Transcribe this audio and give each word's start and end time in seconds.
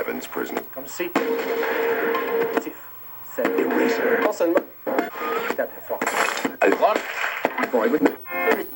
Evans 0.00 0.26
Prison. 0.26 0.58
Comme 0.72 0.86
si. 0.86 1.10
Si. 2.62 2.72
C'est 3.34 3.46
eraser. 3.46 4.20
Non 4.22 4.32
seulement. 4.32 4.64
That's 5.58 5.86
fort. 5.86 6.02
Boy, 7.70 7.90
with 7.90 8.16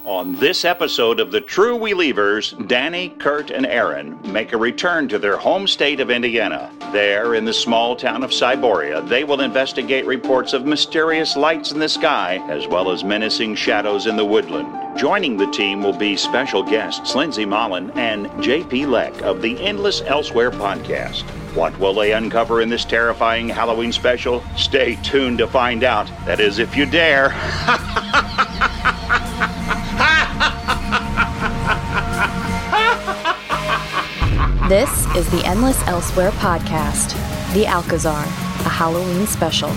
On 0.04 0.36
this 0.36 0.66
episode 0.66 1.20
of 1.20 1.32
The 1.32 1.40
True 1.40 1.78
Welievers, 1.78 2.52
Danny, 2.68 3.08
Curt, 3.08 3.50
and 3.50 3.64
Erin 3.64 4.20
make 4.30 4.52
a 4.52 4.58
return 4.58 5.08
to 5.08 5.18
their 5.18 5.38
home 5.38 5.66
state 5.66 5.98
of 5.98 6.10
Indiana. 6.10 6.70
There, 6.92 7.34
in 7.34 7.46
the 7.46 7.54
small 7.54 7.96
town 7.96 8.22
of 8.22 8.30
Cyboria, 8.30 9.08
they 9.08 9.24
will 9.24 9.40
investigate 9.40 10.04
reports 10.04 10.52
of 10.52 10.66
mysterious 10.66 11.36
lights 11.36 11.72
in 11.72 11.78
the 11.78 11.88
sky, 11.88 12.36
as 12.50 12.68
well 12.68 12.90
as 12.90 13.02
menacing 13.02 13.54
shadows 13.54 14.06
in 14.06 14.16
the 14.16 14.24
woodland. 14.26 14.83
Joining 14.96 15.36
the 15.36 15.50
team 15.50 15.82
will 15.82 15.96
be 15.96 16.16
special 16.16 16.62
guests 16.62 17.16
Lindsay 17.16 17.44
Mallyn 17.44 17.94
and 17.96 18.26
JP 18.40 18.86
Leck 18.86 19.22
of 19.22 19.42
the 19.42 19.60
Endless 19.60 20.02
Elsewhere 20.02 20.52
podcast. 20.52 21.22
What 21.56 21.76
will 21.80 21.94
they 21.94 22.12
uncover 22.12 22.60
in 22.60 22.68
this 22.68 22.84
terrifying 22.84 23.48
Halloween 23.48 23.90
special? 23.90 24.44
Stay 24.56 24.94
tuned 25.02 25.38
to 25.38 25.48
find 25.48 25.82
out. 25.82 26.06
That 26.26 26.38
is, 26.38 26.60
if 26.60 26.76
you 26.76 26.86
dare. 26.86 27.30
This 34.68 35.06
is 35.16 35.28
the 35.30 35.42
Endless 35.44 35.86
Elsewhere 35.88 36.30
podcast, 36.30 37.12
The 37.52 37.66
Alcazar, 37.66 38.22
a 38.24 38.68
Halloween 38.68 39.26
special. 39.26 39.70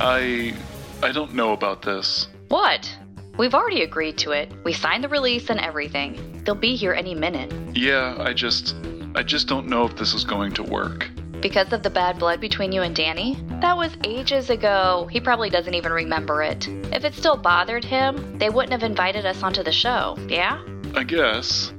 I 0.00 0.54
I 1.02 1.12
don't 1.12 1.32
know 1.32 1.52
about 1.52 1.80
this. 1.80 2.28
What? 2.50 2.92
We've 3.38 3.54
already 3.54 3.82
agreed 3.82 4.18
to 4.18 4.32
it. 4.32 4.50
We 4.64 4.72
signed 4.72 5.04
the 5.04 5.08
release 5.08 5.50
and 5.50 5.60
everything. 5.60 6.42
They'll 6.44 6.56
be 6.56 6.74
here 6.74 6.92
any 6.92 7.14
minute. 7.14 7.52
Yeah, 7.76 8.16
I 8.18 8.32
just 8.32 8.74
I 9.14 9.22
just 9.22 9.46
don't 9.46 9.68
know 9.68 9.84
if 9.84 9.94
this 9.96 10.14
is 10.14 10.24
going 10.24 10.52
to 10.54 10.64
work. 10.64 11.08
Because 11.40 11.72
of 11.72 11.84
the 11.84 11.90
bad 11.90 12.18
blood 12.18 12.40
between 12.40 12.72
you 12.72 12.82
and 12.82 12.94
Danny? 12.94 13.38
That 13.60 13.76
was 13.76 13.96
ages 14.04 14.50
ago. 14.50 15.08
He 15.12 15.20
probably 15.20 15.48
doesn't 15.48 15.74
even 15.74 15.92
remember 15.92 16.42
it. 16.42 16.66
If 16.92 17.04
it 17.04 17.14
still 17.14 17.36
bothered 17.36 17.84
him, 17.84 18.36
they 18.40 18.50
wouldn't 18.50 18.72
have 18.72 18.82
invited 18.82 19.24
us 19.26 19.44
onto 19.44 19.62
the 19.62 19.70
show, 19.72 20.16
yeah? 20.28 20.60
I 20.96 21.04
guess 21.04 21.72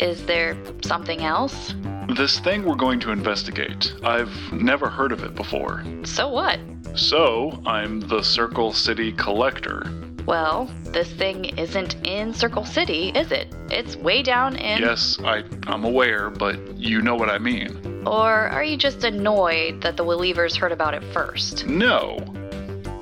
Is 0.00 0.26
there 0.26 0.56
something 0.82 1.20
else? 1.22 1.74
this 2.16 2.40
thing 2.40 2.64
we're 2.64 2.74
going 2.74 2.98
to 3.00 3.12
investigate. 3.12 3.94
I've 4.02 4.34
never 4.52 4.88
heard 4.88 5.12
of 5.12 5.22
it 5.22 5.36
before. 5.36 5.84
So 6.02 6.28
what? 6.28 6.58
So, 6.96 7.62
I'm 7.66 8.00
the 8.00 8.22
Circle 8.24 8.72
City 8.72 9.12
Collector. 9.12 10.07
Well, 10.28 10.70
this 10.84 11.10
thing 11.10 11.46
isn't 11.56 12.06
in 12.06 12.34
Circle 12.34 12.66
City, 12.66 13.12
is 13.14 13.32
it? 13.32 13.48
It's 13.70 13.96
way 13.96 14.22
down 14.22 14.56
in. 14.56 14.82
Yes, 14.82 15.18
I 15.24 15.42
I'm 15.66 15.84
aware, 15.86 16.28
but 16.28 16.76
you 16.76 17.00
know 17.00 17.14
what 17.14 17.30
I 17.30 17.38
mean. 17.38 18.02
Or 18.06 18.30
are 18.30 18.62
you 18.62 18.76
just 18.76 19.04
annoyed 19.04 19.80
that 19.80 19.96
the 19.96 20.04
Welievers 20.04 20.54
heard 20.54 20.70
about 20.70 20.92
it 20.92 21.02
first? 21.14 21.66
No. 21.66 22.18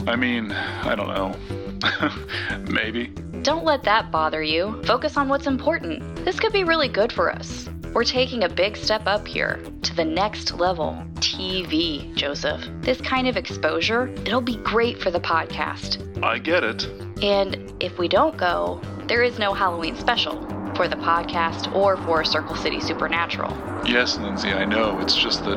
I 0.06 0.14
mean, 0.14 0.52
I 0.52 0.94
don't 0.94 1.08
know. 1.08 2.62
Maybe. 2.72 3.08
Don't 3.42 3.64
let 3.64 3.82
that 3.82 4.12
bother 4.12 4.44
you. 4.44 4.80
Focus 4.84 5.16
on 5.16 5.28
what's 5.28 5.48
important. 5.48 6.24
This 6.24 6.38
could 6.38 6.52
be 6.52 6.62
really 6.62 6.88
good 6.88 7.12
for 7.12 7.32
us. 7.34 7.68
We're 7.94 8.04
taking 8.04 8.44
a 8.44 8.48
big 8.48 8.76
step 8.76 9.02
up 9.06 9.26
here 9.26 9.60
to 9.82 9.94
the 9.94 10.04
next 10.04 10.54
level. 10.54 11.02
TV, 11.16 12.14
Joseph. 12.14 12.62
This 12.82 13.00
kind 13.00 13.26
of 13.26 13.36
exposure, 13.36 14.08
it'll 14.24 14.40
be 14.40 14.56
great 14.56 15.00
for 15.00 15.10
the 15.10 15.20
podcast. 15.20 16.22
I 16.22 16.38
get 16.38 16.62
it. 16.62 16.84
And 17.22 17.72
if 17.80 17.98
we 17.98 18.08
don't 18.08 18.36
go, 18.36 18.80
there 19.06 19.22
is 19.22 19.38
no 19.38 19.54
Halloween 19.54 19.96
special 19.96 20.34
for 20.74 20.88
the 20.88 20.96
podcast 20.96 21.74
or 21.74 21.96
for 21.98 22.24
Circle 22.24 22.56
City 22.56 22.80
Supernatural. 22.80 23.50
Yes, 23.86 24.18
Lindsay, 24.18 24.50
I 24.50 24.66
know. 24.66 24.98
It's 25.00 25.16
just 25.16 25.44
that 25.44 25.56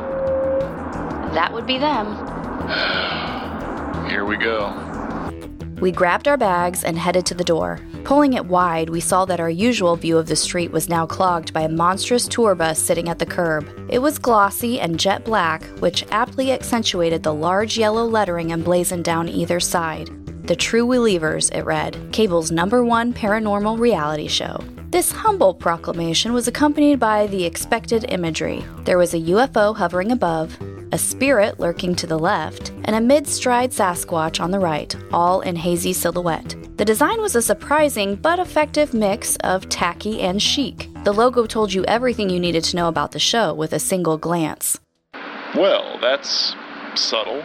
That 1.34 1.52
would 1.52 1.66
be 1.66 1.78
them. 1.78 2.06
here 4.08 4.24
we 4.24 4.36
go. 4.36 4.86
We 5.80 5.92
grabbed 5.92 6.28
our 6.28 6.36
bags 6.36 6.84
and 6.84 6.98
headed 6.98 7.26
to 7.26 7.34
the 7.34 7.44
door. 7.44 7.80
Pulling 8.04 8.32
it 8.32 8.46
wide, 8.46 8.88
we 8.88 9.00
saw 9.00 9.24
that 9.26 9.40
our 9.40 9.50
usual 9.50 9.94
view 9.94 10.18
of 10.18 10.26
the 10.26 10.36
street 10.36 10.72
was 10.72 10.88
now 10.88 11.06
clogged 11.06 11.52
by 11.52 11.62
a 11.62 11.68
monstrous 11.68 12.26
tour 12.26 12.54
bus 12.54 12.78
sitting 12.78 13.08
at 13.08 13.18
the 13.18 13.26
curb. 13.26 13.68
It 13.88 14.00
was 14.00 14.18
glossy 14.18 14.80
and 14.80 14.98
jet 14.98 15.24
black, 15.24 15.62
which 15.80 16.04
aptly 16.10 16.52
accentuated 16.52 17.22
the 17.22 17.34
large 17.34 17.78
yellow 17.78 18.04
lettering 18.04 18.52
emblazoned 18.52 19.04
down 19.04 19.28
either 19.28 19.60
side. 19.60 20.08
The 20.46 20.56
True 20.56 20.84
Welievers, 20.86 21.50
it 21.50 21.64
read, 21.64 21.96
cable's 22.10 22.50
number 22.50 22.84
one 22.84 23.12
paranormal 23.12 23.78
reality 23.78 24.26
show. 24.26 24.58
This 24.88 25.12
humble 25.12 25.54
proclamation 25.54 26.32
was 26.32 26.48
accompanied 26.48 26.98
by 26.98 27.28
the 27.28 27.44
expected 27.44 28.06
imagery. 28.08 28.64
There 28.84 28.98
was 28.98 29.14
a 29.14 29.20
UFO 29.20 29.76
hovering 29.76 30.10
above, 30.10 30.58
a 30.90 30.98
spirit 30.98 31.60
lurking 31.60 31.94
to 31.94 32.08
the 32.08 32.18
left, 32.18 32.70
and 32.84 32.96
a 32.96 33.00
mid 33.00 33.28
stride 33.28 33.70
Sasquatch 33.70 34.40
on 34.40 34.50
the 34.50 34.58
right, 34.58 34.96
all 35.12 35.42
in 35.42 35.54
hazy 35.54 35.92
silhouette. 35.92 36.56
The 36.80 36.86
design 36.86 37.20
was 37.20 37.36
a 37.36 37.42
surprising 37.42 38.14
but 38.14 38.38
effective 38.38 38.94
mix 38.94 39.36
of 39.44 39.68
tacky 39.68 40.22
and 40.22 40.40
chic. 40.40 40.88
The 41.04 41.12
logo 41.12 41.44
told 41.44 41.74
you 41.74 41.84
everything 41.84 42.30
you 42.30 42.40
needed 42.40 42.64
to 42.64 42.76
know 42.76 42.88
about 42.88 43.12
the 43.12 43.18
show 43.18 43.52
with 43.52 43.74
a 43.74 43.78
single 43.78 44.16
glance. 44.16 44.80
Well, 45.54 45.98
that's 46.00 46.54
subtle. 46.94 47.44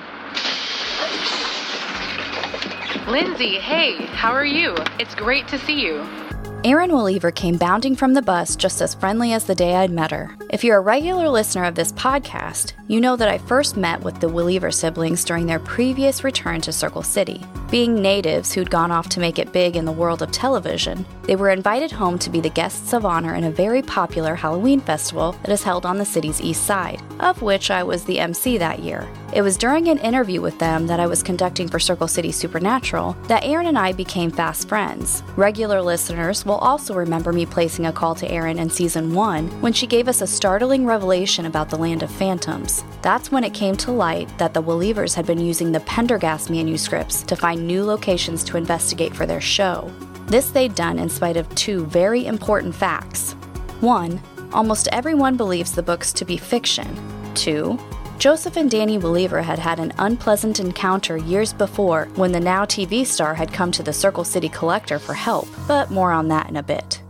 Lindsay, 3.09 3.59
hey, 3.59 4.05
how 4.05 4.31
are 4.31 4.45
you? 4.45 4.73
It's 4.99 5.15
great 5.15 5.49
to 5.49 5.59
see 5.59 5.81
you. 5.81 6.24
Erin 6.65 6.89
Weliever 6.89 7.29
came 7.29 7.57
bounding 7.57 7.95
from 7.95 8.15
the 8.15 8.23
bus 8.23 8.55
just 8.55 8.81
as 8.81 8.95
friendly 8.95 9.33
as 9.33 9.43
the 9.43 9.53
day 9.53 9.75
I'd 9.75 9.91
met 9.91 10.09
her. 10.09 10.35
If 10.49 10.63
you're 10.63 10.77
a 10.77 10.81
regular 10.81 11.29
listener 11.29 11.63
of 11.65 11.75
this 11.75 11.91
podcast, 11.91 12.73
you 12.87 12.99
know 12.99 13.15
that 13.15 13.29
I 13.29 13.37
first 13.37 13.77
met 13.77 14.01
with 14.01 14.19
the 14.19 14.29
Weliever 14.29 14.73
siblings 14.73 15.23
during 15.23 15.45
their 15.45 15.59
previous 15.59 16.23
return 16.23 16.61
to 16.61 16.73
Circle 16.73 17.03
City. 17.03 17.45
Being 17.69 18.01
natives 18.01 18.51
who'd 18.51 18.71
gone 18.71 18.89
off 18.89 19.09
to 19.09 19.19
make 19.19 19.37
it 19.37 19.53
big 19.53 19.75
in 19.75 19.85
the 19.85 19.91
world 19.91 20.23
of 20.23 20.31
television, 20.31 21.05
they 21.23 21.35
were 21.35 21.51
invited 21.51 21.91
home 21.91 22.17
to 22.17 22.31
be 22.31 22.39
the 22.39 22.49
guests 22.49 22.93
of 22.93 23.05
honor 23.05 23.35
in 23.35 23.43
a 23.43 23.51
very 23.51 23.83
popular 23.83 24.33
Halloween 24.33 24.79
festival 24.79 25.33
that 25.43 25.51
is 25.51 25.61
held 25.61 25.85
on 25.85 25.97
the 25.97 26.05
city's 26.05 26.41
east 26.41 26.63
side, 26.65 27.01
of 27.19 27.43
which 27.43 27.69
I 27.69 27.83
was 27.83 28.05
the 28.05 28.19
MC 28.19 28.57
that 28.57 28.79
year. 28.79 29.07
It 29.33 29.41
was 29.41 29.57
during 29.57 29.89
an 29.89 29.97
interview 29.97 30.41
with 30.41 30.57
them 30.59 30.87
that 30.87 30.99
I 30.99 31.07
was 31.07 31.21
conducting 31.21 31.67
for 31.67 31.79
Circle 31.79 32.07
City 32.07 32.31
Supernatural 32.31 33.13
that 33.27 33.43
Erin 33.43 33.67
and 33.67 33.77
I 33.77 33.91
became 33.91 34.31
fast 34.31 34.69
friends. 34.69 35.23
Regular 35.35 35.81
listeners 35.81 36.45
will 36.45 36.54
also 36.57 36.93
remember 36.93 37.31
me 37.31 37.45
placing 37.45 37.85
a 37.85 37.91
call 37.91 38.15
to 38.15 38.29
Erin 38.29 38.59
in 38.59 38.69
season 38.69 39.13
1 39.13 39.61
when 39.61 39.73
she 39.73 39.87
gave 39.87 40.07
us 40.07 40.21
a 40.21 40.27
startling 40.27 40.85
revelation 40.85 41.45
about 41.45 41.69
the 41.69 41.77
Land 41.77 42.03
of 42.03 42.11
Phantoms. 42.11 42.83
That's 43.01 43.31
when 43.31 43.43
it 43.43 43.53
came 43.53 43.75
to 43.77 43.91
light 43.91 44.35
that 44.37 44.53
the 44.53 44.61
Welievers 44.61 45.13
had 45.13 45.25
been 45.25 45.39
using 45.39 45.71
the 45.71 45.79
Pendergast 45.81 46.49
manuscripts 46.49 47.23
to 47.23 47.35
find 47.35 47.65
new 47.65 47.83
locations 47.83 48.43
to 48.45 48.57
investigate 48.57 49.15
for 49.15 49.25
their 49.25 49.41
show. 49.41 49.91
This 50.27 50.49
they'd 50.49 50.75
done 50.75 50.99
in 50.99 51.09
spite 51.09 51.37
of 51.37 51.53
two 51.55 51.85
very 51.85 52.25
important 52.25 52.73
facts. 52.73 53.33
One, 53.81 54.21
almost 54.53 54.87
everyone 54.91 55.37
believes 55.37 55.73
the 55.73 55.83
books 55.83 56.11
to 56.13 56.25
be 56.25 56.37
fiction. 56.37 56.87
Two, 57.35 57.77
Joseph 58.17 58.55
and 58.55 58.71
Danny 58.71 58.97
Weliever 58.97 59.43
had 59.43 59.59
had 59.59 59.79
an 59.79 59.93
unpleasant 59.97 60.59
encounter 60.59 61.17
years 61.17 61.51
before 61.51 62.05
when 62.15 62.31
the 62.31 62.39
now 62.39 62.63
TV 62.63 63.05
star 63.05 63.33
had 63.33 63.51
come 63.51 63.71
to 63.73 63.83
the 63.83 63.91
Circle 63.93 64.23
City 64.23 64.47
Collector 64.47 64.99
for 64.99 65.13
help, 65.13 65.47
but 65.67 65.91
more 65.91 66.11
on 66.11 66.29
that 66.29 66.49
in 66.49 66.55
a 66.55 66.63
bit. 66.63 67.01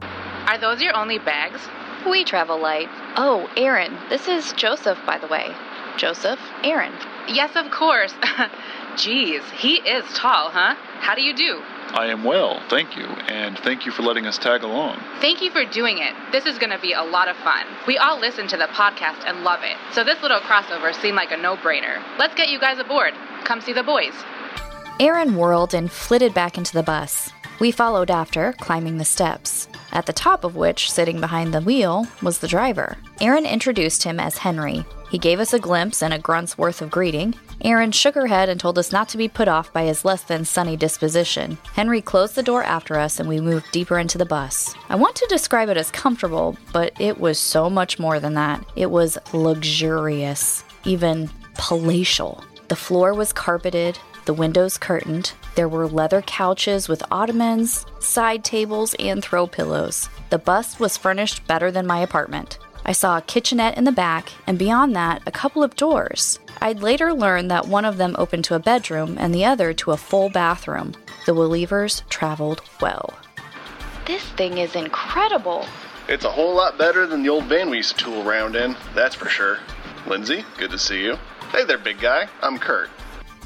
Are 0.00 0.58
those 0.58 0.80
your 0.80 0.96
only 0.96 1.18
bags? 1.18 1.60
We 2.08 2.24
travel 2.24 2.60
light. 2.60 2.88
Oh, 3.16 3.48
Erin, 3.56 3.96
this 4.08 4.26
is 4.26 4.52
Joseph, 4.54 4.98
by 5.06 5.18
the 5.18 5.26
way. 5.28 5.54
Joseph, 5.98 6.40
Erin. 6.62 6.92
Yes, 7.28 7.52
of 7.56 7.70
course. 7.70 8.12
Jeez, 8.94 9.42
he 9.52 9.74
is 9.76 10.04
tall, 10.14 10.50
huh? 10.50 10.74
How 11.00 11.14
do 11.14 11.22
you 11.22 11.34
do? 11.34 11.62
I 11.94 12.06
am 12.06 12.24
well, 12.24 12.60
thank 12.70 12.96
you, 12.96 13.04
and 13.04 13.56
thank 13.58 13.86
you 13.86 13.92
for 13.92 14.02
letting 14.02 14.26
us 14.26 14.36
tag 14.36 14.64
along. 14.64 14.98
Thank 15.20 15.40
you 15.40 15.50
for 15.52 15.64
doing 15.64 15.98
it. 15.98 16.12
This 16.32 16.44
is 16.44 16.58
going 16.58 16.70
to 16.70 16.78
be 16.80 16.92
a 16.92 17.02
lot 17.02 17.28
of 17.28 17.36
fun. 17.36 17.66
We 17.86 17.98
all 17.98 18.18
listen 18.18 18.48
to 18.48 18.56
the 18.56 18.66
podcast 18.66 19.24
and 19.24 19.44
love 19.44 19.60
it, 19.62 19.76
so 19.92 20.02
this 20.02 20.20
little 20.20 20.40
crossover 20.40 20.92
seemed 21.00 21.14
like 21.14 21.30
a 21.30 21.36
no 21.36 21.56
brainer. 21.56 22.02
Let's 22.18 22.34
get 22.34 22.48
you 22.48 22.58
guys 22.58 22.80
aboard. 22.80 23.14
Come 23.44 23.60
see 23.60 23.72
the 23.72 23.84
boys. 23.84 24.12
Erin 24.98 25.36
whirled 25.36 25.72
and 25.72 25.90
flitted 25.90 26.34
back 26.34 26.58
into 26.58 26.72
the 26.72 26.82
bus. 26.82 27.33
We 27.60 27.70
followed 27.70 28.10
after, 28.10 28.52
climbing 28.54 28.98
the 28.98 29.04
steps, 29.04 29.68
at 29.92 30.06
the 30.06 30.12
top 30.12 30.42
of 30.42 30.56
which, 30.56 30.90
sitting 30.90 31.20
behind 31.20 31.54
the 31.54 31.60
wheel, 31.60 32.06
was 32.20 32.38
the 32.38 32.48
driver. 32.48 32.96
Erin 33.20 33.46
introduced 33.46 34.02
him 34.02 34.18
as 34.18 34.38
Henry. 34.38 34.84
He 35.08 35.18
gave 35.18 35.38
us 35.38 35.52
a 35.52 35.60
glimpse 35.60 36.02
and 36.02 36.12
a 36.12 36.18
grunt's 36.18 36.58
worth 36.58 36.82
of 36.82 36.90
greeting. 36.90 37.34
Erin 37.60 37.92
shook 37.92 38.16
her 38.16 38.26
head 38.26 38.48
and 38.48 38.58
told 38.58 38.76
us 38.76 38.90
not 38.90 39.08
to 39.10 39.16
be 39.16 39.28
put 39.28 39.46
off 39.46 39.72
by 39.72 39.84
his 39.84 40.04
less 40.04 40.22
than 40.24 40.44
sunny 40.44 40.76
disposition. 40.76 41.56
Henry 41.74 42.02
closed 42.02 42.34
the 42.34 42.42
door 42.42 42.64
after 42.64 42.98
us 42.98 43.20
and 43.20 43.28
we 43.28 43.40
moved 43.40 43.70
deeper 43.70 44.00
into 44.00 44.18
the 44.18 44.26
bus. 44.26 44.74
I 44.88 44.96
want 44.96 45.14
to 45.16 45.26
describe 45.28 45.68
it 45.68 45.76
as 45.76 45.92
comfortable, 45.92 46.56
but 46.72 47.00
it 47.00 47.20
was 47.20 47.38
so 47.38 47.70
much 47.70 48.00
more 48.00 48.18
than 48.18 48.34
that. 48.34 48.64
It 48.74 48.90
was 48.90 49.16
luxurious, 49.32 50.64
even 50.84 51.30
palatial. 51.54 52.42
The 52.66 52.76
floor 52.76 53.14
was 53.14 53.32
carpeted, 53.32 53.98
the 54.24 54.34
windows 54.34 54.78
curtained. 54.78 55.32
There 55.54 55.68
were 55.68 55.86
leather 55.86 56.22
couches 56.22 56.88
with 56.88 57.02
ottomans, 57.10 57.86
side 58.00 58.44
tables, 58.44 58.94
and 58.98 59.22
throw 59.22 59.46
pillows. 59.46 60.08
The 60.30 60.38
bus 60.38 60.80
was 60.80 60.96
furnished 60.96 61.46
better 61.46 61.70
than 61.70 61.86
my 61.86 62.00
apartment. 62.00 62.58
I 62.86 62.92
saw 62.92 63.16
a 63.16 63.22
kitchenette 63.22 63.78
in 63.78 63.84
the 63.84 63.92
back, 63.92 64.30
and 64.46 64.58
beyond 64.58 64.94
that, 64.96 65.22
a 65.26 65.32
couple 65.32 65.62
of 65.62 65.76
doors. 65.76 66.38
I'd 66.60 66.82
later 66.82 67.14
learn 67.14 67.48
that 67.48 67.66
one 67.66 67.84
of 67.84 67.96
them 67.96 68.14
opened 68.18 68.44
to 68.44 68.54
a 68.54 68.60
bedroom 68.60 69.16
and 69.18 69.34
the 69.34 69.44
other 69.44 69.72
to 69.74 69.92
a 69.92 69.96
full 69.96 70.28
bathroom. 70.28 70.92
The 71.26 71.34
Welievers 71.34 72.02
traveled 72.10 72.60
well. 72.80 73.14
This 74.06 74.22
thing 74.32 74.58
is 74.58 74.76
incredible. 74.76 75.66
It's 76.08 76.26
a 76.26 76.30
whole 76.30 76.54
lot 76.54 76.76
better 76.76 77.06
than 77.06 77.22
the 77.22 77.30
old 77.30 77.44
van 77.44 77.70
we 77.70 77.78
used 77.78 77.98
to 77.98 78.04
tool 78.04 78.28
around 78.28 78.56
in, 78.56 78.76
that's 78.94 79.14
for 79.14 79.28
sure. 79.30 79.58
Lindsay, 80.06 80.44
good 80.58 80.70
to 80.70 80.78
see 80.78 81.02
you. 81.02 81.16
Hey 81.50 81.64
there, 81.64 81.78
big 81.78 82.00
guy. 82.00 82.28
I'm 82.42 82.58
Curt. 82.58 82.90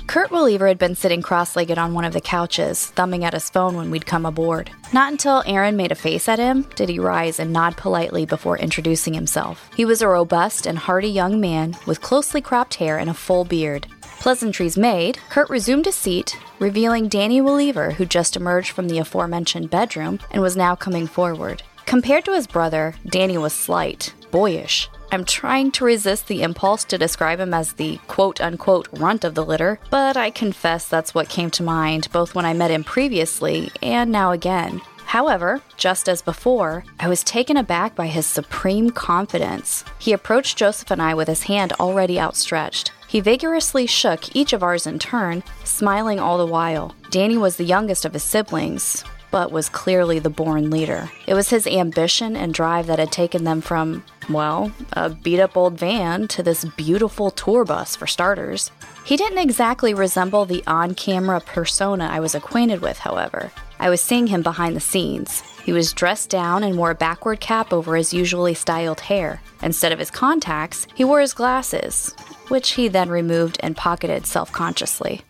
Curt 0.08 0.31
Weliever 0.31 0.69
had 0.69 0.78
been 0.78 0.94
sitting 0.94 1.20
cross 1.20 1.55
legged 1.55 1.76
on 1.76 1.93
one 1.93 2.06
of 2.06 2.14
the 2.14 2.20
couches, 2.22 2.87
thumbing 2.87 3.26
at 3.26 3.34
his 3.34 3.50
phone 3.50 3.76
when 3.76 3.90
we'd 3.90 4.06
come 4.06 4.25
aboard. 4.25 4.70
Not 4.90 5.12
until 5.12 5.43
Erin 5.44 5.76
made 5.76 5.93
a 5.93 5.94
face 5.94 6.31
at 6.31 6.38
him 6.38 6.62
did 6.76 6.88
he 6.88 6.99
rise 6.99 7.38
and 7.38 7.52
nod 7.52 7.76
politely 7.76 8.25
before 8.25 8.56
introducing 8.56 9.12
himself. 9.12 9.69
He 9.76 9.84
was 9.84 10.00
a 10.00 10.08
robust 10.08 10.64
and 10.64 10.78
hearty 10.78 11.10
young 11.10 11.43
man 11.43 11.76
with 11.87 12.00
closely 12.00 12.40
cropped 12.40 12.76
hair 12.76 12.96
and 12.96 13.10
a 13.10 13.14
full 13.14 13.44
beard. 13.44 13.87
Pleasantries 14.00 14.78
made, 14.78 15.19
Curt 15.28 15.50
resumed 15.50 15.84
his 15.84 15.94
seat, 15.94 16.34
revealing 16.58 17.08
Danny 17.08 17.43
Weliever, 17.43 17.93
who 17.93 18.06
just 18.06 18.34
emerged 18.34 18.70
from 18.70 18.88
the 18.88 18.99
aforementioned 18.99 19.69
bedroom 19.69 20.20
and 20.31 20.40
was 20.40 20.56
now 20.56 20.75
coming 20.75 21.06
forward. 21.06 21.62
Compared 21.84 22.25
to 22.25 22.32
his 22.32 22.46
brother, 22.46 22.94
Danny 23.06 23.37
was 23.37 23.52
slight, 23.52 24.14
boyish, 24.31 24.88
I'm 25.10 25.25
trying 25.25 25.70
to 25.72 25.87
resist 25.87 26.26
the 26.26 26.43
impulse 26.43 26.84
to 26.84 26.99
describe 26.99 27.40
him 27.40 27.55
as 27.55 27.72
the 27.72 27.99
quote 28.08 28.40
unquote 28.43 28.88
runt 28.93 29.25
of 29.25 29.34
the 29.34 29.44
litter, 29.44 29.81
but 29.90 30.19
I 30.19 30.31
confess 30.31 30.87
that's 30.87 31.14
what 31.14 31.31
came 31.31 31.50
to 31.52 31.62
mind 31.62 32.08
both 32.12 32.34
when 32.34 32.44
I 32.44 32.52
met 32.52 32.70
him 32.70 32.84
previously 32.84 33.70
and 33.82 34.12
now 34.12 34.32
again. 34.32 34.82
However, 35.06 35.62
just 35.78 36.06
as 36.06 36.20
before, 36.20 36.84
I 37.00 37.08
was 37.08 37.25
taken 37.25 37.56
aback 37.56 37.94
by 37.94 38.08
his 38.08 38.26
supreme 38.26 38.90
confidence. 38.90 39.82
He 39.99 40.12
approached 40.12 40.58
Joseph 40.58 40.90
and 40.90 41.00
I 41.00 41.14
with 41.14 41.28
his 41.28 41.44
hand 41.44 41.72
already 41.81 42.20
outstretched. 42.20 42.93
He 43.08 43.20
vigorously 43.20 43.87
shook 43.87 44.37
each 44.37 44.52
of 44.52 44.62
ours 44.62 44.87
in 44.87 44.99
turn, 44.99 45.43
smiling 45.64 46.20
all 46.20 46.37
the 46.37 46.44
while. 46.44 46.94
Danny 47.08 47.38
was 47.38 47.56
the 47.56 47.64
youngest 47.64 48.04
of 48.04 48.12
his 48.12 48.22
siblings, 48.22 49.02
but 49.31 49.50
was 49.50 49.70
clearly 49.70 50.19
the 50.19 50.28
born 50.28 50.69
leader. 50.69 51.11
It 51.26 51.32
was 51.32 51.49
his 51.49 51.66
ambition 51.66 52.37
and 52.37 52.52
drive 52.52 52.87
that 52.87 52.99
had 52.99 53.11
taken 53.11 53.44
them 53.44 53.62
from, 53.62 54.04
well, 54.28 54.72
a 54.92 55.10
beat 55.10 55.40
up 55.40 55.56
old 55.56 55.78
van 55.78 56.28
to 56.28 56.42
this 56.42 56.64
beautiful 56.64 57.30
tour 57.30 57.64
bus, 57.64 57.96
for 57.96 58.06
starters. 58.06 58.70
He 59.04 59.16
didn't 59.16 59.38
exactly 59.38 59.94
resemble 59.94 60.44
the 60.44 60.62
on 60.66 60.94
camera 60.94 61.40
persona 61.40 62.08
I 62.10 62.20
was 62.20 62.34
acquainted 62.34 62.80
with, 62.82 62.98
however. 62.98 63.50
I 63.80 63.90
was 63.90 64.00
seeing 64.00 64.26
him 64.26 64.42
behind 64.42 64.76
the 64.76 64.80
scenes. 64.80 65.40
He 65.64 65.72
was 65.72 65.92
dressed 65.92 66.30
down 66.30 66.64
and 66.64 66.76
wore 66.76 66.90
a 66.90 66.94
backward 66.94 67.40
cap 67.40 67.72
over 67.72 67.96
his 67.96 68.12
usually 68.12 68.54
styled 68.54 69.00
hair. 69.00 69.40
Instead 69.62 69.92
of 69.92 69.98
his 69.98 70.10
contacts, 70.10 70.86
he 70.94 71.04
wore 71.04 71.20
his 71.20 71.34
glasses, 71.34 72.14
which 72.48 72.70
he 72.70 72.88
then 72.88 73.08
removed 73.08 73.58
and 73.60 73.76
pocketed 73.76 74.26
self 74.26 74.50
consciously. 74.52 75.22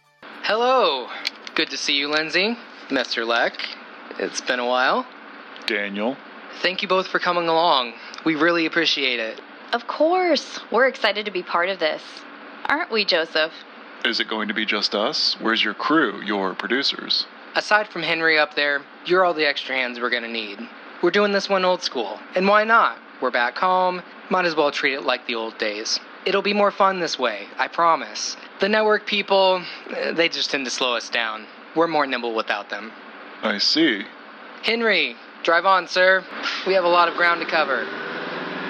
Hello. 0.42 1.08
Good 1.54 1.70
to 1.70 1.76
see 1.76 1.94
you, 1.94 2.08
Lindsay. 2.08 2.56
Mr. 2.88 3.26
Leck. 3.26 3.54
It's 4.18 4.40
been 4.40 4.60
a 4.60 4.66
while. 4.66 5.06
Daniel. 5.66 6.16
Thank 6.62 6.82
you 6.82 6.88
both 6.88 7.06
for 7.06 7.18
coming 7.18 7.48
along. 7.48 7.92
We 8.24 8.34
really 8.34 8.66
appreciate 8.66 9.20
it. 9.20 9.40
Of 9.72 9.86
course. 9.86 10.60
We're 10.70 10.88
excited 10.88 11.24
to 11.26 11.30
be 11.30 11.42
part 11.42 11.68
of 11.68 11.78
this. 11.78 12.02
Aren't 12.66 12.90
we, 12.90 13.04
Joseph? 13.04 13.52
Is 14.04 14.20
it 14.20 14.28
going 14.28 14.48
to 14.48 14.54
be 14.54 14.64
just 14.64 14.94
us? 14.94 15.36
Where's 15.40 15.62
your 15.62 15.74
crew, 15.74 16.22
your 16.22 16.54
producers? 16.54 17.26
Aside 17.54 17.88
from 17.88 18.02
Henry 18.02 18.38
up 18.38 18.54
there, 18.54 18.82
you're 19.04 19.24
all 19.24 19.34
the 19.34 19.46
extra 19.46 19.74
hands 19.74 19.98
we're 19.98 20.10
gonna 20.10 20.28
need. 20.28 20.58
We're 21.02 21.10
doing 21.10 21.32
this 21.32 21.48
one 21.48 21.64
old 21.64 21.82
school. 21.82 22.20
And 22.34 22.46
why 22.46 22.64
not? 22.64 22.98
We're 23.20 23.30
back 23.30 23.56
home. 23.56 24.02
Might 24.30 24.44
as 24.44 24.54
well 24.54 24.70
treat 24.70 24.94
it 24.94 25.02
like 25.02 25.26
the 25.26 25.34
old 25.34 25.58
days. 25.58 25.98
It'll 26.24 26.42
be 26.42 26.52
more 26.52 26.70
fun 26.70 27.00
this 27.00 27.18
way, 27.18 27.46
I 27.58 27.68
promise. 27.68 28.36
The 28.60 28.68
network 28.68 29.06
people, 29.06 29.62
eh, 29.90 30.12
they 30.12 30.28
just 30.28 30.50
tend 30.50 30.64
to 30.66 30.70
slow 30.70 30.94
us 30.94 31.08
down. 31.08 31.46
We're 31.74 31.88
more 31.88 32.06
nimble 32.06 32.34
without 32.34 32.70
them. 32.70 32.92
I 33.42 33.58
see. 33.58 34.04
Henry, 34.62 35.16
drive 35.42 35.64
on, 35.64 35.88
sir. 35.88 36.24
We 36.66 36.74
have 36.74 36.84
a 36.84 36.88
lot 36.88 37.08
of 37.08 37.14
ground 37.14 37.40
to 37.40 37.46
cover. 37.46 37.86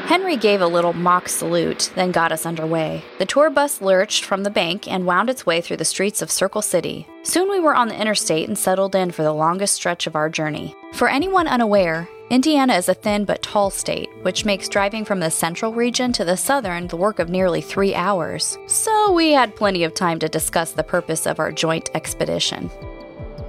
Henry 0.09 0.39
gave 0.39 0.63
a 0.63 0.67
little 0.67 0.95
mock 0.95 1.29
salute, 1.29 1.93
then 1.95 2.13
got 2.13 2.33
us 2.33 2.47
underway. 2.47 3.05
The 3.19 3.27
tour 3.27 3.51
bus 3.51 3.83
lurched 3.83 4.25
from 4.25 4.43
the 4.43 4.49
bank 4.49 4.91
and 4.91 5.05
wound 5.05 5.29
its 5.29 5.45
way 5.45 5.61
through 5.61 5.77
the 5.77 5.85
streets 5.85 6.23
of 6.23 6.31
Circle 6.31 6.63
City. 6.63 7.07
Soon 7.25 7.51
we 7.51 7.61
were 7.61 7.75
on 7.75 7.89
the 7.89 8.01
interstate 8.01 8.49
and 8.49 8.57
settled 8.57 8.95
in 8.95 9.11
for 9.11 9.23
the 9.23 9.35
longest 9.35 9.75
stretch 9.75 10.07
of 10.07 10.17
our 10.17 10.31
journey. 10.31 10.75
For 10.95 11.11
anyone 11.11 11.47
unaware, 11.47 12.09
Indiana 12.31 12.73
is 12.77 12.89
a 12.89 12.95
thin 12.95 13.27
but 13.27 13.43
tall 13.43 13.69
state, 13.69 14.09
which 14.23 14.47
makes 14.47 14.67
driving 14.71 15.05
from 15.05 15.21
the 15.21 15.31
central 15.31 15.75
region 15.75 16.11
to 16.15 16.25
the 16.25 16.39
southern 16.39 16.87
the 16.87 16.97
work 16.97 17.19
of 17.19 17.29
nearly 17.29 17.61
three 17.61 17.95
hours. 17.95 18.57
So 18.67 19.13
we 19.13 19.33
had 19.33 19.57
plenty 19.57 19.85
of 19.85 19.93
time 19.93 20.19
to 20.21 20.29
discuss 20.31 20.73
the 20.73 20.83
purpose 20.83 21.27
of 21.27 21.39
our 21.39 21.53
joint 21.53 21.91
expedition. 21.95 22.71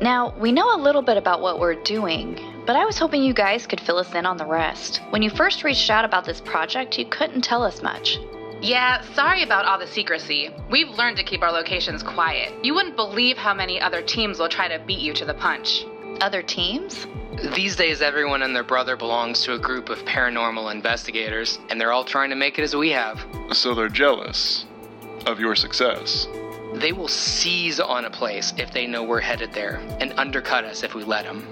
Now, 0.01 0.33
we 0.37 0.51
know 0.51 0.75
a 0.75 0.83
little 0.83 1.01
bit 1.01 1.15
about 1.15 1.39
what 1.39 1.59
we're 1.59 1.81
doing, 1.83 2.37
but 2.69 2.75
I 2.75 2.85
was 2.85 2.99
hoping 2.99 3.23
you 3.23 3.33
guys 3.33 3.65
could 3.65 3.81
fill 3.81 3.97
us 3.97 4.13
in 4.13 4.27
on 4.27 4.37
the 4.37 4.45
rest. 4.45 5.01
When 5.09 5.23
you 5.23 5.31
first 5.31 5.63
reached 5.63 5.89
out 5.89 6.05
about 6.05 6.23
this 6.23 6.39
project, 6.39 6.99
you 6.99 7.05
couldn't 7.07 7.41
tell 7.41 7.63
us 7.63 7.81
much. 7.81 8.19
Yeah, 8.61 9.01
sorry 9.15 9.41
about 9.41 9.65
all 9.65 9.79
the 9.79 9.87
secrecy. 9.87 10.51
We've 10.69 10.89
learned 10.89 11.17
to 11.17 11.23
keep 11.23 11.41
our 11.41 11.51
locations 11.51 12.03
quiet. 12.03 12.53
You 12.63 12.75
wouldn't 12.75 12.95
believe 12.95 13.39
how 13.39 13.55
many 13.55 13.81
other 13.81 14.03
teams 14.03 14.37
will 14.37 14.49
try 14.49 14.67
to 14.67 14.77
beat 14.85 14.99
you 14.99 15.13
to 15.13 15.25
the 15.25 15.33
punch. 15.33 15.83
Other 16.21 16.43
teams? 16.43 17.07
These 17.55 17.75
days, 17.75 18.03
everyone 18.03 18.43
and 18.43 18.55
their 18.55 18.61
brother 18.63 18.95
belongs 18.95 19.41
to 19.45 19.55
a 19.55 19.59
group 19.59 19.89
of 19.89 19.97
paranormal 20.05 20.71
investigators, 20.71 21.57
and 21.71 21.81
they're 21.81 21.91
all 21.91 22.05
trying 22.05 22.29
to 22.29 22.35
make 22.35 22.59
it 22.59 22.61
as 22.61 22.75
we 22.75 22.91
have. 22.91 23.19
So 23.51 23.73
they're 23.73 23.89
jealous 23.89 24.67
of 25.25 25.39
your 25.39 25.55
success. 25.55 26.27
They 26.75 26.91
will 26.91 27.07
seize 27.07 27.79
on 27.79 28.05
a 28.05 28.11
place 28.11 28.53
if 28.57 28.71
they 28.71 28.85
know 28.85 29.01
we're 29.01 29.21
headed 29.21 29.53
there, 29.53 29.81
and 29.99 30.13
undercut 30.17 30.65
us 30.65 30.83
if 30.83 30.93
we 30.93 31.03
let 31.03 31.25
them. 31.25 31.47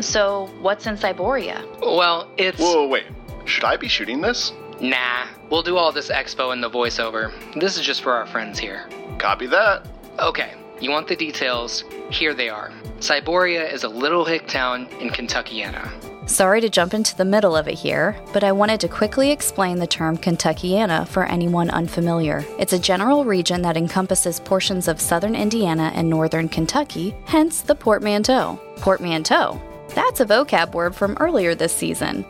So, 0.00 0.50
what's 0.60 0.86
in 0.86 0.96
Cyboria? 0.96 1.64
Well, 1.80 2.28
it's. 2.36 2.58
Whoa, 2.58 2.86
wait. 2.86 3.06
Should 3.44 3.64
I 3.64 3.76
be 3.76 3.88
shooting 3.88 4.20
this? 4.20 4.52
Nah, 4.80 5.26
we'll 5.50 5.62
do 5.62 5.76
all 5.76 5.92
this 5.92 6.08
expo 6.10 6.52
in 6.52 6.60
the 6.60 6.70
voiceover. 6.70 7.32
This 7.58 7.76
is 7.76 7.82
just 7.82 8.02
for 8.02 8.12
our 8.12 8.26
friends 8.26 8.58
here. 8.58 8.88
Copy 9.18 9.46
that. 9.46 9.86
Okay, 10.18 10.54
you 10.80 10.90
want 10.90 11.08
the 11.08 11.16
details? 11.16 11.84
Here 12.10 12.34
they 12.34 12.48
are. 12.48 12.72
Cyboria 12.98 13.72
is 13.72 13.84
a 13.84 13.88
little 13.88 14.24
hick 14.24 14.46
town 14.46 14.86
in 15.00 15.10
Kentuckiana. 15.10 15.90
Sorry 16.28 16.62
to 16.62 16.70
jump 16.70 16.94
into 16.94 17.14
the 17.14 17.24
middle 17.24 17.54
of 17.54 17.68
it 17.68 17.74
here, 17.74 18.16
but 18.32 18.42
I 18.42 18.50
wanted 18.50 18.80
to 18.80 18.88
quickly 18.88 19.30
explain 19.30 19.78
the 19.78 19.86
term 19.86 20.16
Kentuckiana 20.16 21.06
for 21.06 21.24
anyone 21.24 21.68
unfamiliar. 21.68 22.42
It's 22.58 22.72
a 22.72 22.78
general 22.78 23.26
region 23.26 23.60
that 23.62 23.76
encompasses 23.76 24.40
portions 24.40 24.88
of 24.88 25.00
southern 25.00 25.36
Indiana 25.36 25.92
and 25.94 26.08
northern 26.08 26.48
Kentucky, 26.48 27.14
hence 27.26 27.60
the 27.60 27.74
portmanteau. 27.74 28.58
Portmanteau. 28.76 29.60
That's 29.94 30.20
a 30.20 30.26
vocab 30.26 30.72
word 30.72 30.94
from 30.94 31.16
earlier 31.20 31.54
this 31.54 31.72
season. 31.72 32.24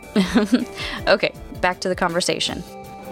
okay, 1.07 1.33
back 1.61 1.81
to 1.81 1.89
the 1.89 1.97
conversation. 1.97 2.63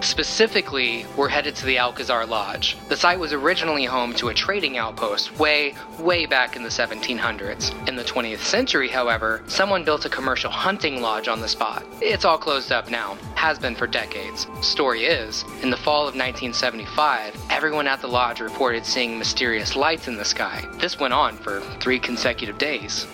Specifically, 0.02 1.06
we're 1.16 1.28
headed 1.28 1.54
to 1.56 1.64
the 1.64 1.78
Alcazar 1.78 2.26
Lodge. 2.26 2.76
The 2.88 2.96
site 2.96 3.20
was 3.20 3.32
originally 3.32 3.84
home 3.84 4.12
to 4.14 4.30
a 4.30 4.34
trading 4.34 4.76
outpost 4.76 5.38
way, 5.38 5.74
way 6.00 6.26
back 6.26 6.56
in 6.56 6.64
the 6.64 6.68
1700s. 6.68 7.88
In 7.88 7.94
the 7.94 8.02
20th 8.02 8.40
century, 8.40 8.88
however, 8.88 9.44
someone 9.46 9.84
built 9.84 10.04
a 10.04 10.10
commercial 10.10 10.50
hunting 10.50 11.00
lodge 11.00 11.28
on 11.28 11.40
the 11.40 11.46
spot. 11.46 11.84
It's 12.00 12.24
all 12.24 12.36
closed 12.36 12.72
up 12.72 12.90
now, 12.90 13.16
has 13.36 13.60
been 13.60 13.76
for 13.76 13.86
decades. 13.86 14.48
Story 14.60 15.04
is, 15.04 15.44
in 15.62 15.70
the 15.70 15.76
fall 15.76 16.02
of 16.02 16.16
1975, 16.16 17.40
everyone 17.48 17.86
at 17.86 18.00
the 18.00 18.08
lodge 18.08 18.40
reported 18.40 18.84
seeing 18.84 19.16
mysterious 19.16 19.76
lights 19.76 20.08
in 20.08 20.16
the 20.16 20.24
sky. 20.24 20.66
This 20.80 20.98
went 20.98 21.14
on 21.14 21.36
for 21.36 21.60
three 21.78 22.00
consecutive 22.00 22.58
days. 22.58 23.06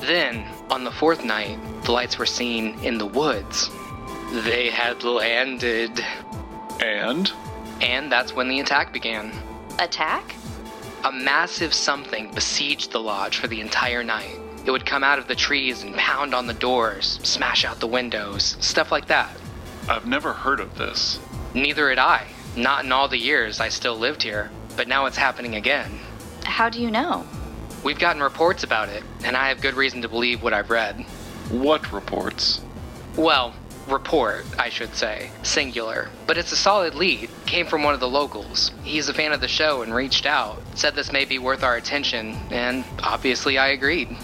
Then, 0.00 0.44
on 0.70 0.84
the 0.84 0.90
fourth 0.90 1.24
night, 1.24 1.58
the 1.84 1.92
lights 1.92 2.18
were 2.18 2.26
seen 2.26 2.78
in 2.80 2.98
the 2.98 3.06
woods. 3.06 3.70
They 4.44 4.70
had 4.70 5.02
landed. 5.04 6.04
And? 6.80 7.30
And 7.80 8.10
that's 8.10 8.34
when 8.34 8.48
the 8.48 8.60
attack 8.60 8.92
began. 8.92 9.32
Attack? 9.78 10.34
A 11.04 11.12
massive 11.12 11.74
something 11.74 12.30
besieged 12.32 12.92
the 12.92 13.00
lodge 13.00 13.38
for 13.38 13.46
the 13.46 13.60
entire 13.60 14.02
night. 14.02 14.38
It 14.64 14.70
would 14.70 14.86
come 14.86 15.04
out 15.04 15.18
of 15.18 15.28
the 15.28 15.34
trees 15.34 15.82
and 15.82 15.94
pound 15.94 16.34
on 16.34 16.46
the 16.46 16.54
doors, 16.54 17.20
smash 17.22 17.64
out 17.64 17.80
the 17.80 17.86
windows, 17.86 18.56
stuff 18.60 18.90
like 18.90 19.06
that. 19.08 19.36
I've 19.88 20.06
never 20.06 20.32
heard 20.32 20.60
of 20.60 20.78
this. 20.78 21.20
Neither 21.52 21.90
had 21.90 21.98
I. 21.98 22.26
Not 22.56 22.84
in 22.84 22.92
all 22.92 23.08
the 23.08 23.18
years 23.18 23.60
I 23.60 23.68
still 23.68 23.96
lived 23.96 24.22
here. 24.22 24.50
But 24.76 24.88
now 24.88 25.06
it's 25.06 25.16
happening 25.16 25.54
again. 25.56 26.00
How 26.44 26.68
do 26.68 26.80
you 26.80 26.90
know? 26.90 27.26
We've 27.84 27.98
gotten 27.98 28.22
reports 28.22 28.64
about 28.64 28.88
it, 28.88 29.02
and 29.24 29.36
I 29.36 29.48
have 29.48 29.60
good 29.60 29.74
reason 29.74 30.02
to 30.02 30.08
believe 30.08 30.42
what 30.42 30.54
I've 30.54 30.70
read. 30.70 31.04
What 31.50 31.92
reports? 31.92 32.62
Well, 33.14 33.54
report, 33.88 34.46
I 34.58 34.70
should 34.70 34.94
say, 34.94 35.30
singular. 35.42 36.08
But 36.26 36.38
it's 36.38 36.50
a 36.50 36.56
solid 36.56 36.94
lead. 36.94 37.28
Came 37.44 37.66
from 37.66 37.82
one 37.82 37.92
of 37.92 38.00
the 38.00 38.08
locals. 38.08 38.72
He's 38.82 39.10
a 39.10 39.14
fan 39.14 39.32
of 39.32 39.42
the 39.42 39.48
show 39.48 39.82
and 39.82 39.94
reached 39.94 40.24
out. 40.24 40.62
Said 40.74 40.94
this 40.94 41.12
may 41.12 41.26
be 41.26 41.38
worth 41.38 41.62
our 41.62 41.76
attention, 41.76 42.38
and 42.50 42.84
obviously 43.02 43.58
I 43.58 43.68
agreed. 43.68 44.16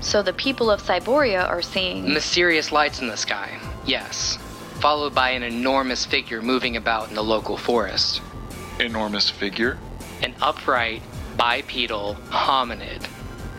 So 0.00 0.20
the 0.20 0.32
people 0.32 0.68
of 0.68 0.82
Cyboria 0.82 1.48
are 1.48 1.62
seeing. 1.62 2.12
Mysterious 2.12 2.72
lights 2.72 3.00
in 3.00 3.06
the 3.06 3.16
sky. 3.16 3.58
Yes. 3.86 4.38
followed 4.80 5.14
by 5.14 5.30
an 5.30 5.42
enormous 5.42 6.04
figure 6.04 6.42
moving 6.42 6.76
about 6.76 7.08
in 7.08 7.14
the 7.14 7.22
local 7.22 7.56
forest. 7.56 8.20
Enormous 8.80 9.30
figure? 9.30 9.78
An 10.22 10.34
upright, 10.42 11.00
bipedal 11.36 12.16
hominid. 12.28 13.06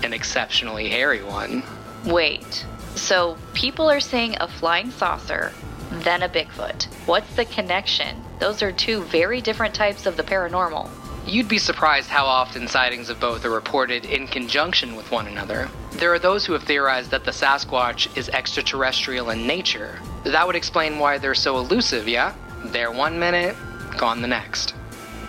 An 0.03 0.13
exceptionally 0.13 0.89
hairy 0.89 1.23
one. 1.23 1.63
Wait, 2.05 2.65
so 2.95 3.37
people 3.53 3.89
are 3.89 3.99
seeing 3.99 4.35
a 4.39 4.47
flying 4.47 4.91
saucer, 4.91 5.51
then 5.91 6.23
a 6.23 6.29
Bigfoot. 6.29 6.85
What's 7.05 7.35
the 7.35 7.45
connection? 7.45 8.21
Those 8.39 8.61
are 8.61 8.71
two 8.71 9.03
very 9.03 9.41
different 9.41 9.73
types 9.73 10.05
of 10.05 10.17
the 10.17 10.23
paranormal. 10.23 10.89
You'd 11.25 11.47
be 11.47 11.57
surprised 11.57 12.09
how 12.09 12.25
often 12.25 12.67
sightings 12.67 13.09
of 13.09 13.19
both 13.19 13.45
are 13.45 13.49
reported 13.49 14.05
in 14.05 14.27
conjunction 14.27 14.95
with 14.95 15.09
one 15.11 15.27
another. 15.27 15.69
There 15.93 16.13
are 16.13 16.19
those 16.19 16.45
who 16.45 16.53
have 16.53 16.63
theorized 16.63 17.09
that 17.11 17.23
the 17.23 17.31
Sasquatch 17.31 18.15
is 18.15 18.29
extraterrestrial 18.29 19.31
in 19.31 19.47
nature. 19.47 19.99
That 20.23 20.45
would 20.45 20.55
explain 20.55 20.99
why 20.99 21.17
they're 21.17 21.33
so 21.33 21.57
elusive, 21.57 22.07
yeah? 22.07 22.33
They're 22.65 22.91
one 22.91 23.17
minute, 23.17 23.55
gone 23.97 24.21
the 24.21 24.27
next. 24.27 24.75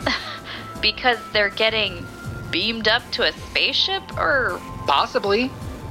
because 0.82 1.18
they're 1.32 1.48
getting 1.48 2.06
beamed 2.56 2.88
up 2.88 3.02
to 3.10 3.22
a 3.22 3.32
spaceship, 3.32 4.02
or. 4.16 4.58
Possibly. 4.86 5.50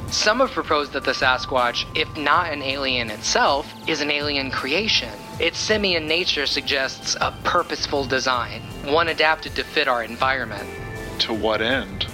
Some 0.09 0.39
have 0.39 0.49
proposed 0.49 0.93
that 0.93 1.03
the 1.03 1.11
Sasquatch, 1.11 1.85
if 1.95 2.17
not 2.17 2.51
an 2.51 2.63
alien 2.63 3.11
itself, 3.11 3.71
is 3.87 4.01
an 4.01 4.09
alien 4.09 4.49
creation. 4.49 5.11
Its 5.39 5.59
simian 5.59 6.07
nature 6.07 6.47
suggests 6.47 7.15
a 7.21 7.31
purposeful 7.43 8.05
design, 8.05 8.61
one 8.85 9.09
adapted 9.09 9.53
to 9.55 9.63
fit 9.63 9.87
our 9.87 10.03
environment. 10.03 10.67
To 11.19 11.35
what 11.35 11.61
end? 11.61 12.07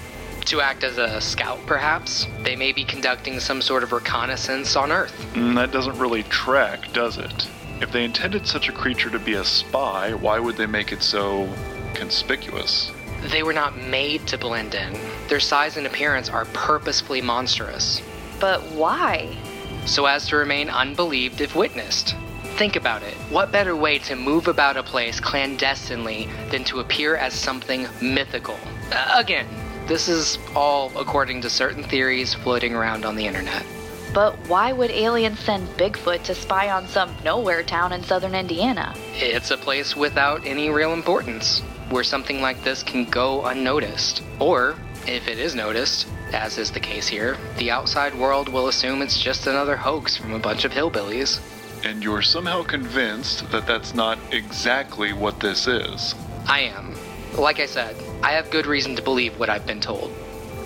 To 0.48 0.60
act 0.60 0.84
as 0.84 0.98
a 0.98 1.22
scout, 1.22 1.60
perhaps? 1.66 2.28
They 2.44 2.58
may 2.58 2.74
be 2.74 2.84
conducting 2.84 3.40
some 3.40 3.62
sort 3.62 3.84
of 3.84 3.94
reconnaissance 3.94 4.76
on 4.76 4.92
Earth. 4.92 5.16
Mm, 5.34 5.56
that 5.56 5.72
doesn't 5.72 5.98
really 5.98 6.24
track, 6.24 6.92
does 6.92 7.18
it? 7.18 7.48
If 7.80 7.94
they 7.94 8.04
intended 8.04 8.46
such 8.46 8.68
a 8.68 8.74
creature 8.74 9.12
to 9.12 9.20
be 9.20 9.36
a 9.36 9.46
spy, 9.46 10.14
why 10.14 10.40
would 10.40 10.58
they 10.58 10.66
make 10.66 10.92
it 10.92 11.04
so 11.04 11.48
conspicuous? 11.94 12.92
They 13.22 13.44
were 13.44 13.54
not 13.54 13.78
made 13.78 14.26
to 14.28 14.38
blend 14.38 14.74
in. 14.74 14.98
Their 15.28 15.40
size 15.40 15.78
and 15.78 15.86
appearance 15.86 16.30
are 16.30 16.46
purposefully 16.46 17.22
monstrous. 17.22 18.02
But 18.40 18.62
why? 18.72 19.38
So 19.86 20.06
as 20.06 20.28
to 20.28 20.38
remain 20.38 20.70
unbelieved 20.70 21.42
if 21.42 21.56
witnessed. 21.56 22.16
Think 22.56 22.76
about 22.76 23.04
it. 23.04 23.14
What 23.30 23.52
better 23.52 23.76
way 23.76 24.00
to 24.00 24.16
move 24.16 24.48
about 24.48 24.76
a 24.76 24.84
place 24.84 25.20
clandestinely 25.20 26.28
than 26.50 26.64
to 26.66 26.80
appear 26.80 27.16
as 27.16 27.34
something 27.34 27.88
mythical? 28.02 28.58
Uh, 28.92 29.14
again, 29.16 29.48
this 29.88 30.08
is 30.08 30.38
all 30.56 30.92
according 30.98 31.42
to 31.42 31.50
certain 31.50 31.84
theories 31.84 32.34
floating 32.34 32.74
around 32.74 33.06
on 33.06 33.16
the 33.16 33.26
internet. 33.26 33.66
But 34.14 34.36
why 34.48 34.74
would 34.74 34.92
aliens 34.92 35.40
send 35.40 35.68
Bigfoot 35.78 36.24
to 36.24 36.36
spy 36.36 36.70
on 36.70 36.88
some 36.88 37.16
nowhere 37.24 37.64
town 37.64 37.94
in 37.94 38.04
southern 38.04 38.36
Indiana? 38.36 38.94
It's 39.14 39.52
a 39.52 39.58
place 39.58 39.96
without 39.96 40.46
any 40.46 40.70
real 40.70 40.94
importance 40.94 41.62
where 41.92 42.04
something 42.04 42.42
like 42.42 42.64
this 42.64 42.84
can 42.84 43.06
go 43.06 43.46
unnoticed. 43.46 44.24
Or, 44.40 44.76
if 45.08 45.28
it 45.28 45.38
is 45.38 45.56
noticed, 45.56 46.08
as 46.34 46.58
is 46.58 46.72
the 46.72 46.80
case 46.80 47.08
here, 47.08 47.38
the 47.58 47.72
outside 47.72 48.16
world 48.16 48.48
will 48.50 48.68
assume 48.68 49.02
it's 49.02 49.22
just 49.22 49.48
another 49.48 49.76
hoax 49.76 50.16
from 50.16 50.34
a 50.34 50.40
bunch 50.40 50.66
of 50.66 50.72
hillbillies. 50.72 51.42
And 51.84 52.04
you're 52.04 52.22
somehow 52.22 52.64
convinced 52.64 53.50
that 53.52 53.68
that's 53.68 53.94
not 53.94 54.18
exactly 54.32 55.14
what 55.14 55.40
this 55.40 55.68
is. 55.68 56.16
I 56.48 56.62
am. 56.62 56.96
Like 57.38 57.60
I 57.60 57.66
said, 57.66 57.96
I 58.24 58.32
have 58.32 58.52
good 58.52 58.68
reason 58.68 58.96
to 58.96 59.02
believe 59.02 59.38
what 59.40 59.50
I've 59.50 59.66
been 59.66 59.82
told. 59.82 60.14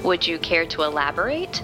Would 0.04 0.28
you 0.28 0.38
care 0.40 0.66
to 0.68 0.84
elaborate? 0.84 1.64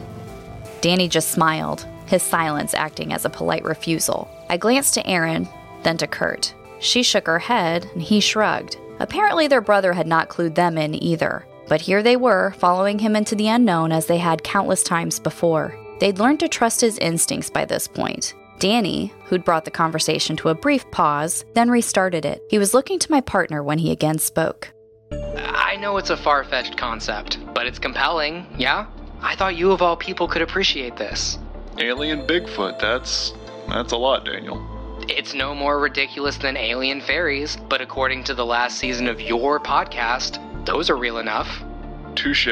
Danny 0.79 1.07
just 1.07 1.31
smiled, 1.31 1.85
his 2.07 2.23
silence 2.23 2.73
acting 2.73 3.13
as 3.13 3.25
a 3.25 3.29
polite 3.29 3.63
refusal. 3.63 4.29
I 4.49 4.57
glanced 4.57 4.95
to 4.95 5.07
Erin, 5.07 5.47
then 5.83 5.97
to 5.97 6.07
Curt. 6.07 6.53
She 6.79 7.03
shook 7.03 7.27
her 7.27 7.39
head, 7.39 7.87
and 7.93 8.01
he 8.01 8.19
shrugged. 8.19 8.77
Apparently, 9.01 9.47
their 9.47 9.61
brother 9.61 9.93
had 9.93 10.05
not 10.05 10.29
clued 10.29 10.53
them 10.53 10.77
in 10.77 11.01
either. 11.03 11.43
But 11.67 11.81
here 11.81 12.03
they 12.03 12.17
were, 12.17 12.51
following 12.59 12.99
him 12.99 13.15
into 13.15 13.33
the 13.33 13.47
unknown 13.47 13.91
as 13.91 14.05
they 14.05 14.19
had 14.19 14.43
countless 14.43 14.83
times 14.83 15.19
before. 15.19 15.75
They'd 15.99 16.19
learned 16.19 16.39
to 16.41 16.47
trust 16.47 16.81
his 16.81 16.99
instincts 16.99 17.49
by 17.49 17.65
this 17.65 17.87
point. 17.87 18.35
Danny, 18.59 19.11
who'd 19.25 19.43
brought 19.43 19.65
the 19.65 19.71
conversation 19.71 20.35
to 20.37 20.49
a 20.49 20.55
brief 20.55 20.89
pause, 20.91 21.45
then 21.55 21.71
restarted 21.71 22.25
it. 22.25 22.43
He 22.51 22.59
was 22.59 22.75
looking 22.75 22.99
to 22.99 23.11
my 23.11 23.21
partner 23.21 23.63
when 23.63 23.79
he 23.79 23.91
again 23.91 24.19
spoke. 24.19 24.71
I 25.11 25.77
know 25.77 25.97
it's 25.97 26.11
a 26.11 26.17
far 26.17 26.43
fetched 26.43 26.77
concept, 26.77 27.39
but 27.55 27.65
it's 27.65 27.79
compelling, 27.79 28.45
yeah? 28.55 28.85
I 29.23 29.35
thought 29.35 29.55
you 29.55 29.71
of 29.71 29.81
all 29.81 29.97
people 29.97 30.27
could 30.27 30.43
appreciate 30.43 30.95
this. 30.95 31.39
Alien 31.79 32.27
Bigfoot, 32.27 32.79
that's. 32.79 33.33
that's 33.67 33.93
a 33.93 33.97
lot, 33.97 34.25
Daniel. 34.25 34.59
It's 35.17 35.33
no 35.33 35.53
more 35.53 35.77
ridiculous 35.77 36.37
than 36.37 36.55
alien 36.55 37.01
fairies, 37.01 37.57
but 37.67 37.81
according 37.81 38.23
to 38.23 38.33
the 38.33 38.45
last 38.45 38.77
season 38.77 39.07
of 39.07 39.19
your 39.19 39.59
podcast, 39.59 40.39
those 40.65 40.89
are 40.89 40.95
real 40.95 41.17
enough. 41.17 41.49
Touche. 42.15 42.47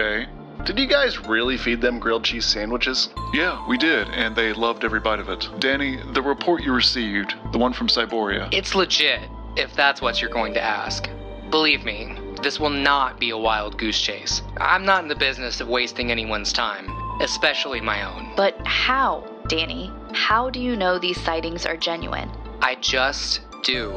Did 0.66 0.78
you 0.78 0.86
guys 0.86 1.18
really 1.26 1.56
feed 1.56 1.80
them 1.80 2.00
grilled 2.00 2.26
cheese 2.26 2.46
sandwiches? 2.46 3.10
Yeah, 3.34 3.66
we 3.70 3.78
did, 3.78 4.10
and 4.10 4.36
they 4.36 4.52
loved 4.52 4.84
every 4.84 5.00
bite 5.00 5.22
of 5.22 5.30
it. 5.30 5.48
Danny, 5.60 6.00
the 6.12 6.22
report 6.22 6.62
you 6.62 6.74
received, 6.74 7.34
the 7.54 7.58
one 7.58 7.72
from 7.72 7.88
Cyboria. 7.88 8.50
It's 8.52 8.76
legit, 8.76 9.22
if 9.56 9.74
that's 9.74 10.02
what 10.02 10.22
you're 10.22 10.30
going 10.30 10.54
to 10.56 10.62
ask. 10.62 11.10
Believe 11.50 11.86
me, 11.86 12.18
this 12.44 12.60
will 12.60 12.70
not 12.70 13.22
be 13.22 13.30
a 13.30 13.38
wild 13.38 13.78
goose 13.78 14.02
chase. 14.02 14.42
I'm 14.58 14.84
not 14.84 15.02
in 15.02 15.08
the 15.08 15.16
business 15.16 15.62
of 15.62 15.70
wasting 15.70 16.12
anyone's 16.12 16.52
time, 16.52 16.90
especially 17.22 17.80
my 17.80 18.04
own. 18.04 18.34
But 18.36 18.60
how, 18.68 19.24
Danny? 19.48 19.94
How 20.12 20.50
do 20.50 20.60
you 20.60 20.76
know 20.76 21.00
these 21.00 21.20
sightings 21.22 21.66
are 21.66 21.78
genuine? 21.78 22.30
I 22.62 22.76
just 22.82 23.42
do. 23.64 23.92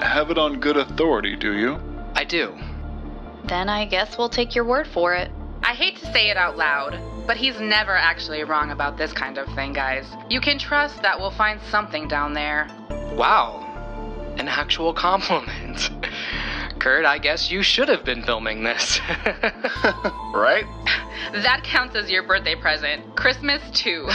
Have 0.00 0.30
it 0.30 0.38
on 0.38 0.60
good 0.60 0.76
authority, 0.76 1.36
do 1.36 1.56
you? 1.56 1.80
I 2.14 2.24
do. 2.24 2.54
Then 3.44 3.68
I 3.68 3.84
guess 3.86 4.18
we'll 4.18 4.28
take 4.28 4.54
your 4.54 4.64
word 4.64 4.86
for 4.86 5.14
it. 5.14 5.30
I 5.62 5.74
hate 5.74 5.96
to 5.96 6.12
say 6.12 6.30
it 6.30 6.36
out 6.36 6.56
loud, 6.56 6.98
but 7.26 7.36
he's 7.36 7.58
never 7.58 7.96
actually 7.96 8.44
wrong 8.44 8.70
about 8.70 8.96
this 8.98 9.12
kind 9.12 9.38
of 9.38 9.46
thing, 9.54 9.72
guys. 9.72 10.06
You 10.28 10.40
can 10.40 10.58
trust 10.58 11.00
that 11.02 11.18
we'll 11.18 11.30
find 11.30 11.60
something 11.70 12.06
down 12.08 12.34
there. 12.34 12.68
Wow. 13.14 13.60
An 14.38 14.48
actual 14.48 14.92
compliment. 14.92 15.90
Curt, 16.78 17.06
I 17.06 17.18
guess 17.18 17.50
you 17.50 17.62
should 17.62 17.88
have 17.88 18.04
been 18.04 18.22
filming 18.22 18.62
this. 18.62 19.00
right? 20.34 20.66
That 21.32 21.62
counts 21.64 21.96
as 21.96 22.10
your 22.10 22.22
birthday 22.22 22.54
present. 22.54 23.16
Christmas, 23.16 23.62
too. 23.70 24.08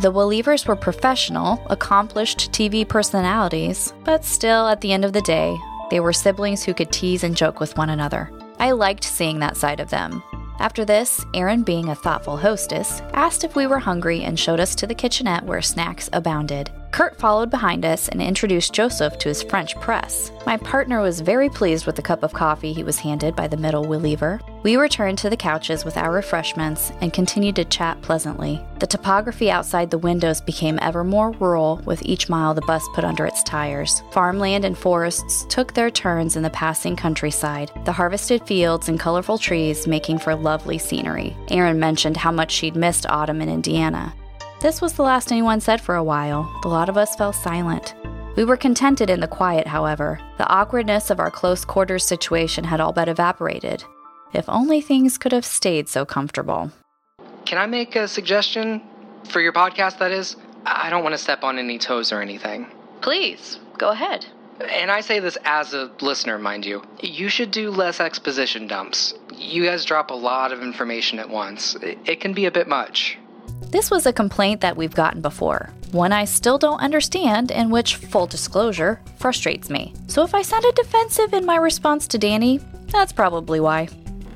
The 0.00 0.12
Welievers 0.12 0.64
were 0.68 0.76
professional, 0.76 1.60
accomplished 1.70 2.52
TV 2.52 2.86
personalities, 2.88 3.92
but 4.04 4.24
still, 4.24 4.68
at 4.68 4.80
the 4.80 4.92
end 4.92 5.04
of 5.04 5.12
the 5.12 5.22
day, 5.22 5.58
they 5.90 5.98
were 5.98 6.12
siblings 6.12 6.62
who 6.62 6.72
could 6.72 6.92
tease 6.92 7.24
and 7.24 7.36
joke 7.36 7.58
with 7.58 7.76
one 7.76 7.90
another. 7.90 8.30
I 8.60 8.70
liked 8.70 9.02
seeing 9.02 9.40
that 9.40 9.56
side 9.56 9.80
of 9.80 9.90
them. 9.90 10.22
After 10.60 10.84
this, 10.84 11.24
Erin, 11.34 11.64
being 11.64 11.88
a 11.88 11.96
thoughtful 11.96 12.36
hostess, 12.36 13.02
asked 13.12 13.42
if 13.42 13.56
we 13.56 13.66
were 13.66 13.80
hungry 13.80 14.22
and 14.22 14.38
showed 14.38 14.60
us 14.60 14.76
to 14.76 14.86
the 14.86 14.94
kitchenette 14.94 15.44
where 15.44 15.60
snacks 15.60 16.08
abounded. 16.12 16.70
Curt 16.90 17.18
followed 17.18 17.50
behind 17.50 17.84
us 17.84 18.08
and 18.08 18.20
introduced 18.20 18.72
Joseph 18.72 19.18
to 19.18 19.28
his 19.28 19.42
French 19.42 19.74
press. 19.76 20.32
My 20.46 20.56
partner 20.56 21.00
was 21.00 21.20
very 21.20 21.48
pleased 21.48 21.86
with 21.86 21.96
the 21.96 22.02
cup 22.02 22.22
of 22.22 22.32
coffee 22.32 22.72
he 22.72 22.82
was 22.82 22.98
handed 22.98 23.36
by 23.36 23.46
the 23.46 23.56
middle 23.56 23.84
Weliever. 23.84 24.40
We 24.62 24.76
returned 24.76 25.18
to 25.18 25.30
the 25.30 25.36
couches 25.36 25.84
with 25.84 25.96
our 25.96 26.10
refreshments 26.10 26.90
and 27.00 27.12
continued 27.12 27.56
to 27.56 27.64
chat 27.64 28.00
pleasantly. 28.02 28.60
The 28.80 28.86
topography 28.86 29.50
outside 29.50 29.90
the 29.90 29.98
windows 29.98 30.40
became 30.40 30.78
ever 30.80 31.04
more 31.04 31.32
rural 31.32 31.80
with 31.84 32.02
each 32.02 32.28
mile 32.28 32.54
the 32.54 32.62
bus 32.62 32.86
put 32.94 33.04
under 33.04 33.26
its 33.26 33.42
tires. 33.42 34.02
Farmland 34.10 34.64
and 34.64 34.76
forests 34.76 35.46
took 35.48 35.74
their 35.74 35.90
turns 35.90 36.36
in 36.36 36.42
the 36.42 36.50
passing 36.50 36.96
countryside, 36.96 37.70
the 37.84 37.92
harvested 37.92 38.46
fields 38.46 38.88
and 38.88 38.98
colorful 38.98 39.38
trees 39.38 39.86
making 39.86 40.18
for 40.18 40.34
lovely 40.34 40.78
scenery. 40.78 41.36
Erin 41.50 41.78
mentioned 41.78 42.16
how 42.16 42.32
much 42.32 42.50
she'd 42.50 42.76
missed 42.76 43.06
autumn 43.08 43.42
in 43.42 43.48
Indiana. 43.48 44.14
This 44.60 44.80
was 44.80 44.94
the 44.94 45.02
last 45.02 45.30
anyone 45.30 45.60
said 45.60 45.80
for 45.80 45.94
a 45.94 46.02
while. 46.02 46.52
The 46.62 46.68
lot 46.68 46.88
of 46.88 46.96
us 46.96 47.14
fell 47.14 47.32
silent. 47.32 47.94
We 48.34 48.44
were 48.44 48.56
contented 48.56 49.08
in 49.08 49.20
the 49.20 49.28
quiet, 49.28 49.68
however. 49.68 50.18
The 50.36 50.48
awkwardness 50.48 51.10
of 51.10 51.20
our 51.20 51.30
close 51.30 51.64
quarters 51.64 52.04
situation 52.04 52.64
had 52.64 52.80
all 52.80 52.92
but 52.92 53.08
evaporated. 53.08 53.84
If 54.32 54.48
only 54.48 54.80
things 54.80 55.16
could 55.16 55.30
have 55.30 55.44
stayed 55.44 55.88
so 55.88 56.04
comfortable. 56.04 56.72
Can 57.44 57.58
I 57.58 57.66
make 57.66 57.94
a 57.94 58.08
suggestion? 58.08 58.82
For 59.28 59.40
your 59.40 59.52
podcast, 59.52 60.00
that 60.00 60.10
is? 60.10 60.34
I 60.66 60.90
don't 60.90 61.04
want 61.04 61.14
to 61.14 61.22
step 61.22 61.44
on 61.44 61.60
any 61.60 61.78
toes 61.78 62.10
or 62.10 62.20
anything. 62.20 62.66
Please, 63.00 63.60
go 63.78 63.90
ahead. 63.90 64.26
And 64.58 64.90
I 64.90 65.02
say 65.02 65.20
this 65.20 65.38
as 65.44 65.72
a 65.72 65.92
listener, 66.00 66.36
mind 66.36 66.66
you. 66.66 66.82
You 67.00 67.28
should 67.28 67.52
do 67.52 67.70
less 67.70 68.00
exposition 68.00 68.66
dumps. 68.66 69.14
You 69.32 69.66
guys 69.66 69.84
drop 69.84 70.10
a 70.10 70.14
lot 70.14 70.50
of 70.50 70.62
information 70.62 71.20
at 71.20 71.30
once. 71.30 71.76
It, 71.76 71.98
it 72.06 72.20
can 72.20 72.34
be 72.34 72.46
a 72.46 72.50
bit 72.50 72.66
much. 72.66 73.18
This 73.66 73.90
was 73.90 74.06
a 74.06 74.12
complaint 74.12 74.60
that 74.62 74.76
we've 74.76 74.94
gotten 74.94 75.20
before, 75.20 75.70
one 75.92 76.12
I 76.12 76.24
still 76.24 76.58
don't 76.58 76.80
understand, 76.80 77.52
and 77.52 77.70
which, 77.70 77.96
full 77.96 78.26
disclosure, 78.26 79.00
frustrates 79.16 79.68
me. 79.68 79.94
So 80.06 80.24
if 80.24 80.34
I 80.34 80.42
sounded 80.42 80.74
defensive 80.74 81.34
in 81.34 81.44
my 81.44 81.56
response 81.56 82.06
to 82.08 82.18
Danny, 82.18 82.60
that's 82.90 83.12
probably 83.12 83.60
why. 83.60 83.88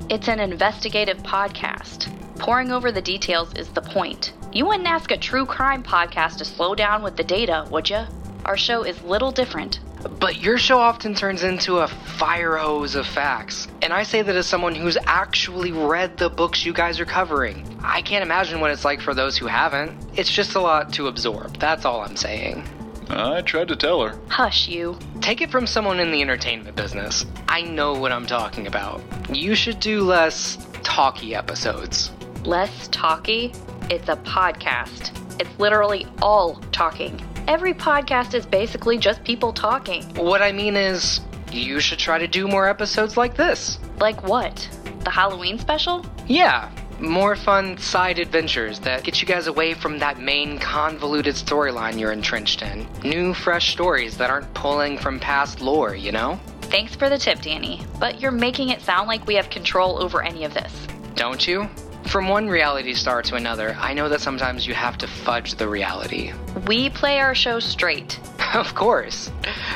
It's 0.09 0.27
an 0.27 0.39
investigative 0.39 1.17
podcast. 1.19 2.11
Pouring 2.37 2.71
over 2.71 2.91
the 2.91 3.01
details 3.01 3.53
is 3.55 3.69
the 3.69 3.81
point. 3.81 4.33
You 4.51 4.65
wouldn't 4.65 4.87
ask 4.87 5.11
a 5.11 5.17
true 5.17 5.45
crime 5.45 5.81
podcast 5.81 6.37
to 6.37 6.45
slow 6.45 6.75
down 6.75 7.01
with 7.01 7.15
the 7.15 7.23
data, 7.23 7.65
would 7.71 7.89
you? 7.89 8.05
Our 8.45 8.57
show 8.57 8.83
is 8.83 9.01
little 9.03 9.31
different. 9.31 9.79
But 10.19 10.41
your 10.41 10.57
show 10.57 10.77
often 10.79 11.15
turns 11.15 11.43
into 11.43 11.77
a 11.77 11.87
fire 11.87 12.57
hose 12.57 12.95
of 12.95 13.07
facts. 13.07 13.67
And 13.81 13.93
I 13.93 14.03
say 14.03 14.21
that 14.21 14.35
as 14.35 14.45
someone 14.47 14.75
who's 14.75 14.97
actually 15.05 15.71
read 15.71 16.17
the 16.17 16.29
books 16.29 16.65
you 16.65 16.73
guys 16.73 16.99
are 16.99 17.05
covering. 17.05 17.65
I 17.81 18.01
can't 18.01 18.23
imagine 18.23 18.59
what 18.59 18.71
it's 18.71 18.85
like 18.85 19.01
for 19.01 19.13
those 19.13 19.37
who 19.37 19.47
haven't. 19.47 19.97
It's 20.15 20.31
just 20.31 20.55
a 20.55 20.59
lot 20.59 20.93
to 20.93 21.07
absorb. 21.07 21.57
That's 21.57 21.85
all 21.85 22.01
I'm 22.01 22.15
saying. 22.15 22.63
I 23.09 23.41
tried 23.41 23.67
to 23.67 23.75
tell 23.75 24.01
her. 24.01 24.19
Hush, 24.29 24.67
you. 24.67 24.97
Take 25.21 25.41
it 25.41 25.51
from 25.51 25.67
someone 25.67 25.99
in 25.99 26.11
the 26.11 26.21
entertainment 26.21 26.75
business. 26.75 27.25
I 27.47 27.61
know 27.61 27.93
what 27.93 28.11
I'm 28.11 28.25
talking 28.25 28.67
about. 28.67 29.01
You 29.29 29.55
should 29.55 29.79
do 29.79 30.01
less 30.01 30.57
talky 30.83 31.35
episodes. 31.35 32.11
Less 32.43 32.87
talky? 32.89 33.53
It's 33.89 34.09
a 34.09 34.15
podcast. 34.17 35.11
It's 35.39 35.59
literally 35.59 36.07
all 36.21 36.55
talking. 36.71 37.21
Every 37.45 37.73
podcast 37.73 38.33
is 38.33 38.45
basically 38.45 38.97
just 38.97 39.23
people 39.25 39.51
talking. 39.51 40.03
What 40.15 40.41
I 40.41 40.53
mean 40.53 40.77
is, 40.77 41.19
you 41.51 41.81
should 41.81 41.99
try 41.99 42.17
to 42.17 42.27
do 42.27 42.47
more 42.47 42.67
episodes 42.67 43.17
like 43.17 43.35
this. 43.35 43.79
Like 43.99 44.23
what? 44.23 44.67
The 45.03 45.09
Halloween 45.09 45.59
special? 45.59 46.05
Yeah, 46.25 46.71
more 47.01 47.35
fun 47.35 47.77
side 47.77 48.17
adventures 48.17 48.79
that 48.79 49.03
get 49.03 49.21
you 49.21 49.27
guys 49.27 49.47
away 49.47 49.73
from 49.73 49.99
that 49.99 50.19
main 50.19 50.57
convoluted 50.57 51.35
storyline 51.35 51.99
you're 51.99 52.13
entrenched 52.13 52.61
in. 52.61 52.87
New, 53.03 53.33
fresh 53.33 53.73
stories 53.73 54.15
that 54.17 54.29
aren't 54.29 54.51
pulling 54.53 54.97
from 54.97 55.19
past 55.19 55.59
lore, 55.59 55.95
you 55.95 56.13
know? 56.13 56.39
Thanks 56.61 56.95
for 56.95 57.09
the 57.09 57.17
tip, 57.17 57.41
Danny, 57.41 57.85
but 57.99 58.21
you're 58.21 58.31
making 58.31 58.69
it 58.69 58.81
sound 58.81 59.09
like 59.09 59.27
we 59.27 59.35
have 59.35 59.49
control 59.49 60.01
over 60.01 60.23
any 60.23 60.45
of 60.45 60.53
this. 60.53 60.71
Don't 61.15 61.45
you? 61.45 61.69
From 62.05 62.27
one 62.27 62.47
reality 62.47 62.93
star 62.93 63.21
to 63.23 63.35
another, 63.35 63.75
I 63.79 63.93
know 63.93 64.09
that 64.09 64.21
sometimes 64.21 64.67
you 64.67 64.73
have 64.73 64.97
to 64.99 65.07
fudge 65.07 65.55
the 65.55 65.67
reality. 65.67 66.31
We 66.67 66.89
play 66.89 67.19
our 67.19 67.35
show 67.35 67.59
straight. 67.59 68.19
Of 68.53 68.75
course, 68.75 69.31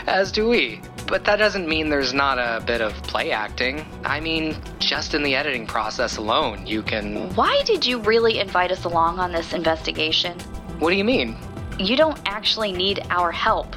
as 0.06 0.32
do 0.32 0.48
we. 0.48 0.82
But 1.08 1.26
that 1.26 1.38
doesn't 1.38 1.68
mean 1.68 1.90
there's 1.90 2.14
not 2.14 2.38
a 2.38 2.64
bit 2.64 2.80
of 2.80 2.94
play 3.04 3.32
acting. 3.32 3.84
I 4.04 4.20
mean, 4.20 4.56
just 4.78 5.16
in 5.16 5.24
the 5.24 5.36
editing 5.36 5.66
process 5.66 6.18
alone, 6.18 6.68
you 6.68 6.84
can. 6.84 7.34
Why 7.34 7.64
did 7.66 7.84
you 7.84 7.98
really 7.98 8.38
invite 8.38 8.72
us 8.72 8.84
along 8.84 9.18
on 9.18 9.32
this 9.32 9.54
investigation? 9.54 10.38
What 10.78 10.92
do 10.92 10.96
you 10.96 11.04
mean? 11.04 11.38
You 11.80 11.96
don't 11.96 12.20
actually 12.28 12.72
need 12.72 13.04
our 13.10 13.32
help 13.32 13.76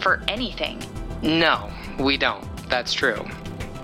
for 0.00 0.22
anything. 0.28 0.82
No, 1.20 1.70
we 1.98 2.16
don't. 2.16 2.46
That's 2.70 2.94
true. 2.94 3.26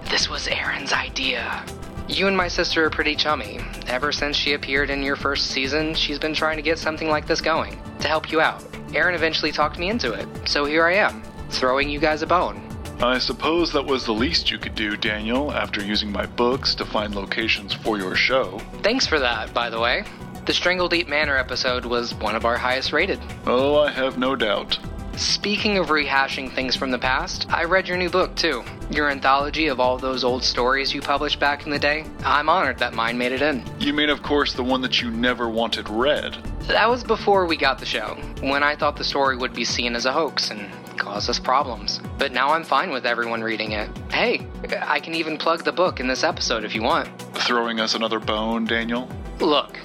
This 0.09 0.30
was 0.30 0.49
Erin's 0.49 0.92
idea. 0.92 1.62
You 2.09 2.29
and 2.29 2.37
my 2.37 2.49
sister 2.49 2.85
are 2.85 2.91
pretty 2.91 3.17
chummy. 3.17 3.61
Ever 3.87 4.13
since 4.13 4.37
she 4.37 4.53
appeared 4.53 4.91
in 4.91 5.03
your 5.03 5.17
first 5.17 5.47
season, 5.47 5.95
she's 5.95 6.19
been 6.19 6.35
trying 6.35 6.57
to 6.57 6.63
get 6.63 6.79
something 6.79 7.09
like 7.09 7.27
this 7.27 7.41
going 7.41 7.81
to 8.01 8.09
help 8.09 8.31
you 8.31 8.43
out. 8.43 8.63
Erin 8.95 9.15
eventually 9.15 9.51
talked 9.51 9.79
me 9.79 9.89
into 9.89 10.13
it, 10.13 10.29
so 10.47 10.67
here 10.67 10.85
I 10.85 10.95
am, 10.95 11.23
throwing 11.49 11.89
you 11.89 11.99
guys 11.99 12.21
a 12.21 12.27
bone. 12.27 12.61
I 13.01 13.19
suppose 13.19 13.73
that 13.73 13.87
was 13.87 14.05
the 14.05 14.13
least 14.13 14.51
you 14.51 14.59
could 14.59 14.75
do, 14.75 14.97
Daniel, 14.97 15.51
after 15.51 15.83
using 15.83 16.13
my 16.13 16.27
books 16.27 16.75
to 16.77 16.85
find 16.85 17.15
locations 17.15 17.73
for 17.73 17.99
your 17.99 18.15
show. 18.15 18.61
Thanks 18.83 19.07
for 19.07 19.19
that, 19.19 19.53
by 19.55 19.71
the 19.71 19.81
way. 19.81 20.05
The 20.45 20.53
Strangled 20.53 20.91
Deep 20.91 21.09
Manor 21.09 21.39
episode 21.39 21.87
was 21.87 22.15
one 22.15 22.37
of 22.37 22.45
our 22.45 22.59
highest 22.59 22.93
rated. 22.93 23.19
Oh, 23.47 23.79
I 23.79 23.91
have 23.91 24.19
no 24.19 24.37
doubt. 24.37 24.79
Speaking 25.16 25.78
of 25.78 25.87
rehashing 25.88 26.52
things 26.52 26.75
from 26.75 26.90
the 26.90 26.99
past, 26.99 27.47
I 27.49 27.64
read 27.64 27.87
your 27.87 27.97
new 27.97 28.11
book 28.11 28.35
too. 28.35 28.64
Your 28.90 29.09
anthology 29.09 29.68
of 29.68 29.78
all 29.78 29.97
those 29.97 30.25
old 30.25 30.42
stories 30.42 30.92
you 30.92 31.00
published 31.00 31.38
back 31.38 31.64
in 31.64 31.71
the 31.71 31.78
day. 31.78 32.04
I'm 32.25 32.49
honored 32.49 32.78
that 32.78 32.94
mine 32.94 33.16
made 33.16 33.30
it 33.30 33.40
in. 33.40 33.62
You 33.78 33.92
mean, 33.92 34.11
of 34.11 34.25
course, 34.25 34.54
the 34.54 34.64
one 34.64 34.80
that 34.80 35.00
you 35.00 35.12
never 35.12 35.49
wanted 35.49 35.88
read? 35.88 36.37
That 36.62 36.90
was 36.90 37.04
before 37.04 37.47
we 37.47 37.56
got 37.56 37.78
the 37.78 37.87
show, 37.87 38.16
when 38.40 38.64
I 38.64 38.75
thought 38.75 38.97
the 38.97 39.04
story 39.04 39.37
would 39.37 39.54
be 39.54 39.64
seen 39.64 39.94
as 39.94 40.04
a 40.04 40.12
hoax 40.12 40.50
and 40.50 40.68
cause 40.99 41.28
us 41.28 41.38
problems. 41.38 42.00
But 42.18 42.33
now 42.33 42.49
I'm 42.49 42.64
fine 42.64 42.90
with 42.90 43.06
everyone 43.06 43.42
reading 43.42 43.71
it. 43.71 43.88
Hey, 44.12 44.46
I 44.81 44.98
can 44.98 45.14
even 45.14 45.38
plug 45.38 45.62
the 45.62 45.72
book 45.72 46.00
in 46.00 46.09
this 46.09 46.24
episode 46.24 46.64
if 46.64 46.74
you 46.74 46.83
want. 46.83 47.09
Throwing 47.35 47.79
us 47.79 47.94
another 47.94 48.18
bone, 48.18 48.64
Daniel? 48.64 49.09
Look, 49.38 49.77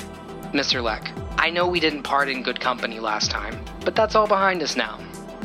Mr. 0.53 0.81
Leck, 0.81 1.11
I 1.37 1.51
know 1.51 1.67
we 1.67 1.79
didn't 1.79 2.03
part 2.03 2.29
in 2.29 2.41
good 2.41 2.59
company 2.59 2.99
last 2.99 3.29
time, 3.29 3.63
but 3.85 3.95
that's 3.95 4.15
all 4.15 4.27
behind 4.27 4.63
us 4.63 4.75
now. 4.75 4.99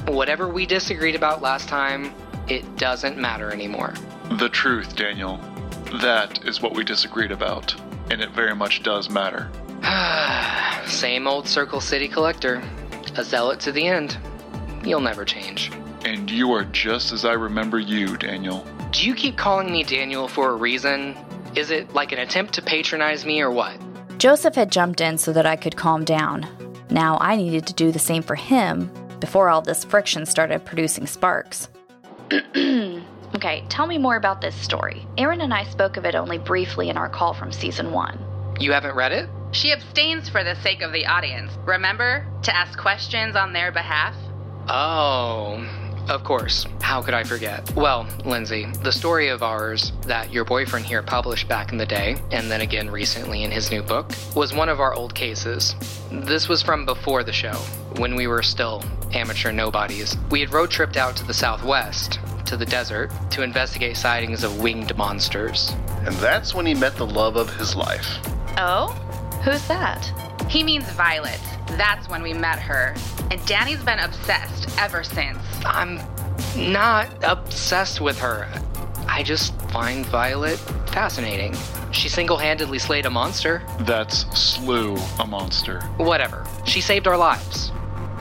Whatever 0.06 0.48
we 0.48 0.66
disagreed 0.66 1.14
about 1.14 1.40
last 1.40 1.68
time, 1.68 2.14
it 2.46 2.76
doesn't 2.76 3.16
matter 3.16 3.50
anymore. 3.50 3.94
The 4.32 4.50
truth, 4.50 4.94
Daniel. 4.96 5.38
That 6.02 6.44
is 6.44 6.60
what 6.60 6.74
we 6.74 6.84
disagreed 6.84 7.32
about, 7.32 7.74
and 8.10 8.20
it 8.20 8.30
very 8.30 8.54
much 8.54 8.82
does 8.82 9.08
matter. 9.08 9.50
Same 10.86 11.26
old 11.26 11.48
Circle 11.48 11.80
City 11.80 12.06
collector. 12.06 12.62
A 13.16 13.24
zealot 13.24 13.60
to 13.60 13.72
the 13.72 13.86
end. 13.86 14.18
You'll 14.84 15.00
never 15.00 15.24
change. 15.24 15.72
And 16.04 16.30
you 16.30 16.52
are 16.52 16.64
just 16.64 17.12
as 17.12 17.24
I 17.24 17.32
remember 17.32 17.78
you, 17.78 18.18
Daniel. 18.18 18.66
Do 18.90 19.06
you 19.06 19.14
keep 19.14 19.38
calling 19.38 19.72
me 19.72 19.84
Daniel 19.84 20.28
for 20.28 20.50
a 20.50 20.56
reason? 20.56 21.16
Is 21.56 21.70
it 21.70 21.94
like 21.94 22.12
an 22.12 22.18
attempt 22.18 22.52
to 22.54 22.62
patronize 22.62 23.24
me 23.24 23.40
or 23.40 23.50
what? 23.50 23.78
Joseph 24.18 24.54
had 24.54 24.70
jumped 24.70 25.00
in 25.00 25.16
so 25.16 25.32
that 25.32 25.46
I 25.46 25.56
could 25.56 25.76
calm 25.76 26.04
down. 26.04 26.46
Now 26.90 27.16
I 27.22 27.36
needed 27.36 27.66
to 27.68 27.72
do 27.72 27.90
the 27.90 27.98
same 27.98 28.22
for 28.22 28.34
him 28.34 28.90
before 29.20 29.48
all 29.48 29.62
this 29.62 29.84
friction 29.84 30.26
started 30.26 30.64
producing 30.64 31.06
sparks. 31.06 31.68
Okay, 33.34 33.64
tell 33.68 33.86
me 33.88 33.98
more 33.98 34.14
about 34.14 34.40
this 34.40 34.54
story. 34.54 35.04
Erin 35.18 35.40
and 35.40 35.52
I 35.52 35.64
spoke 35.64 35.96
of 35.96 36.04
it 36.04 36.14
only 36.14 36.38
briefly 36.38 36.88
in 36.88 36.96
our 36.96 37.08
call 37.08 37.34
from 37.34 37.50
season 37.50 37.90
one. 37.90 38.16
You 38.60 38.70
haven't 38.70 38.94
read 38.94 39.10
it? 39.10 39.28
She 39.50 39.72
abstains 39.72 40.28
for 40.28 40.44
the 40.44 40.54
sake 40.62 40.82
of 40.82 40.92
the 40.92 41.06
audience. 41.06 41.52
Remember 41.64 42.26
to 42.42 42.56
ask 42.56 42.78
questions 42.78 43.34
on 43.34 43.52
their 43.52 43.72
behalf? 43.72 44.14
Oh, 44.68 45.58
of 46.08 46.24
course. 46.24 46.66
How 46.80 47.02
could 47.02 47.14
I 47.14 47.24
forget? 47.24 47.70
Well, 47.74 48.06
Lindsay, 48.24 48.66
the 48.82 48.92
story 48.92 49.28
of 49.28 49.42
ours 49.42 49.92
that 50.06 50.32
your 50.32 50.44
boyfriend 50.44 50.86
here 50.86 51.02
published 51.02 51.48
back 51.48 51.72
in 51.72 51.78
the 51.78 51.86
day, 51.86 52.16
and 52.30 52.50
then 52.50 52.60
again 52.60 52.90
recently 52.90 53.44
in 53.44 53.50
his 53.50 53.70
new 53.70 53.82
book, 53.82 54.12
was 54.34 54.54
one 54.54 54.68
of 54.68 54.80
our 54.80 54.94
old 54.94 55.14
cases. 55.14 55.74
This 56.10 56.48
was 56.48 56.62
from 56.62 56.84
before 56.86 57.24
the 57.24 57.32
show, 57.32 57.54
when 57.96 58.14
we 58.14 58.26
were 58.26 58.42
still 58.42 58.82
amateur 59.12 59.52
nobodies. 59.52 60.16
We 60.30 60.40
had 60.40 60.52
road 60.52 60.70
tripped 60.70 60.96
out 60.96 61.16
to 61.16 61.24
the 61.24 61.34
southwest, 61.34 62.18
to 62.46 62.56
the 62.56 62.66
desert, 62.66 63.10
to 63.30 63.42
investigate 63.42 63.96
sightings 63.96 64.44
of 64.44 64.60
winged 64.60 64.96
monsters. 64.96 65.74
And 66.04 66.14
that's 66.16 66.54
when 66.54 66.66
he 66.66 66.74
met 66.74 66.96
the 66.96 67.06
love 67.06 67.36
of 67.36 67.54
his 67.56 67.74
life. 67.74 68.06
Oh? 68.58 68.88
Who's 69.44 69.66
that? 69.68 70.10
He 70.48 70.62
means 70.62 70.84
Violet. 70.92 71.40
That's 71.68 72.08
when 72.08 72.22
we 72.22 72.32
met 72.32 72.58
her. 72.58 72.94
And 73.30 73.44
Danny's 73.46 73.82
been 73.82 73.98
obsessed 73.98 74.68
ever 74.78 75.02
since. 75.02 75.38
I'm 75.64 76.00
not 76.56 77.08
obsessed 77.22 78.00
with 78.00 78.18
her. 78.18 78.48
I 79.08 79.22
just 79.22 79.58
find 79.70 80.06
Violet 80.06 80.58
fascinating. 80.90 81.54
She 81.92 82.08
single 82.08 82.36
handedly 82.36 82.78
slayed 82.78 83.06
a 83.06 83.10
monster. 83.10 83.62
That's 83.80 84.26
slew 84.38 84.96
a 85.18 85.26
monster. 85.26 85.80
Whatever. 85.96 86.46
She 86.64 86.80
saved 86.80 87.06
our 87.06 87.16
lives. 87.16 87.72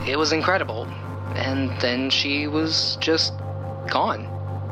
It 0.06 0.18
was 0.18 0.32
incredible. 0.32 0.84
And 1.34 1.70
then 1.80 2.10
she 2.10 2.46
was 2.46 2.96
just 3.00 3.32
gone. 3.88 4.26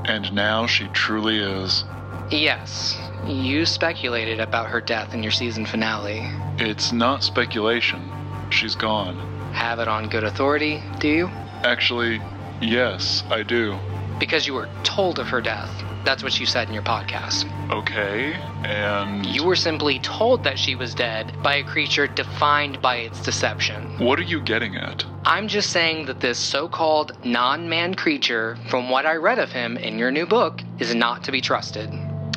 And 0.04 0.32
now 0.32 0.66
she 0.66 0.86
truly 0.88 1.38
is. 1.38 1.84
Yes, 2.32 2.98
you 3.26 3.66
speculated 3.66 4.40
about 4.40 4.68
her 4.68 4.80
death 4.80 5.12
in 5.12 5.22
your 5.22 5.30
season 5.30 5.66
finale. 5.66 6.22
It's 6.56 6.90
not 6.90 7.22
speculation. 7.22 8.10
She's 8.50 8.74
gone. 8.74 9.52
Have 9.52 9.80
it 9.80 9.86
on 9.86 10.08
good 10.08 10.24
authority, 10.24 10.82
do 10.98 11.08
you? 11.08 11.26
Actually, 11.62 12.22
yes, 12.62 13.22
I 13.28 13.42
do. 13.42 13.78
Because 14.18 14.46
you 14.46 14.54
were 14.54 14.70
told 14.82 15.18
of 15.18 15.28
her 15.28 15.42
death. 15.42 15.70
That's 16.06 16.22
what 16.22 16.40
you 16.40 16.46
said 16.46 16.68
in 16.68 16.74
your 16.74 16.82
podcast. 16.82 17.44
Okay, 17.70 18.32
and. 18.64 19.26
You 19.26 19.44
were 19.44 19.54
simply 19.54 19.98
told 19.98 20.42
that 20.44 20.58
she 20.58 20.74
was 20.74 20.94
dead 20.94 21.34
by 21.42 21.56
a 21.56 21.64
creature 21.64 22.06
defined 22.06 22.80
by 22.80 22.96
its 22.96 23.22
deception. 23.22 23.94
What 23.98 24.18
are 24.18 24.22
you 24.22 24.40
getting 24.40 24.76
at? 24.76 25.04
I'm 25.26 25.48
just 25.48 25.70
saying 25.70 26.06
that 26.06 26.20
this 26.20 26.38
so 26.38 26.66
called 26.66 27.12
non 27.26 27.68
man 27.68 27.94
creature, 27.94 28.56
from 28.70 28.88
what 28.88 29.04
I 29.04 29.16
read 29.16 29.38
of 29.38 29.52
him 29.52 29.76
in 29.76 29.98
your 29.98 30.10
new 30.10 30.24
book, 30.24 30.62
is 30.78 30.94
not 30.94 31.24
to 31.24 31.32
be 31.32 31.42
trusted. 31.42 31.92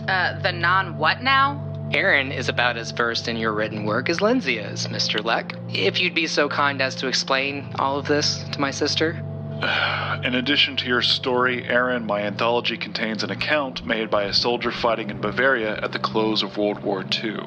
Uh, 0.07 0.39
the 0.41 0.51
non 0.51 0.97
what 0.97 1.21
now? 1.21 1.61
Erin 1.91 2.31
is 2.31 2.49
about 2.49 2.77
as 2.77 2.91
versed 2.91 3.27
in 3.27 3.37
your 3.37 3.53
written 3.53 3.85
work 3.85 4.09
as 4.09 4.19
Lindsay 4.19 4.57
is, 4.57 4.87
Mr. 4.87 5.23
Leck. 5.23 5.53
If 5.69 5.99
you'd 5.99 6.15
be 6.15 6.27
so 6.27 6.49
kind 6.49 6.81
as 6.81 6.95
to 6.95 7.07
explain 7.07 7.71
all 7.77 7.97
of 7.97 8.07
this 8.07 8.43
to 8.51 8.59
my 8.59 8.71
sister. 8.71 9.21
In 10.23 10.35
addition 10.35 10.75
to 10.77 10.87
your 10.87 11.01
story, 11.01 11.65
Erin, 11.65 12.05
my 12.05 12.21
anthology 12.21 12.77
contains 12.77 13.23
an 13.23 13.31
account 13.31 13.85
made 13.85 14.09
by 14.09 14.23
a 14.23 14.33
soldier 14.33 14.71
fighting 14.71 15.09
in 15.09 15.21
Bavaria 15.21 15.79
at 15.81 15.91
the 15.91 15.99
close 15.99 16.43
of 16.43 16.57
World 16.57 16.83
War 16.83 17.03
II. 17.03 17.37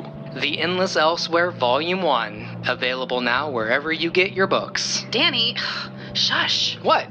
The 0.41 0.59
Endless 0.61 0.97
Elsewhere, 0.97 1.51
Volume 1.51 2.03
1, 2.03 2.65
available 2.67 3.21
now 3.21 3.51
wherever 3.51 3.93
you 3.93 4.11
get 4.11 4.33
your 4.33 4.47
books. 4.47 5.05
Danny, 5.11 5.57
shush. 6.15 6.79
What? 6.81 7.09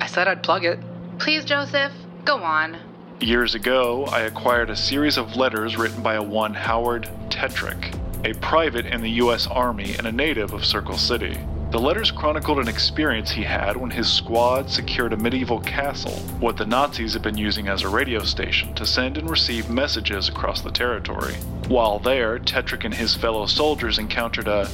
I 0.00 0.06
said 0.06 0.26
I'd 0.26 0.42
plug 0.42 0.64
it. 0.64 0.78
Please, 1.18 1.44
Joseph, 1.44 1.92
go 2.24 2.38
on. 2.38 2.89
Years 3.20 3.54
ago, 3.54 4.04
I 4.06 4.20
acquired 4.20 4.70
a 4.70 4.76
series 4.76 5.18
of 5.18 5.36
letters 5.36 5.76
written 5.76 6.02
by 6.02 6.14
a 6.14 6.22
one 6.22 6.54
Howard 6.54 7.08
Tetrick. 7.28 7.94
a 8.24 8.32
private 8.34 8.86
in 8.86 9.00
the 9.02 9.10
U.S. 9.22 9.46
Army 9.46 9.94
and 9.96 10.06
a 10.06 10.12
native 10.12 10.52
of 10.52 10.64
Circle 10.64 10.96
City. 10.98 11.38
The 11.70 11.78
letters 11.78 12.10
chronicled 12.10 12.58
an 12.58 12.68
experience 12.68 13.30
he 13.30 13.42
had 13.42 13.76
when 13.76 13.90
his 13.90 14.10
squad 14.12 14.68
secured 14.70 15.12
a 15.12 15.16
medieval 15.16 15.60
castle, 15.60 16.12
what 16.40 16.56
the 16.56 16.66
Nazis 16.66 17.12
had 17.14 17.22
been 17.22 17.36
using 17.38 17.68
as 17.68 17.82
a 17.82 17.88
radio 17.88 18.22
station 18.24 18.74
to 18.74 18.84
send 18.84 19.16
and 19.16 19.30
receive 19.30 19.70
messages 19.70 20.28
across 20.28 20.60
the 20.62 20.70
territory. 20.70 21.34
While 21.68 21.98
there, 21.98 22.38
Tetrick 22.38 22.84
and 22.84 22.92
his 22.94 23.14
fellow 23.14 23.46
soldiers 23.46 23.98
encountered 23.98 24.48
a. 24.48 24.68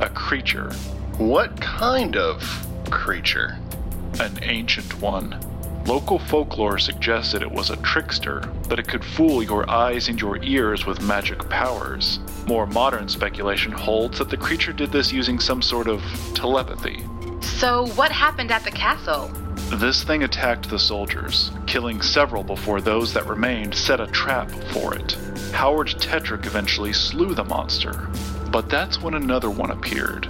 a 0.00 0.08
creature, 0.10 0.72
What 1.18 1.60
kind 1.60 2.16
of 2.16 2.66
creature? 2.90 3.58
an 4.20 4.38
ancient 4.42 5.00
one. 5.02 5.38
Local 5.86 6.18
folklore 6.18 6.80
suggested 6.80 7.42
it 7.42 7.50
was 7.50 7.70
a 7.70 7.76
trickster, 7.76 8.40
that 8.68 8.80
it 8.80 8.88
could 8.88 9.04
fool 9.04 9.40
your 9.40 9.70
eyes 9.70 10.08
and 10.08 10.20
your 10.20 10.42
ears 10.42 10.84
with 10.84 11.00
magic 11.00 11.48
powers. 11.48 12.18
More 12.48 12.66
modern 12.66 13.08
speculation 13.08 13.70
holds 13.70 14.18
that 14.18 14.28
the 14.28 14.36
creature 14.36 14.72
did 14.72 14.90
this 14.90 15.12
using 15.12 15.38
some 15.38 15.62
sort 15.62 15.86
of 15.86 16.02
telepathy. 16.34 17.04
So, 17.40 17.86
what 17.94 18.10
happened 18.10 18.50
at 18.50 18.64
the 18.64 18.70
castle? 18.72 19.28
This 19.74 20.02
thing 20.02 20.24
attacked 20.24 20.68
the 20.68 20.78
soldiers, 20.78 21.52
killing 21.68 22.02
several 22.02 22.42
before 22.42 22.80
those 22.80 23.14
that 23.14 23.28
remained 23.28 23.72
set 23.72 24.00
a 24.00 24.08
trap 24.08 24.50
for 24.72 24.96
it. 24.96 25.12
Howard 25.52 25.88
Tetrick 25.88 26.46
eventually 26.46 26.92
slew 26.92 27.32
the 27.32 27.44
monster. 27.44 28.08
But 28.50 28.68
that's 28.68 29.00
when 29.00 29.14
another 29.14 29.50
one 29.50 29.70
appeared 29.70 30.28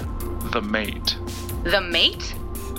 the 0.53 0.61
mate. 0.61 1.16
The 1.64 1.81
mate? 1.81 2.35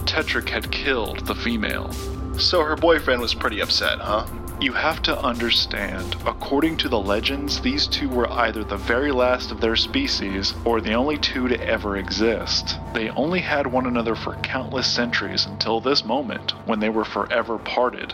Tetrick 0.05 0.49
had 0.49 0.71
killed 0.71 1.25
the 1.25 1.35
female. 1.35 1.91
So 2.38 2.63
her 2.63 2.76
boyfriend 2.76 3.19
was 3.19 3.34
pretty 3.34 3.62
upset, 3.62 4.00
huh? 4.00 4.28
You 4.62 4.73
have 4.73 5.02
to 5.04 5.19
understand, 5.19 6.15
according 6.26 6.78
to 6.78 6.89
the 6.89 7.00
legends, 7.00 7.62
these 7.62 7.88
two 7.88 8.10
were 8.10 8.32
either 8.32 8.63
the 8.63 8.78
very 8.78 9.12
last 9.12 9.52
of 9.52 9.60
their 9.60 9.76
species 9.76 10.54
or 10.63 10.80
the 10.80 10.93
only 10.93 11.17
two 11.17 11.47
to 11.47 11.60
ever 11.67 11.97
exist. 11.97 12.78
They 12.93 13.10
only 13.10 13.39
had 13.39 13.67
one 13.67 13.86
another 13.86 14.15
for 14.15 14.36
countless 14.38 14.88
centuries 14.88 15.45
until 15.45 15.80
this 15.80 16.06
moment 16.06 16.52
when 16.67 16.80
they 16.80 16.89
were 16.89 17.06
forever 17.06 17.58
parted. 17.58 18.13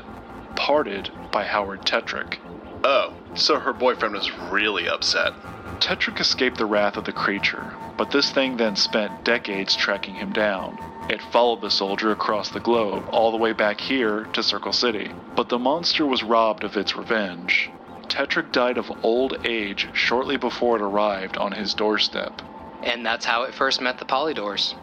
Parted 0.55 1.11
by 1.31 1.43
Howard 1.43 1.81
Tetrick. 1.85 2.39
Oh, 2.83 3.13
so 3.35 3.59
her 3.59 3.73
boyfriend 3.73 4.13
was 4.13 4.31
really 4.51 4.87
upset. 4.87 5.33
Tetrick 5.79 6.19
escaped 6.19 6.57
the 6.57 6.65
wrath 6.65 6.97
of 6.97 7.05
the 7.05 7.13
creature, 7.13 7.73
but 7.97 8.11
this 8.11 8.31
thing 8.31 8.57
then 8.57 8.75
spent 8.75 9.23
decades 9.25 9.75
tracking 9.75 10.15
him 10.15 10.31
down. 10.31 10.77
It 11.09 11.21
followed 11.31 11.61
the 11.61 11.69
soldier 11.69 12.11
across 12.11 12.49
the 12.49 12.59
globe, 12.59 13.05
all 13.11 13.31
the 13.31 13.37
way 13.37 13.51
back 13.51 13.79
here 13.79 14.23
to 14.33 14.41
Circle 14.41 14.73
City. 14.73 15.11
But 15.35 15.49
the 15.49 15.59
monster 15.59 16.05
was 16.05 16.23
robbed 16.23 16.63
of 16.63 16.77
its 16.77 16.95
revenge. 16.95 17.69
Tetrick 18.07 18.51
died 18.51 18.77
of 18.77 18.91
old 19.03 19.45
age 19.45 19.89
shortly 19.93 20.37
before 20.37 20.77
it 20.77 20.81
arrived 20.81 21.35
on 21.37 21.51
his 21.51 21.73
doorstep. 21.73 22.41
And 22.83 23.05
that's 23.05 23.25
how 23.25 23.43
it 23.43 23.53
first 23.53 23.81
met 23.81 23.97
the 23.97 24.05
Polydors. 24.05 24.75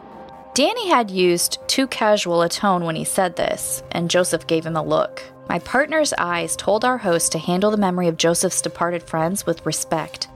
Danny 0.52 0.88
had 0.88 1.10
used 1.10 1.58
too 1.68 1.86
casual 1.86 2.42
a 2.42 2.48
tone 2.48 2.84
when 2.84 2.96
he 2.96 3.04
said 3.04 3.36
this, 3.36 3.82
and 3.92 4.10
Joseph 4.10 4.46
gave 4.46 4.66
him 4.66 4.76
a 4.76 4.82
look. 4.82 5.22
My 5.48 5.58
partner's 5.60 6.12
eyes 6.18 6.54
told 6.56 6.84
our 6.84 6.98
host 6.98 7.32
to 7.32 7.38
handle 7.38 7.70
the 7.70 7.76
memory 7.76 8.08
of 8.08 8.16
Joseph's 8.16 8.60
departed 8.60 9.02
friends 9.02 9.46
with 9.46 9.64
respect. 9.64 10.28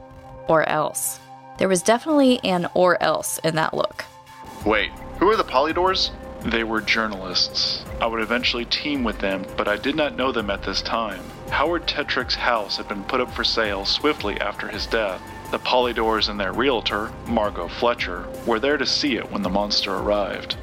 Or 0.49 0.69
else. 0.69 1.19
There 1.59 1.69
was 1.69 1.83
definitely 1.83 2.41
an 2.43 2.69
or 2.75 3.03
else 3.03 3.39
in 3.39 3.55
that 3.57 3.75
look. 3.75 4.05
Wait, 4.65 4.91
who 5.19 5.29
are 5.29 5.37
the 5.37 5.45
Polydors? 5.45 6.11
They 6.43 6.65
were 6.65 6.81
journalists. 6.81 7.85
I 8.01 8.07
would 8.07 8.21
eventually 8.21 8.65
team 8.65 9.05
with 9.05 9.19
them, 9.19 9.45
but 9.57 9.69
I 9.69 9.77
did 9.77 9.95
not 9.95 10.17
know 10.17 10.33
them 10.33 10.51
at 10.51 10.63
this 10.63 10.83
time. 10.83 11.23
Howard 11.51 11.87
Tetrick's 11.87 12.35
house 12.35 12.77
had 12.77 12.89
been 12.89 13.05
put 13.05 13.21
up 13.21 13.33
for 13.33 13.45
sale 13.45 13.85
swiftly 13.85 14.41
after 14.41 14.69
his 14.69 14.87
death. 14.87 15.23
The 15.51 15.59
Polydors 15.59 16.29
and 16.29 16.41
their 16.41 16.53
realtor, 16.53 17.13
Margot 17.27 17.69
Fletcher, 17.69 18.27
were 18.47 18.59
there 18.59 18.77
to 18.77 18.87
see 18.87 19.17
it 19.17 19.31
when 19.31 19.43
the 19.43 19.49
monster 19.49 19.95
arrived. 19.95 20.57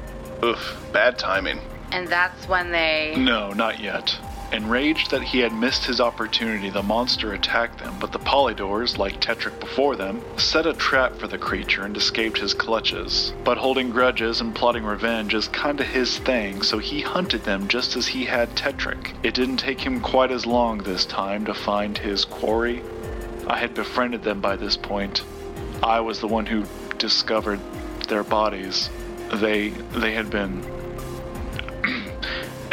Oof, 0.44 0.84
bad 0.92 1.18
timing. 1.18 1.60
And 1.92 2.08
that's 2.08 2.48
when 2.48 2.72
they. 2.72 3.14
No, 3.16 3.52
not 3.52 3.80
yet. 3.80 4.16
Enraged 4.52 5.10
that 5.10 5.22
he 5.22 5.38
had 5.38 5.54
missed 5.54 5.86
his 5.86 5.98
opportunity, 5.98 6.68
the 6.68 6.82
monster 6.82 7.32
attacked 7.32 7.78
them, 7.78 7.94
but 7.98 8.12
the 8.12 8.18
Polydors, 8.18 8.98
like 8.98 9.18
Tetrick 9.18 9.58
before 9.58 9.96
them, 9.96 10.20
set 10.36 10.66
a 10.66 10.74
trap 10.74 11.16
for 11.16 11.26
the 11.26 11.38
creature 11.38 11.84
and 11.84 11.96
escaped 11.96 12.36
his 12.36 12.52
clutches. 12.52 13.32
But 13.44 13.56
holding 13.56 13.88
grudges 13.88 14.42
and 14.42 14.54
plotting 14.54 14.84
revenge 14.84 15.32
is 15.32 15.48
kinda 15.48 15.84
his 15.84 16.18
thing, 16.18 16.60
so 16.60 16.76
he 16.76 17.00
hunted 17.00 17.44
them 17.44 17.66
just 17.66 17.96
as 17.96 18.06
he 18.06 18.26
had 18.26 18.54
Tetrick. 18.54 19.14
It 19.22 19.32
didn't 19.32 19.56
take 19.56 19.80
him 19.80 20.00
quite 20.00 20.30
as 20.30 20.44
long 20.44 20.78
this 20.78 21.06
time 21.06 21.46
to 21.46 21.54
find 21.54 21.96
his 21.96 22.26
quarry. 22.26 22.82
I 23.46 23.56
had 23.56 23.72
befriended 23.72 24.22
them 24.22 24.40
by 24.40 24.56
this 24.56 24.76
point. 24.76 25.22
I 25.82 26.00
was 26.00 26.20
the 26.20 26.28
one 26.28 26.44
who 26.44 26.64
discovered 26.98 27.60
their 28.08 28.22
bodies. 28.22 28.90
They 29.32 29.70
they 29.94 30.12
had 30.12 30.28
been 30.28 30.62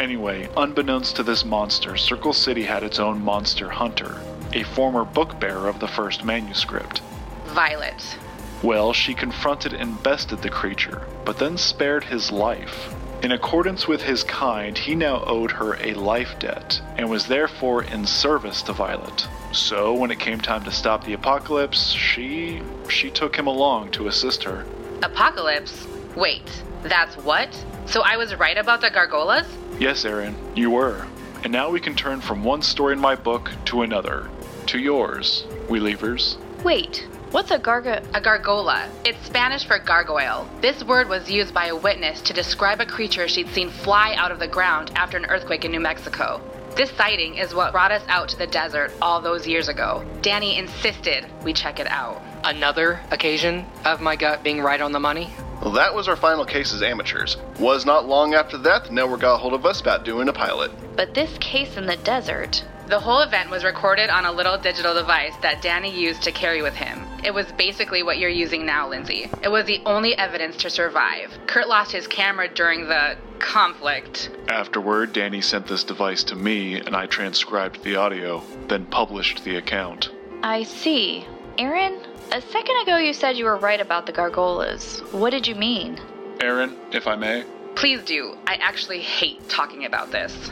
Anyway, 0.00 0.48
unbeknownst 0.56 1.14
to 1.14 1.22
this 1.22 1.44
monster, 1.44 1.94
Circle 1.94 2.32
City 2.32 2.62
had 2.62 2.82
its 2.82 2.98
own 2.98 3.22
monster 3.22 3.68
hunter, 3.68 4.18
a 4.54 4.62
former 4.62 5.04
book 5.04 5.38
bearer 5.38 5.68
of 5.68 5.78
the 5.78 5.86
first 5.86 6.24
manuscript. 6.24 7.02
Violet. 7.48 8.16
Well, 8.62 8.94
she 8.94 9.12
confronted 9.12 9.74
and 9.74 10.02
bested 10.02 10.40
the 10.40 10.48
creature, 10.48 11.02
but 11.26 11.36
then 11.36 11.58
spared 11.58 12.04
his 12.04 12.32
life. 12.32 12.94
In 13.22 13.32
accordance 13.32 13.86
with 13.86 14.00
his 14.00 14.24
kind, 14.24 14.78
he 14.78 14.94
now 14.94 15.22
owed 15.26 15.50
her 15.50 15.74
a 15.74 15.92
life 15.92 16.38
debt, 16.38 16.80
and 16.96 17.10
was 17.10 17.26
therefore 17.26 17.82
in 17.82 18.06
service 18.06 18.62
to 18.62 18.72
Violet. 18.72 19.28
So, 19.52 19.92
when 19.92 20.10
it 20.10 20.18
came 20.18 20.40
time 20.40 20.64
to 20.64 20.72
stop 20.72 21.04
the 21.04 21.12
apocalypse, 21.12 21.90
she. 21.90 22.62
she 22.88 23.10
took 23.10 23.36
him 23.36 23.46
along 23.46 23.90
to 23.90 24.08
assist 24.08 24.44
her. 24.44 24.64
Apocalypse? 25.02 25.86
Wait, 26.16 26.62
that's 26.82 27.16
what? 27.18 27.52
So 27.86 28.02
I 28.02 28.16
was 28.16 28.34
right 28.34 28.56
about 28.56 28.80
the 28.80 28.90
gargolas? 28.90 29.46
Yes, 29.78 30.04
Erin, 30.04 30.34
you 30.54 30.70
were. 30.70 31.06
And 31.42 31.52
now 31.52 31.70
we 31.70 31.80
can 31.80 31.94
turn 31.94 32.20
from 32.20 32.44
one 32.44 32.62
story 32.62 32.92
in 32.92 33.00
my 33.00 33.14
book 33.14 33.50
to 33.66 33.82
another. 33.82 34.28
To 34.66 34.78
yours, 34.78 35.44
Welievers. 35.68 36.36
Wait, 36.62 37.08
what's 37.30 37.50
a 37.50 37.58
garga? 37.58 38.04
A 38.14 38.20
gargola. 38.20 38.88
It's 39.04 39.24
Spanish 39.24 39.64
for 39.64 39.78
gargoyle. 39.78 40.46
This 40.60 40.84
word 40.84 41.08
was 41.08 41.30
used 41.30 41.54
by 41.54 41.66
a 41.66 41.76
witness 41.76 42.20
to 42.22 42.32
describe 42.32 42.80
a 42.80 42.86
creature 42.86 43.26
she'd 43.26 43.48
seen 43.48 43.70
fly 43.70 44.14
out 44.14 44.30
of 44.30 44.38
the 44.38 44.48
ground 44.48 44.90
after 44.94 45.16
an 45.16 45.26
earthquake 45.26 45.64
in 45.64 45.70
New 45.70 45.80
Mexico. 45.80 46.42
This 46.76 46.90
sighting 46.92 47.36
is 47.36 47.54
what 47.54 47.72
brought 47.72 47.90
us 47.90 48.04
out 48.08 48.28
to 48.28 48.38
the 48.38 48.46
desert 48.46 48.92
all 49.02 49.20
those 49.20 49.46
years 49.46 49.68
ago. 49.68 50.04
Danny 50.22 50.58
insisted 50.58 51.26
we 51.42 51.52
check 51.52 51.80
it 51.80 51.86
out. 51.88 52.22
Another 52.44 53.00
occasion 53.10 53.64
of 53.84 54.00
my 54.00 54.16
gut 54.16 54.42
being 54.42 54.60
right 54.60 54.80
on 54.80 54.92
the 54.92 55.00
money? 55.00 55.30
Well, 55.62 55.72
that 55.72 55.94
was 55.94 56.08
our 56.08 56.16
final 56.16 56.44
case 56.46 56.72
as 56.72 56.82
amateurs. 56.82 57.36
Was 57.58 57.84
not 57.84 58.08
long 58.08 58.34
after 58.34 58.56
that, 58.58 58.84
the 58.84 58.92
network 58.92 59.20
got 59.20 59.34
a 59.34 59.38
hold 59.38 59.52
of 59.52 59.66
us 59.66 59.80
about 59.80 60.04
doing 60.04 60.28
a 60.28 60.32
pilot. 60.32 60.70
But 60.96 61.14
this 61.14 61.36
case 61.38 61.76
in 61.76 61.86
the 61.86 61.96
desert. 61.98 62.64
The 62.86 62.98
whole 62.98 63.20
event 63.20 63.50
was 63.50 63.62
recorded 63.62 64.10
on 64.10 64.24
a 64.24 64.32
little 64.32 64.58
digital 64.58 64.94
device 64.94 65.34
that 65.42 65.62
Danny 65.62 65.94
used 65.94 66.22
to 66.22 66.32
carry 66.32 66.60
with 66.60 66.74
him. 66.74 67.06
It 67.22 67.32
was 67.32 67.46
basically 67.52 68.02
what 68.02 68.18
you're 68.18 68.30
using 68.30 68.66
now, 68.66 68.88
Lindsay. 68.88 69.30
It 69.42 69.48
was 69.48 69.66
the 69.66 69.80
only 69.86 70.16
evidence 70.16 70.56
to 70.56 70.70
survive. 70.70 71.30
Curt 71.46 71.68
lost 71.68 71.92
his 71.92 72.08
camera 72.08 72.48
during 72.48 72.88
the 72.88 73.16
conflict. 73.38 74.30
Afterward, 74.48 75.12
Danny 75.12 75.40
sent 75.40 75.68
this 75.68 75.84
device 75.84 76.24
to 76.24 76.36
me, 76.36 76.80
and 76.80 76.96
I 76.96 77.06
transcribed 77.06 77.84
the 77.84 77.96
audio, 77.96 78.42
then 78.66 78.86
published 78.86 79.44
the 79.44 79.56
account. 79.56 80.10
I 80.42 80.64
see. 80.64 81.26
Erin, 81.58 82.00
a 82.32 82.40
second 82.40 82.76
ago 82.82 82.96
you 82.96 83.12
said 83.12 83.36
you 83.36 83.44
were 83.44 83.56
right 83.56 83.80
about 83.80 84.06
the 84.06 84.12
gargolas. 84.12 85.00
What 85.12 85.30
did 85.30 85.46
you 85.46 85.54
mean? 85.54 85.98
Erin, 86.40 86.76
if 86.92 87.06
I 87.06 87.16
may. 87.16 87.44
Please 87.74 88.02
do. 88.04 88.36
I 88.46 88.54
actually 88.54 89.00
hate 89.00 89.48
talking 89.48 89.84
about 89.84 90.12
this. 90.12 90.50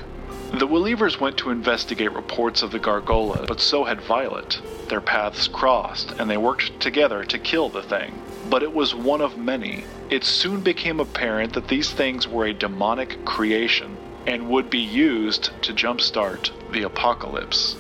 The 0.53 0.67
Welievers 0.67 1.21
went 1.21 1.37
to 1.39 1.51
investigate 1.51 2.13
reports 2.13 2.63
of 2.63 2.73
the 2.73 2.79
Gargola, 2.79 3.47
but 3.47 3.61
so 3.61 3.85
had 3.85 4.01
Violet. 4.01 4.61
Their 4.89 5.01
paths 5.01 5.47
crossed, 5.47 6.13
and 6.13 6.29
they 6.29 6.39
worked 6.39 6.81
together 6.81 7.23
to 7.25 7.39
kill 7.39 7.69
the 7.69 7.83
thing. 7.83 8.21
But 8.49 8.63
it 8.63 8.73
was 8.73 8.95
one 8.95 9.21
of 9.21 9.37
many. 9.37 9.85
It 10.09 10.25
soon 10.25 10.63
became 10.63 11.01
apparent 11.01 11.53
that 11.53 11.69
these 11.69 11.91
things 11.91 12.27
were 12.27 12.47
a 12.47 12.55
demonic 12.55 13.25
creation 13.27 13.97
and 14.27 14.49
would 14.49 14.71
be 14.71 14.79
used 14.79 15.51
to 15.63 15.75
jumpstart 15.75 16.51
the 16.73 16.83
apocalypse. 16.83 17.77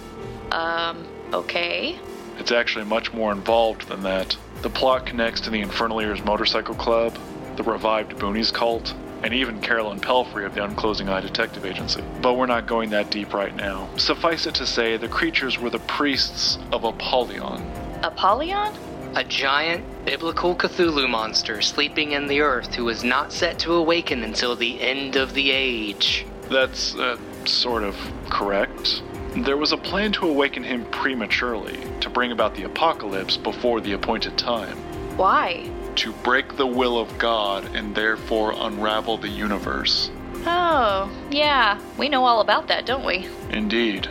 Um, 0.52 1.06
okay. 1.32 1.98
It's 2.38 2.53
actually 2.53 2.85
much 2.85 3.12
more 3.12 3.33
involved 3.33 3.88
than 3.88 4.03
that. 4.03 4.37
The 4.62 4.70
plot 4.70 5.07
connects 5.07 5.40
to 5.42 5.51
the 5.51 5.62
Infernaliers 5.62 6.24
Motorcycle 6.24 6.74
Club, 6.74 7.18
the 7.57 7.62
revived 7.62 8.12
Boonies 8.16 8.53
cult, 8.53 8.94
and 9.22 9.35
even 9.35 9.61
Carolyn 9.61 10.01
Pelfrey 10.01 10.46
of 10.46 10.55
the 10.55 10.62
Unclosing 10.62 11.09
Eye 11.09 11.20
Detective 11.20 11.64
Agency. 11.64 12.03
But 12.22 12.35
we're 12.35 12.46
not 12.46 12.66
going 12.66 12.90
that 12.90 13.11
deep 13.11 13.35
right 13.35 13.55
now. 13.55 13.88
Suffice 13.96 14.46
it 14.46 14.55
to 14.57 14.66
say, 14.66 14.96
the 14.96 15.09
creatures 15.09 15.59
were 15.59 15.70
the 15.70 15.81
priests 15.81 16.59
of 16.72 16.85
Apollyon. 16.85 17.62
Apollyon? 18.03 18.72
A 19.16 19.24
giant 19.24 19.85
biblical 20.05 20.55
Cthulhu 20.55 21.09
monster 21.09 21.61
sleeping 21.62 22.12
in 22.12 22.29
the 22.29 22.40
earth 22.40 22.74
who 22.74 22.88
is 22.88 23.03
not 23.03 23.33
set 23.33 23.59
to 23.61 23.72
awaken 23.72 24.22
until 24.22 24.55
the 24.55 24.81
end 24.81 25.16
of 25.16 25.35
the 25.35 25.51
age. 25.51 26.24
That's, 26.48 26.94
uh, 26.94 27.18
sort 27.44 27.83
of 27.83 27.96
correct. 28.31 29.03
There 29.44 29.57
was 29.57 29.72
a 29.72 29.77
plan 29.77 30.12
to 30.12 30.29
awaken 30.29 30.64
him 30.64 30.85
prematurely, 30.87 31.79
to 32.01 32.11
bring 32.11 32.33
about 32.33 32.55
the 32.55 32.64
apocalypse 32.64 33.37
before 33.37 33.81
the 33.81 33.92
appointed 33.92 34.37
time, 34.37 34.77
Why? 35.16 35.70
to 35.96 36.12
break 36.12 36.57
the 36.57 36.66
will 36.66 36.98
of 36.98 37.18
God 37.18 37.74
and 37.74 37.94
therefore 37.94 38.55
unravel 38.57 39.16
the 39.18 39.29
universe. 39.29 40.11
Oh, 40.46 41.11
yeah. 41.31 41.81
We 41.96 42.09
know 42.09 42.24
all 42.24 42.40
about 42.40 42.68
that, 42.68 42.87
don't 42.87 43.05
we? 43.05 43.27
Indeed. 43.51 44.09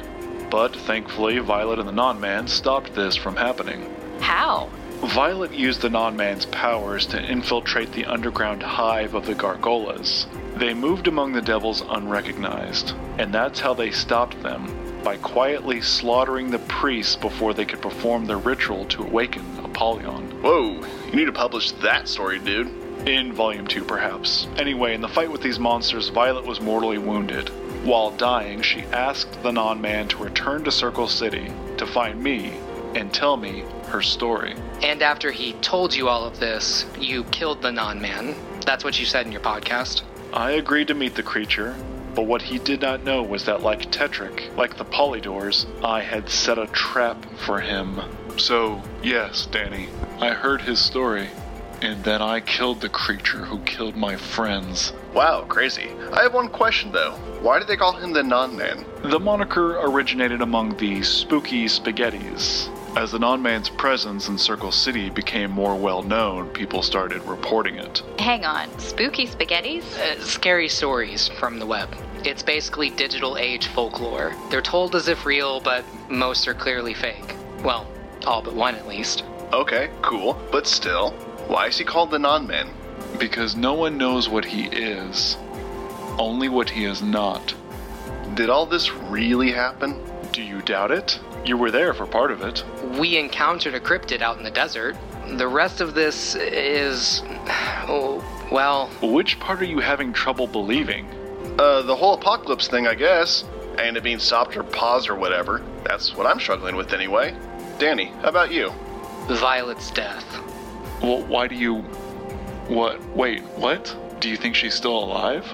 But 0.49 0.75
thankfully, 0.75 1.39
Violet 1.39 1.79
and 1.79 1.87
the 1.87 1.93
Non 1.93 2.19
Man 2.19 2.47
stopped 2.47 2.93
this 2.93 3.15
from 3.15 3.35
happening. 3.35 3.93
How? 4.19 4.69
Violet 5.01 5.53
used 5.53 5.81
the 5.81 5.89
non 5.89 6.15
man's 6.17 6.45
powers 6.47 7.05
to 7.07 7.21
infiltrate 7.21 7.91
the 7.91 8.05
underground 8.05 8.63
hive 8.63 9.13
of 9.13 9.25
the 9.25 9.35
Gargolas. 9.35 10.25
They 10.57 10.73
moved 10.73 11.07
among 11.07 11.33
the 11.33 11.41
devils 11.41 11.83
unrecognized, 11.87 12.95
and 13.19 13.31
that's 13.31 13.59
how 13.59 13.75
they 13.75 13.91
stopped 13.91 14.41
them 14.41 15.01
by 15.03 15.17
quietly 15.17 15.81
slaughtering 15.81 16.49
the 16.49 16.57
priests 16.57 17.15
before 17.15 17.53
they 17.53 17.63
could 17.63 17.79
perform 17.79 18.25
their 18.25 18.39
ritual 18.39 18.85
to 18.85 19.03
awaken 19.03 19.45
Apollyon. 19.63 20.41
Whoa, 20.41 20.83
you 21.05 21.15
need 21.15 21.25
to 21.25 21.31
publish 21.31 21.73
that 21.73 22.07
story, 22.07 22.39
dude. 22.39 22.69
In 23.07 23.33
Volume 23.33 23.67
2, 23.67 23.83
perhaps. 23.83 24.47
Anyway, 24.57 24.95
in 24.95 25.01
the 25.01 25.07
fight 25.07 25.31
with 25.31 25.43
these 25.43 25.59
monsters, 25.59 26.09
Violet 26.09 26.43
was 26.43 26.59
mortally 26.59 26.97
wounded. 26.97 27.49
While 27.85 28.09
dying, 28.09 28.63
she 28.63 28.81
asked 28.91 29.43
the 29.43 29.51
non 29.51 29.79
man 29.79 30.07
to 30.07 30.17
return 30.17 30.63
to 30.63 30.71
Circle 30.71 31.07
City 31.07 31.53
to 31.77 31.85
find 31.85 32.19
me 32.23 32.57
and 32.95 33.13
tell 33.13 33.37
me 33.37 33.63
her 33.89 34.01
story. 34.01 34.55
And 34.81 35.03
after 35.03 35.29
he 35.29 35.53
told 35.53 35.93
you 35.93 36.09
all 36.09 36.25
of 36.25 36.39
this, 36.39 36.87
you 36.99 37.25
killed 37.25 37.61
the 37.61 37.71
non 37.71 38.01
man. 38.01 38.33
That's 38.65 38.83
what 38.83 38.99
you 38.99 39.05
said 39.05 39.27
in 39.27 39.31
your 39.31 39.41
podcast. 39.41 40.01
I 40.37 40.51
agreed 40.51 40.89
to 40.89 40.93
meet 40.93 41.15
the 41.15 41.23
creature, 41.23 41.75
but 42.13 42.27
what 42.27 42.43
he 42.43 42.59
did 42.59 42.79
not 42.79 43.03
know 43.03 43.23
was 43.23 43.45
that, 43.45 43.63
like 43.63 43.91
Tetrick, 43.91 44.55
like 44.55 44.77
the 44.77 44.85
Polydors, 44.85 45.65
I 45.83 46.01
had 46.01 46.29
set 46.29 46.59
a 46.59 46.67
trap 46.67 47.25
for 47.37 47.59
him. 47.59 47.99
So, 48.37 48.83
yes, 49.01 49.47
Danny, 49.47 49.89
I 50.19 50.29
heard 50.33 50.61
his 50.61 50.79
story, 50.79 51.29
and 51.81 52.03
then 52.03 52.21
I 52.21 52.41
killed 52.41 52.81
the 52.81 52.89
creature 52.89 53.45
who 53.45 53.57
killed 53.61 53.95
my 53.95 54.15
friends. 54.15 54.93
Wow, 55.11 55.43
crazy. 55.49 55.89
I 56.13 56.21
have 56.21 56.35
one 56.35 56.49
question 56.49 56.91
though. 56.91 57.13
Why 57.41 57.57
did 57.57 57.67
they 57.67 57.75
call 57.75 57.93
him 57.93 58.13
the 58.13 58.21
Non 58.21 58.55
Man? 58.55 58.85
The 59.01 59.19
moniker 59.19 59.79
originated 59.79 60.43
among 60.43 60.77
the 60.77 61.01
spooky 61.01 61.65
spaghettis. 61.65 62.69
As 62.97 63.11
the 63.11 63.19
non 63.19 63.43
man's 63.43 63.69
presence 63.69 64.27
in 64.27 64.39
Circle 64.39 64.71
City 64.71 65.11
became 65.11 65.51
more 65.51 65.75
well 65.75 66.01
known, 66.01 66.49
people 66.49 66.81
started 66.81 67.21
reporting 67.25 67.75
it. 67.75 68.01
Hang 68.17 68.43
on. 68.43 68.75
Spooky 68.79 69.27
spaghettis? 69.27 69.83
Uh, 69.99 70.19
scary 70.23 70.67
stories 70.67 71.27
from 71.27 71.59
the 71.59 71.65
web. 71.67 71.95
It's 72.25 72.41
basically 72.41 72.89
digital 72.89 73.37
age 73.37 73.67
folklore. 73.67 74.35
They're 74.49 74.63
told 74.63 74.95
as 74.95 75.07
if 75.07 75.27
real, 75.27 75.59
but 75.59 75.85
most 76.09 76.47
are 76.47 76.55
clearly 76.55 76.95
fake. 76.95 77.35
Well, 77.63 77.87
all 78.25 78.41
but 78.41 78.55
one 78.55 78.73
at 78.73 78.87
least. 78.87 79.23
Okay, 79.53 79.91
cool. 80.01 80.33
But 80.51 80.65
still, 80.65 81.11
why 81.45 81.67
is 81.67 81.77
he 81.77 81.83
called 81.83 82.09
the 82.09 82.17
Non 82.17 82.47
Man? 82.47 82.67
Because 83.19 83.55
no 83.55 83.75
one 83.75 83.99
knows 83.99 84.27
what 84.27 84.43
he 84.43 84.69
is, 84.69 85.37
only 86.17 86.49
what 86.49 86.71
he 86.71 86.85
is 86.85 87.03
not. 87.03 87.53
Did 88.33 88.49
all 88.49 88.65
this 88.65 88.91
really 88.91 89.51
happen? 89.51 90.01
Do 90.37 90.43
you 90.43 90.61
doubt 90.61 90.91
it? 90.91 91.19
You 91.45 91.57
were 91.57 91.71
there 91.71 91.95
for 91.95 92.05
part 92.05 92.29
of 92.29 92.43
it. 92.43 92.63
We 92.99 93.17
encountered 93.17 93.73
a 93.73 93.79
cryptid 93.79 94.21
out 94.21 94.37
in 94.37 94.43
the 94.43 94.51
desert. 94.51 94.95
The 95.29 95.47
rest 95.47 95.81
of 95.81 95.95
this 95.95 96.35
is. 96.35 97.23
Oh, 97.89 98.23
well, 98.51 98.85
Which 99.01 99.39
part 99.39 99.63
are 99.63 99.65
you 99.65 99.79
having 99.79 100.13
trouble 100.13 100.45
believing? 100.45 101.07
Uh, 101.57 101.81
the 101.81 101.95
whole 101.95 102.13
apocalypse 102.13 102.67
thing, 102.67 102.85
I 102.85 102.93
guess. 102.93 103.45
And 103.79 103.97
it 103.97 104.03
being 104.03 104.19
stopped 104.19 104.55
or 104.55 104.61
paused 104.61 105.09
or 105.09 105.15
whatever. 105.15 105.63
That's 105.83 106.15
what 106.15 106.27
I'm 106.27 106.39
struggling 106.39 106.75
with 106.75 106.93
anyway. 106.93 107.35
Danny, 107.79 108.13
how 108.21 108.29
about 108.29 108.51
you? 108.51 108.71
Violet's 109.29 109.89
death. 109.89 110.23
Well, 111.01 111.23
why 111.23 111.47
do 111.47 111.55
you. 111.55 111.77
What? 112.67 113.03
Wait, 113.15 113.41
what? 113.55 114.19
Do 114.19 114.29
you 114.29 114.37
think 114.37 114.53
she's 114.53 114.75
still 114.75 115.03
alive? 115.03 115.51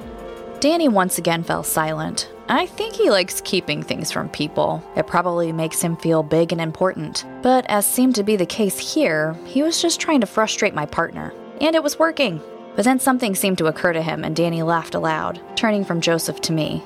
Danny 0.59 0.89
once 0.89 1.17
again 1.17 1.43
fell 1.43 1.63
silent. 1.63 2.32
I 2.49 2.65
think 2.65 2.95
he 2.95 3.09
likes 3.09 3.41
keeping 3.41 3.81
things 3.81 4.11
from 4.11 4.27
people. 4.29 4.83
It 4.97 5.07
probably 5.07 5.51
makes 5.53 5.81
him 5.81 5.95
feel 5.95 6.23
big 6.23 6.51
and 6.51 6.59
important. 6.59 7.25
But 7.41 7.65
as 7.69 7.85
seemed 7.85 8.15
to 8.15 8.23
be 8.23 8.35
the 8.35 8.45
case 8.45 8.93
here, 8.93 9.33
he 9.45 9.63
was 9.63 9.81
just 9.81 10.01
trying 10.01 10.21
to 10.21 10.27
frustrate 10.27 10.73
my 10.73 10.85
partner. 10.85 11.33
And 11.61 11.75
it 11.75 11.83
was 11.83 11.99
working. 11.99 12.41
But 12.75 12.85
then 12.85 12.99
something 12.99 13.35
seemed 13.35 13.59
to 13.59 13.67
occur 13.67 13.93
to 13.93 14.01
him, 14.01 14.23
and 14.23 14.35
Danny 14.35 14.61
laughed 14.61 14.95
aloud, 14.95 15.39
turning 15.55 15.85
from 15.85 16.01
Joseph 16.01 16.41
to 16.41 16.53
me. 16.53 16.83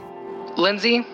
Lindsay, 0.57 1.05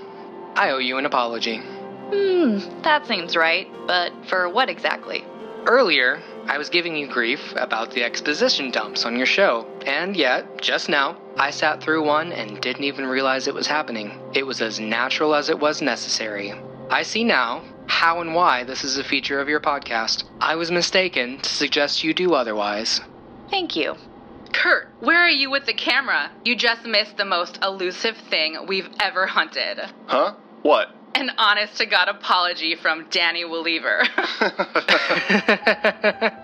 I 0.56 0.72
owe 0.72 0.80
you 0.80 0.98
an 0.98 1.06
apology. 1.06 1.58
Hmm, 1.58 2.60
that 2.82 3.06
seems 3.08 3.36
right. 3.36 3.68
But 3.88 4.12
for 4.28 4.50
what 4.50 4.70
exactly? 4.70 5.24
Earlier, 5.66 6.22
I 6.48 6.58
was 6.58 6.70
giving 6.70 6.96
you 6.96 7.08
grief 7.08 7.54
about 7.56 7.92
the 7.92 8.04
exposition 8.04 8.70
dumps 8.72 9.06
on 9.06 9.16
your 9.16 9.26
show, 9.26 9.66
and 9.86 10.16
yet, 10.16 10.62
just 10.62 10.90
now, 10.90 11.18
I 11.38 11.52
sat 11.52 11.82
through 11.82 12.06
one 12.06 12.32
and 12.32 12.62
didn't 12.62 12.84
even 12.84 13.06
realize 13.06 13.48
it 13.48 13.54
was 13.54 13.68
happening. 13.68 14.12
It 14.34 14.46
was 14.46 14.62
as 14.62 14.80
natural 14.80 15.36
as 15.36 15.50
it 15.50 15.60
was 15.60 15.82
necessary. 15.82 16.54
I 16.90 17.04
see 17.04 17.24
now 17.24 17.64
how 17.88 18.22
and 18.22 18.36
why 18.36 18.64
this 18.64 18.84
is 18.84 18.98
a 18.98 19.04
feature 19.04 19.40
of 19.40 19.50
your 19.50 19.60
podcast. 19.60 20.26
I 20.40 20.56
was 20.56 20.72
mistaken 20.72 21.40
to 21.40 21.50
suggest 21.50 22.04
you 22.04 22.14
do 22.14 22.34
otherwise. 22.34 23.02
Thank 23.50 23.76
you. 23.76 23.96
Curt, 24.52 24.90
where 25.00 25.20
are 25.20 25.30
you 25.30 25.50
with 25.50 25.66
the 25.66 25.74
camera? 25.74 26.32
You 26.46 26.56
just 26.56 26.86
missed 26.86 27.18
the 27.18 27.26
most 27.26 27.60
elusive 27.64 28.18
thing 28.30 28.68
we've 28.68 28.90
ever 29.02 29.26
hunted. 29.26 29.80
Huh? 30.06 30.36
What? 30.62 30.90
An 31.16 31.32
honest 31.38 31.78
to 31.78 31.86
God 31.86 32.10
apology 32.10 32.76
from 32.76 33.08
Danny 33.10 33.44
Weliever. 33.44 34.08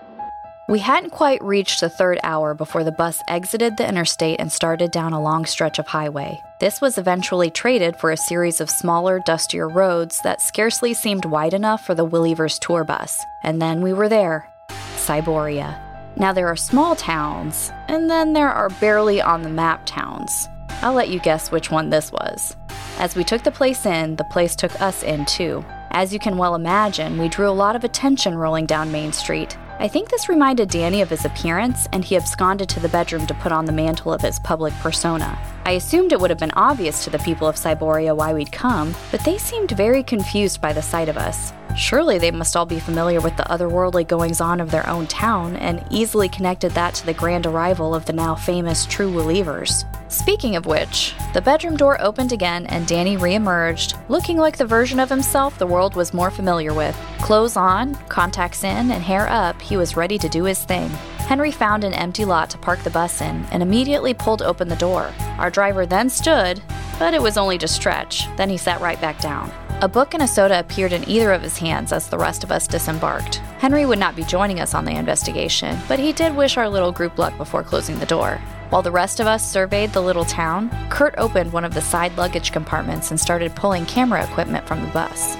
We 0.70 0.78
hadn't 0.78 1.10
quite 1.10 1.42
reached 1.42 1.80
the 1.80 1.88
third 1.88 2.20
hour 2.22 2.54
before 2.54 2.84
the 2.84 2.92
bus 2.92 3.20
exited 3.26 3.76
the 3.76 3.88
interstate 3.88 4.38
and 4.38 4.52
started 4.52 4.92
down 4.92 5.12
a 5.12 5.20
long 5.20 5.44
stretch 5.44 5.80
of 5.80 5.88
highway. 5.88 6.40
This 6.60 6.80
was 6.80 6.96
eventually 6.96 7.50
traded 7.50 7.96
for 7.96 8.12
a 8.12 8.16
series 8.16 8.60
of 8.60 8.70
smaller, 8.70 9.18
dustier 9.18 9.68
roads 9.68 10.20
that 10.22 10.40
scarcely 10.40 10.94
seemed 10.94 11.24
wide 11.24 11.54
enough 11.54 11.84
for 11.84 11.96
the 11.96 12.06
Welievers 12.06 12.60
tour 12.60 12.84
bus. 12.84 13.20
And 13.42 13.60
then 13.60 13.82
we 13.82 13.92
were 13.92 14.08
there 14.08 14.48
Cyboria. 14.94 15.76
Now, 16.16 16.32
there 16.32 16.46
are 16.46 16.54
small 16.54 16.94
towns, 16.94 17.72
and 17.88 18.08
then 18.08 18.32
there 18.32 18.52
are 18.52 18.68
barely 18.68 19.20
on 19.20 19.42
the 19.42 19.48
map 19.48 19.82
towns. 19.86 20.48
I'll 20.82 20.94
let 20.94 21.08
you 21.08 21.20
guess 21.20 21.50
which 21.50 21.70
one 21.70 21.90
this 21.90 22.12
was. 22.12 22.56
As 22.98 23.16
we 23.16 23.24
took 23.24 23.42
the 23.42 23.50
place 23.50 23.86
in, 23.86 24.16
the 24.16 24.24
place 24.24 24.54
took 24.54 24.80
us 24.80 25.02
in 25.02 25.24
too. 25.26 25.64
As 25.92 26.12
you 26.12 26.18
can 26.18 26.36
well 26.36 26.54
imagine, 26.54 27.18
we 27.18 27.28
drew 27.28 27.48
a 27.48 27.50
lot 27.50 27.74
of 27.74 27.82
attention 27.82 28.36
rolling 28.36 28.66
down 28.66 28.92
Main 28.92 29.12
Street. 29.12 29.56
I 29.80 29.88
think 29.88 30.10
this 30.10 30.28
reminded 30.28 30.68
Danny 30.68 31.00
of 31.00 31.08
his 31.08 31.24
appearance, 31.24 31.88
and 31.92 32.04
he 32.04 32.14
absconded 32.14 32.68
to 32.68 32.80
the 32.80 32.88
bedroom 32.90 33.26
to 33.26 33.34
put 33.34 33.50
on 33.50 33.64
the 33.64 33.72
mantle 33.72 34.12
of 34.12 34.20
his 34.20 34.38
public 34.38 34.74
persona. 34.74 35.38
I 35.64 35.72
assumed 35.72 36.12
it 36.12 36.20
would 36.20 36.28
have 36.30 36.38
been 36.38 36.50
obvious 36.52 37.02
to 37.04 37.10
the 37.10 37.18
people 37.20 37.48
of 37.48 37.56
Cyboria 37.56 38.14
why 38.14 38.34
we'd 38.34 38.52
come, 38.52 38.94
but 39.10 39.24
they 39.24 39.38
seemed 39.38 39.70
very 39.70 40.02
confused 40.02 40.60
by 40.60 40.74
the 40.74 40.82
sight 40.82 41.08
of 41.08 41.16
us. 41.16 41.54
Surely 41.76 42.18
they 42.18 42.30
must 42.30 42.56
all 42.56 42.66
be 42.66 42.78
familiar 42.78 43.20
with 43.20 43.36
the 43.36 43.44
otherworldly 43.44 44.06
goings 44.06 44.40
on 44.40 44.60
of 44.60 44.70
their 44.70 44.86
own 44.88 45.06
town 45.06 45.56
and 45.56 45.82
easily 45.90 46.28
connected 46.28 46.72
that 46.72 46.94
to 46.94 47.06
the 47.06 47.14
grand 47.14 47.46
arrival 47.46 47.94
of 47.94 48.04
the 48.04 48.12
now 48.12 48.34
famous 48.34 48.84
True 48.84 49.10
Welievers. 49.10 49.84
Speaking 50.10 50.56
of 50.56 50.66
which, 50.66 51.14
the 51.34 51.40
bedroom 51.40 51.76
door 51.76 52.00
opened 52.00 52.32
again 52.32 52.66
and 52.66 52.84
Danny 52.84 53.16
reemerged, 53.16 53.96
looking 54.08 54.38
like 54.38 54.56
the 54.56 54.66
version 54.66 54.98
of 54.98 55.08
himself 55.08 55.56
the 55.56 55.68
world 55.68 55.94
was 55.94 56.12
more 56.12 56.32
familiar 56.32 56.74
with. 56.74 56.98
Clothes 57.20 57.56
on, 57.56 57.94
contacts 58.08 58.64
in, 58.64 58.90
and 58.90 59.04
hair 59.04 59.28
up, 59.28 59.62
he 59.62 59.76
was 59.76 59.96
ready 59.96 60.18
to 60.18 60.28
do 60.28 60.42
his 60.42 60.64
thing. 60.64 60.88
Henry 61.28 61.52
found 61.52 61.84
an 61.84 61.94
empty 61.94 62.24
lot 62.24 62.50
to 62.50 62.58
park 62.58 62.80
the 62.80 62.90
bus 62.90 63.20
in 63.20 63.44
and 63.52 63.62
immediately 63.62 64.12
pulled 64.12 64.42
open 64.42 64.66
the 64.66 64.74
door. 64.74 65.14
Our 65.38 65.48
driver 65.48 65.86
then 65.86 66.10
stood, 66.10 66.60
but 66.98 67.14
it 67.14 67.22
was 67.22 67.38
only 67.38 67.56
to 67.58 67.68
stretch. 67.68 68.26
Then 68.36 68.50
he 68.50 68.56
sat 68.56 68.80
right 68.80 69.00
back 69.00 69.20
down. 69.20 69.52
A 69.80 69.88
book 69.88 70.12
and 70.12 70.24
a 70.24 70.28
soda 70.28 70.58
appeared 70.58 70.92
in 70.92 71.08
either 71.08 71.32
of 71.32 71.40
his 71.40 71.56
hands 71.56 71.92
as 71.92 72.08
the 72.08 72.18
rest 72.18 72.42
of 72.42 72.50
us 72.50 72.66
disembarked. 72.66 73.36
Henry 73.60 73.86
would 73.86 74.00
not 74.00 74.16
be 74.16 74.24
joining 74.24 74.58
us 74.58 74.74
on 74.74 74.84
the 74.84 74.96
investigation, 74.96 75.78
but 75.86 76.00
he 76.00 76.12
did 76.12 76.34
wish 76.34 76.56
our 76.56 76.68
little 76.68 76.90
group 76.90 77.16
luck 77.16 77.36
before 77.38 77.62
closing 77.62 77.96
the 78.00 78.06
door. 78.06 78.40
While 78.70 78.82
the 78.82 78.92
rest 78.92 79.18
of 79.18 79.26
us 79.26 79.50
surveyed 79.50 79.92
the 79.92 80.00
little 80.00 80.24
town, 80.24 80.70
Curt 80.90 81.16
opened 81.18 81.52
one 81.52 81.64
of 81.64 81.74
the 81.74 81.80
side 81.80 82.16
luggage 82.16 82.52
compartments 82.52 83.10
and 83.10 83.18
started 83.18 83.56
pulling 83.56 83.84
camera 83.84 84.22
equipment 84.22 84.64
from 84.68 84.80
the 84.80 84.86
bus. 84.92 85.36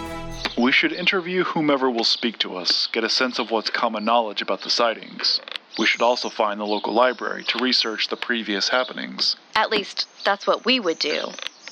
We 0.58 0.72
should 0.72 0.92
interview 0.92 1.44
whomever 1.44 1.88
will 1.88 2.02
speak 2.02 2.38
to 2.38 2.56
us, 2.56 2.88
get 2.90 3.04
a 3.04 3.08
sense 3.08 3.38
of 3.38 3.52
what's 3.52 3.70
common 3.70 4.04
knowledge 4.04 4.42
about 4.42 4.62
the 4.62 4.68
sightings. 4.70 5.40
We 5.78 5.86
should 5.86 6.02
also 6.02 6.28
find 6.28 6.58
the 6.58 6.66
local 6.66 6.92
library 6.92 7.44
to 7.44 7.62
research 7.62 8.08
the 8.08 8.16
previous 8.16 8.68
happenings. 8.68 9.36
At 9.54 9.70
least, 9.70 10.08
that's 10.24 10.48
what 10.48 10.64
we 10.64 10.80
would 10.80 10.98
do. 10.98 11.28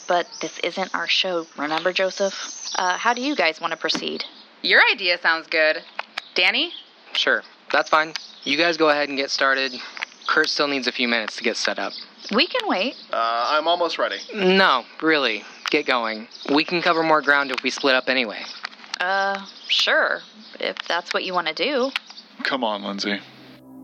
But 0.06 0.28
this 0.40 0.60
isn't 0.60 0.94
our 0.94 1.08
show, 1.08 1.44
remember, 1.56 1.92
Joseph? 1.92 2.70
Uh, 2.76 2.96
how 2.96 3.12
do 3.12 3.20
you 3.20 3.34
guys 3.34 3.60
want 3.60 3.72
to 3.72 3.76
proceed? 3.76 4.24
Your 4.62 4.80
idea 4.92 5.18
sounds 5.18 5.48
good. 5.48 5.82
Danny? 6.36 6.70
Sure, 7.14 7.42
that's 7.72 7.90
fine. 7.90 8.14
You 8.44 8.56
guys 8.56 8.76
go 8.76 8.90
ahead 8.90 9.08
and 9.08 9.18
get 9.18 9.32
started. 9.32 9.72
Curt 10.28 10.48
still 10.50 10.68
needs 10.68 10.86
a 10.86 10.92
few 10.92 11.08
minutes 11.08 11.36
to 11.36 11.42
get 11.42 11.56
set 11.56 11.78
up. 11.78 11.92
We 12.32 12.46
can 12.46 12.68
wait. 12.68 12.94
Uh, 13.12 13.46
I'm 13.48 13.66
almost 13.66 13.98
ready. 13.98 14.18
No, 14.34 14.84
really. 15.02 15.42
get 15.70 15.86
going. 15.86 16.28
We 16.54 16.64
can 16.64 16.82
cover 16.82 17.02
more 17.02 17.22
ground 17.22 17.50
if 17.50 17.62
we 17.62 17.70
split 17.70 17.94
up 17.94 18.08
anyway. 18.08 18.42
Uh, 19.00 19.44
sure, 19.68 20.20
if 20.60 20.76
that's 20.86 21.14
what 21.14 21.24
you 21.24 21.32
want 21.32 21.48
to 21.48 21.54
do. 21.54 21.90
Come 22.42 22.62
on, 22.62 22.82
Lindsay. 22.84 23.18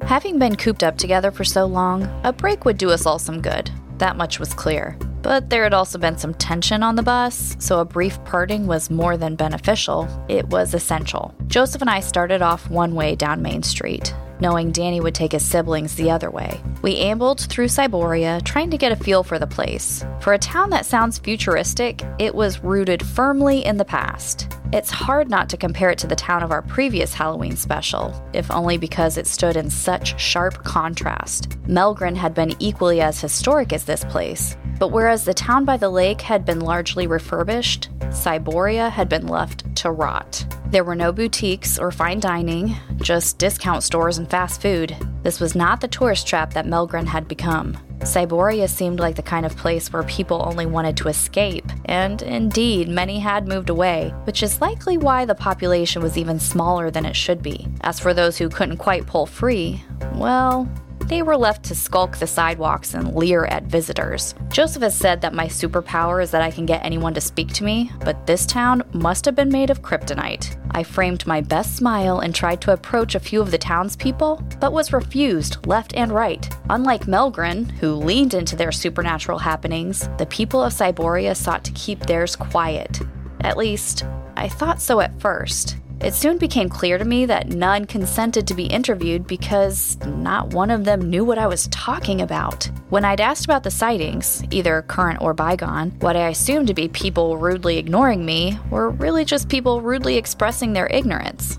Having 0.03 0.39
been 0.39 0.57
cooped 0.57 0.83
up 0.83 0.99
together 0.99 1.31
for 1.31 1.45
so 1.45 1.65
long, 1.65 2.03
a 2.25 2.33
break 2.33 2.65
would 2.65 2.77
do 2.77 2.91
us 2.91 3.07
all 3.07 3.19
some 3.19 3.41
good. 3.41 3.71
That 3.99 4.17
much 4.17 4.39
was 4.39 4.53
clear. 4.53 4.99
But 5.23 5.49
there 5.49 5.63
had 5.63 5.73
also 5.73 5.99
been 5.99 6.19
some 6.19 6.35
tension 6.35 6.83
on 6.83 6.97
the 6.97 7.03
bus, 7.03 7.57
so 7.59 7.81
a 7.81 7.85
brief 7.87 8.23
parting 8.25 8.67
was 8.67 8.91
more 8.91 9.17
than 9.17 9.37
beneficial. 9.37 10.07
It 10.29 10.47
was 10.49 10.75
essential. 10.75 11.35
Joseph 11.47 11.81
and 11.81 11.89
I 11.89 12.01
started 12.01 12.43
off 12.43 12.69
one 12.69 12.95
way 12.95 13.15
down 13.17 13.41
Main 13.41 13.63
Street, 13.63 14.15
knowing 14.41 14.73
Danny 14.73 15.01
would 15.01 15.15
take 15.15 15.33
his 15.33 15.45
siblings 15.45 15.95
the 15.95 16.11
other 16.11 16.31
way. 16.31 16.61
We 16.83 16.99
ambled 16.99 17.41
through 17.41 17.67
Cyboria, 17.67 18.43
trying 18.45 18.71
to 18.71 18.79
get 18.79 18.93
a 18.93 18.97
feel 18.97 19.23
for 19.23 19.39
the 19.39 19.47
place. 19.47 20.05
For 20.21 20.33
a 20.33 20.39
town 20.39 20.71
that 20.71 20.87
sounds 20.87 21.19
futuristic, 21.19 22.03
it 22.19 22.35
was 22.35 22.63
rooted 22.63 23.05
firmly 23.05 23.65
in 23.65 23.77
the 23.77 23.85
past. 23.85 24.49
It's 24.75 24.91
hard 24.91 25.31
not 25.31 25.49
to 25.51 25.57
compare 25.57 25.91
it 25.91 25.99
to 25.99 26.09
the 26.09 26.17
town 26.17 26.43
of 26.43 26.51
our 26.51 26.61
previous 26.61 27.15
Halloween 27.15 27.55
special, 27.55 28.13
if 28.33 28.51
only 28.51 28.77
because 28.77 29.17
it 29.17 29.29
stood 29.29 29.57
in 29.57 29.71
such 29.71 30.21
sharp 30.21 30.65
contrast. 30.65 31.51
Melgren 31.69 32.17
had 32.17 32.35
been 32.35 32.57
equally 32.59 33.01
as 33.01 33.21
historic 33.21 33.73
as 33.73 33.85
this 33.85 34.03
place, 34.03 34.57
but 34.81 34.89
whereas 34.89 35.25
the 35.25 35.33
town 35.33 35.65
by 35.65 35.77
the 35.77 35.89
lake 35.89 36.21
had 36.21 36.45
been 36.45 36.59
largely 36.59 37.07
refurbished, 37.07 37.89
Cyboria 38.07 38.91
had 38.91 39.09
been 39.09 39.29
left 39.29 39.77
to 39.77 39.93
rot. 39.93 40.45
There 40.73 40.83
were 40.83 40.97
no 40.97 41.13
boutiques 41.13 41.79
or 41.79 41.93
fine 41.93 42.19
dining, 42.19 42.75
just 42.97 43.39
discount 43.39 43.85
stores 43.85 44.19
and 44.19 44.29
fast 44.29 44.61
food. 44.61 44.97
This 45.23 45.39
was 45.39 45.55
not 45.55 45.83
the 45.83 45.87
tourist 45.87 46.27
trap 46.27 46.53
that 46.55 46.67
Melgren 46.67 47.07
had 47.07 47.29
become. 47.29 47.79
Cyboria 48.05 48.69
seemed 48.69 49.01
like 49.01 49.17
the 49.17 49.23
kind 49.23 49.47
of 49.47 49.57
place 49.57 49.93
where 49.93 50.03
people 50.03 50.43
only 50.45 50.67
wanted 50.67 50.97
to 50.99 51.09
escape, 51.09 51.65
and 51.87 52.21
indeed, 52.21 52.87
many 52.87 53.19
had 53.19 53.49
moved 53.49 53.71
away, 53.71 54.13
which 54.25 54.43
is 54.43 54.61
likely 54.61 54.99
why 54.99 55.25
the 55.25 55.35
population 55.35 56.03
was 56.03 56.19
even 56.19 56.39
smaller 56.39 56.91
than 56.91 57.07
it 57.07 57.17
should 57.17 57.43
be. 57.43 57.67
As 57.81 57.99
for 57.99 58.13
those 58.13 58.37
who 58.37 58.51
couldn't 58.51 58.77
quite 58.77 59.07
pull 59.07 59.25
free, 59.25 59.83
well, 60.15 60.69
they 61.09 61.23
were 61.23 61.37
left 61.37 61.65
to 61.65 61.75
skulk 61.75 62.17
the 62.17 62.27
sidewalks 62.27 62.95
and 62.95 63.15
leer 63.15 63.45
at 63.47 63.65
visitors. 63.65 64.35
Joseph 64.51 64.83
has 64.83 64.97
said 64.97 65.21
that 65.21 65.35
my 65.35 65.47
superpower 65.47 66.23
is 66.23 66.31
that 66.31 66.43
I 66.43 66.51
can 66.51 66.67
get 66.67 66.85
anyone 66.85 67.15
to 67.15 67.21
speak 67.21 67.53
to 67.55 67.65
me, 67.65 67.91
but 68.05 68.27
this 68.27 68.47
town 68.47 68.83
must 68.93 69.25
have 69.25 69.35
been 69.35 69.51
made 69.51 69.71
of 69.71 69.83
kryptonite. 69.83 70.57
I 70.71 70.83
framed 70.83 71.27
my 71.27 71.41
best 71.41 71.77
smile 71.77 72.21
and 72.21 72.35
tried 72.35 72.61
to 72.63 72.73
approach 72.73 73.15
a 73.15 73.21
few 73.21 73.41
of 73.41 73.51
the 73.51 73.59
townspeople, 73.59 74.43
but 74.61 74.73
was 74.73 74.93
refused 74.93 75.67
left 75.67 75.95
and 75.95 76.11
right. 76.11 76.49
Unlike 76.71 77.07
Melgren, 77.07 77.71
who 77.73 77.95
leaned 77.95 78.35
into 78.35 78.57
their 78.57 78.73
supernatural 78.73 79.39
happenings, 79.39 80.09
the 80.19 80.27
people 80.27 80.63
of 80.63 80.73
Cyboria 80.73 81.37
sought 81.37 81.65
to 81.65 81.73
keep 81.73 82.01
theirs 82.01 82.35
quiet. 82.35 83.01
At 83.41 83.57
least, 83.57 84.05
I 84.37 84.49
thought 84.49 84.83
so 84.83 85.01
at 85.01 85.21
first. 85.21 85.77
It 86.01 86.13
soon 86.13 86.39
became 86.39 86.69
clear 86.69 86.99
to 86.99 87.05
me 87.05 87.25
that 87.27 87.49
none 87.49 87.87
consented 87.87 88.47
to 88.49 88.55
be 88.55 88.67
interviewed 88.67 89.27
because 89.27 89.97
not 90.05 90.53
one 90.53 90.71
of 90.71 90.85
them 90.85 91.09
knew 91.09 91.25
what 91.25 91.39
I 91.39 91.47
was 91.47 91.69
talking 91.69 92.21
about. 92.21 92.69
When 92.91 93.05
I'd 93.05 93.21
asked 93.21 93.45
about 93.45 93.63
the 93.63 93.71
sightings, 93.71 94.43
either 94.51 94.83
current 94.83 95.23
or 95.23 95.33
bygone, 95.33 95.93
what 96.01 96.17
I 96.17 96.29
assumed 96.29 96.67
to 96.69 96.75
be 96.75 96.89
people 96.89 97.39
rudely 97.39 97.79
ignoring 97.79 98.27
me 98.27 98.59
were 98.71 98.91
really 98.91 99.25
just 99.25 99.49
people 99.49 99.81
rudely 99.81 100.17
expressing 100.17 100.73
their 100.73 100.89
ignorance. 100.89 101.59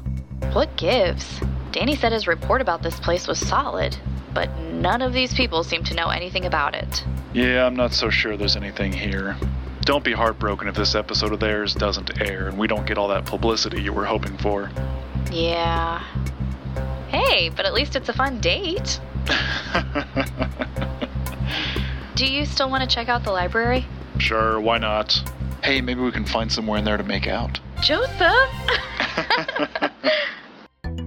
What 0.52 0.76
gives? 0.78 1.39
Danny 1.71 1.95
said 1.95 2.12
his 2.12 2.28
report 2.28 2.62
about 2.62 2.84
this 2.84 3.00
place 3.00 3.28
was 3.28 3.39
solid, 3.39 3.98
but 4.34 4.50
none 4.60 5.02
of 5.02 5.13
these 5.13 5.34
people 5.34 5.63
seem 5.63 5.84
to 5.86 5.95
know 5.95 6.10
anything 6.10 6.45
about 6.45 6.76
it. 6.76 7.04
Yeah, 7.34 7.65
I'm 7.65 7.76
not 7.76 7.93
so 7.93 8.10
sure 8.10 8.38
there's 8.38 8.56
anything 8.56 8.93
here. 8.93 9.36
Don't 9.86 10.04
be 10.04 10.13
heartbroken 10.13 10.67
if 10.67 10.74
this 10.74 10.95
episode 10.95 11.32
of 11.32 11.39
theirs 11.39 11.76
doesn't 11.76 12.19
air 12.19 12.48
and 12.48 12.58
we 12.58 12.65
don't 12.65 12.88
get 12.88 12.98
all 12.98 13.08
that 13.10 13.26
publicity 13.26 13.84
you 13.84 13.93
were 13.93 14.06
hoping 14.06 14.36
for. 14.38 14.71
Yeah. 15.32 16.04
Hey, 17.10 17.50
but 17.50 17.67
at 17.67 17.76
least 17.76 17.95
it's 17.95 18.10
a 18.10 18.13
fun 18.13 18.41
date. 18.41 19.00
Do 22.15 22.26
you 22.26 22.45
still 22.45 22.67
want 22.67 22.82
to 22.82 22.89
check 22.93 23.10
out 23.10 23.24
the 23.24 23.32
library? 23.32 23.86
Sure, 24.17 24.60
why 24.60 24.80
not? 24.80 25.21
Hey, 25.63 25.82
maybe 25.82 26.02
we 26.02 26.12
can 26.12 26.26
find 26.26 26.52
somewhere 26.52 26.80
in 26.80 26.86
there 26.86 26.98
to 26.98 27.04
make 27.04 27.28
out. 27.28 27.60
Joseph! 27.84 28.10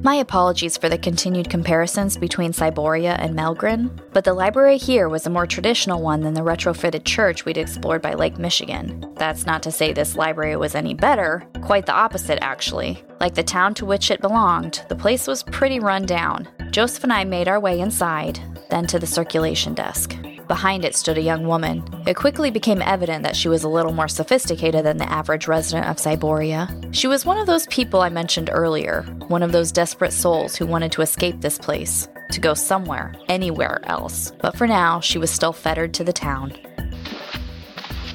My 0.03 0.15
apologies 0.15 0.77
for 0.77 0.89
the 0.89 0.97
continued 0.97 1.51
comparisons 1.51 2.17
between 2.17 2.53
Cyboria 2.53 3.17
and 3.19 3.37
Melgren, 3.37 3.91
but 4.13 4.25
the 4.25 4.33
library 4.33 4.79
here 4.79 5.09
was 5.09 5.27
a 5.27 5.31
more 5.31 5.47
traditional 5.47 6.01
one 6.01 6.21
than 6.21 6.35
the 6.35 6.41
retrofitted 6.41 7.05
church 7.05 7.45
we'd 7.45 7.59
explored 7.59 8.01
by 8.01 8.15
Lake 8.15 8.39
Michigan. 8.39 9.13
That's 9.17 9.45
not 9.45 9.63
to 9.65 9.73
say 9.73 9.93
this 9.93 10.17
library 10.17 10.57
was 10.57 10.75
any 10.75 10.95
better, 10.95 11.47
quite 11.63 11.87
the 11.87 11.93
opposite, 11.93 12.39
actually. 12.43 13.03
Like 13.21 13.35
the 13.35 13.43
town 13.43 13.75
to 13.75 13.87
which 13.87 14.11
it 14.11 14.21
belonged, 14.21 14.85
the 14.89 14.97
place 14.97 15.27
was 15.27 15.43
pretty 15.43 15.81
run 15.81 16.07
down. 16.07 16.49
Joseph 16.71 17.05
and 17.05 17.13
I 17.13 17.25
made 17.25 17.49
our 17.49 17.61
way 17.61 17.81
inside, 17.81 18.41
then 18.71 18.87
to 18.87 18.99
the 18.99 19.07
circulation 19.07 19.75
desk. 19.75 20.17
Behind 20.49 20.83
it 20.83 20.97
stood 20.97 21.19
a 21.19 21.23
young 21.23 21.47
woman. 21.47 21.85
It 22.07 22.17
quickly 22.17 22.51
became 22.51 22.81
evident 22.81 23.23
that 23.23 23.37
she 23.37 23.49
was 23.49 23.65
a 23.65 23.69
little 23.69 23.93
more 23.93 24.09
sophisticated 24.09 24.83
than 24.83 24.97
the 24.97 25.13
average 25.13 25.47
resident 25.47 25.87
of 25.89 25.99
Cyboria. 25.99 26.95
She 26.95 27.07
was 27.07 27.27
one 27.27 27.37
of 27.37 27.47
those 27.47 27.67
people 27.67 28.01
I 28.01 28.09
mentioned 28.09 28.49
earlier, 28.51 29.03
one 29.29 29.43
of 29.43 29.53
those 29.53 29.71
desperate 29.71 30.15
souls 30.15 30.57
who 30.57 30.65
wanted 30.65 30.91
to 30.93 31.03
escape 31.03 31.43
this 31.43 31.59
place, 31.59 32.09
to 32.33 32.41
go 32.41 32.55
somewhere, 32.55 33.15
anywhere 33.29 33.83
else. 33.85 34.33
But 34.41 34.57
for 34.57 34.67
now, 34.67 35.01
she 35.01 35.19
was 35.19 35.31
still 35.31 35.53
fettered 35.53 35.93
to 35.95 36.05
the 36.05 36.15
town. 36.15 36.55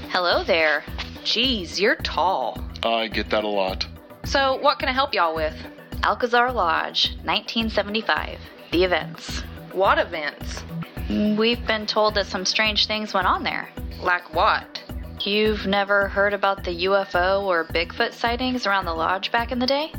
Hello 0.09 0.43
there. 0.43 0.83
Geez, 1.23 1.79
you're 1.79 1.97
tall. 1.97 2.57
I 2.81 3.09
get 3.09 3.29
that 3.29 3.43
a 3.43 3.47
lot. 3.47 3.85
So, 4.25 4.57
what 4.59 4.79
can 4.79 4.89
I 4.89 4.93
help 4.93 5.13
y'all 5.13 5.35
with? 5.35 5.55
Alcazar 6.03 6.51
Lodge, 6.51 7.11
1975. 7.23 8.39
The 8.71 8.83
events. 8.83 9.41
What 9.71 9.99
events? 9.99 10.63
We've 11.13 11.63
been 11.67 11.85
told 11.85 12.15
that 12.15 12.25
some 12.25 12.43
strange 12.43 12.87
things 12.87 13.13
went 13.13 13.27
on 13.27 13.43
there. 13.43 13.69
Like 14.01 14.33
what? 14.33 14.81
You've 15.21 15.67
never 15.67 16.07
heard 16.07 16.33
about 16.33 16.63
the 16.63 16.85
UFO 16.85 17.43
or 17.43 17.65
Bigfoot 17.65 18.13
sightings 18.13 18.65
around 18.65 18.85
the 18.85 18.95
lodge 18.95 19.31
back 19.31 19.51
in 19.51 19.59
the 19.59 19.67
day? 19.67 19.91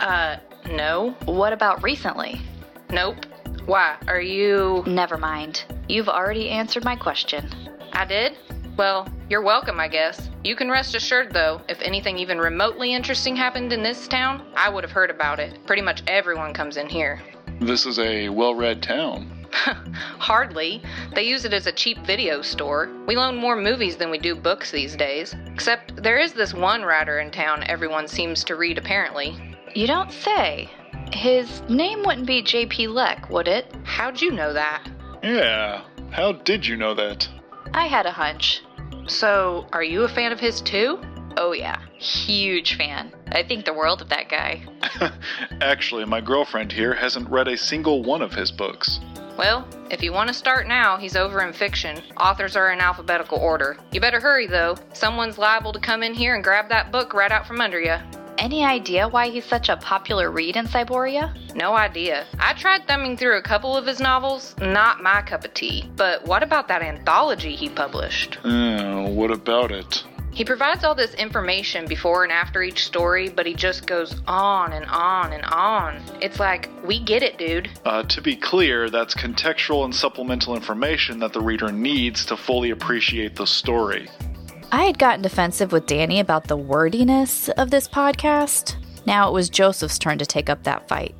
Uh, 0.00 0.36
no. 0.70 1.14
What 1.26 1.52
about 1.52 1.82
recently? 1.82 2.40
Nope. 2.88 3.26
Why? 3.66 3.98
Are 4.06 4.22
you. 4.22 4.82
Never 4.86 5.18
mind. 5.18 5.64
You've 5.90 6.08
already 6.08 6.48
answered 6.48 6.84
my 6.84 6.96
question. 6.96 7.50
I 7.92 8.06
did? 8.06 8.38
Well, 8.78 9.06
you're 9.28 9.42
welcome, 9.42 9.78
I 9.78 9.88
guess. 9.88 10.30
You 10.42 10.56
can 10.56 10.70
rest 10.70 10.94
assured, 10.94 11.34
though, 11.34 11.60
if 11.68 11.82
anything 11.82 12.16
even 12.16 12.38
remotely 12.38 12.94
interesting 12.94 13.36
happened 13.36 13.74
in 13.74 13.82
this 13.82 14.08
town, 14.08 14.50
I 14.56 14.70
would 14.70 14.84
have 14.84 14.90
heard 14.90 15.10
about 15.10 15.38
it. 15.38 15.66
Pretty 15.66 15.82
much 15.82 16.02
everyone 16.06 16.54
comes 16.54 16.78
in 16.78 16.88
here. 16.88 17.20
This 17.60 17.84
is 17.84 17.98
a 17.98 18.30
well 18.30 18.54
read 18.54 18.82
town. 18.82 19.41
Hardly. 20.18 20.82
They 21.14 21.22
use 21.22 21.44
it 21.44 21.52
as 21.52 21.66
a 21.66 21.72
cheap 21.72 21.98
video 22.06 22.42
store. 22.42 22.90
We 23.06 23.16
loan 23.16 23.36
more 23.36 23.56
movies 23.56 23.96
than 23.96 24.10
we 24.10 24.18
do 24.18 24.34
books 24.34 24.70
these 24.70 24.96
days. 24.96 25.34
Except 25.46 26.02
there 26.02 26.18
is 26.18 26.32
this 26.32 26.54
one 26.54 26.82
writer 26.82 27.18
in 27.20 27.30
town 27.30 27.64
everyone 27.64 28.08
seems 28.08 28.44
to 28.44 28.56
read, 28.56 28.78
apparently. 28.78 29.56
You 29.74 29.86
don't 29.86 30.10
say. 30.10 30.70
His 31.12 31.62
name 31.68 32.02
wouldn't 32.04 32.26
be 32.26 32.42
J.P. 32.42 32.88
Leck, 32.88 33.28
would 33.30 33.48
it? 33.48 33.74
How'd 33.84 34.20
you 34.20 34.32
know 34.32 34.52
that? 34.52 34.88
Yeah. 35.22 35.82
How 36.10 36.32
did 36.32 36.66
you 36.66 36.76
know 36.76 36.94
that? 36.94 37.28
I 37.74 37.86
had 37.86 38.06
a 38.06 38.12
hunch. 38.12 38.62
So, 39.06 39.66
are 39.72 39.82
you 39.82 40.04
a 40.04 40.08
fan 40.08 40.32
of 40.32 40.40
his 40.40 40.60
too? 40.60 41.00
Oh, 41.36 41.52
yeah. 41.52 41.80
Huge 41.98 42.76
fan. 42.76 43.12
I 43.28 43.42
think 43.42 43.64
the 43.64 43.74
world 43.74 44.02
of 44.02 44.08
that 44.10 44.28
guy. 44.28 44.64
Actually, 45.60 46.04
my 46.04 46.20
girlfriend 46.20 46.72
here 46.72 46.94
hasn't 46.94 47.28
read 47.30 47.48
a 47.48 47.56
single 47.56 48.02
one 48.02 48.22
of 48.22 48.32
his 48.32 48.50
books. 48.52 49.00
Well, 49.38 49.66
if 49.90 50.02
you 50.02 50.12
want 50.12 50.28
to 50.28 50.34
start 50.34 50.68
now, 50.68 50.98
he's 50.98 51.16
over 51.16 51.40
in 51.40 51.52
fiction. 51.52 52.02
Authors 52.18 52.54
are 52.54 52.72
in 52.72 52.80
alphabetical 52.80 53.38
order. 53.38 53.78
You 53.90 54.00
better 54.00 54.20
hurry, 54.20 54.46
though. 54.46 54.76
Someone's 54.92 55.38
liable 55.38 55.72
to 55.72 55.80
come 55.80 56.02
in 56.02 56.12
here 56.14 56.34
and 56.34 56.44
grab 56.44 56.68
that 56.68 56.92
book 56.92 57.14
right 57.14 57.32
out 57.32 57.46
from 57.46 57.60
under 57.60 57.80
you. 57.80 57.96
Any 58.38 58.64
idea 58.64 59.08
why 59.08 59.28
he's 59.28 59.44
such 59.44 59.68
a 59.68 59.76
popular 59.76 60.30
read 60.30 60.56
in 60.56 60.66
Cyboria? 60.66 61.32
No 61.54 61.74
idea. 61.74 62.26
I 62.38 62.54
tried 62.54 62.86
thumbing 62.86 63.16
through 63.16 63.38
a 63.38 63.42
couple 63.42 63.76
of 63.76 63.86
his 63.86 64.00
novels. 64.00 64.54
Not 64.58 65.02
my 65.02 65.22
cup 65.22 65.44
of 65.44 65.54
tea. 65.54 65.88
But 65.96 66.26
what 66.26 66.42
about 66.42 66.68
that 66.68 66.82
anthology 66.82 67.54
he 67.54 67.68
published? 67.68 68.38
Oh, 68.44 69.08
what 69.08 69.30
about 69.30 69.70
it? 69.70 70.04
He 70.32 70.46
provides 70.46 70.82
all 70.82 70.94
this 70.94 71.12
information 71.14 71.86
before 71.86 72.24
and 72.24 72.32
after 72.32 72.62
each 72.62 72.86
story, 72.86 73.28
but 73.28 73.44
he 73.44 73.52
just 73.52 73.86
goes 73.86 74.22
on 74.26 74.72
and 74.72 74.86
on 74.86 75.34
and 75.34 75.44
on. 75.44 76.02
It's 76.22 76.40
like, 76.40 76.70
we 76.84 76.98
get 77.00 77.22
it, 77.22 77.36
dude. 77.36 77.68
Uh, 77.84 78.02
to 78.04 78.22
be 78.22 78.34
clear, 78.34 78.88
that's 78.88 79.14
contextual 79.14 79.84
and 79.84 79.94
supplemental 79.94 80.56
information 80.56 81.18
that 81.18 81.34
the 81.34 81.40
reader 81.40 81.70
needs 81.70 82.24
to 82.26 82.36
fully 82.38 82.70
appreciate 82.70 83.36
the 83.36 83.46
story. 83.46 84.08
I 84.72 84.84
had 84.84 84.98
gotten 84.98 85.20
defensive 85.20 85.70
with 85.70 85.84
Danny 85.84 86.18
about 86.18 86.48
the 86.48 86.56
wordiness 86.56 87.50
of 87.50 87.70
this 87.70 87.86
podcast. 87.86 88.76
Now 89.04 89.28
it 89.28 89.32
was 89.34 89.50
Joseph's 89.50 89.98
turn 89.98 90.16
to 90.16 90.24
take 90.24 90.48
up 90.48 90.62
that 90.62 90.88
fight. 90.88 91.14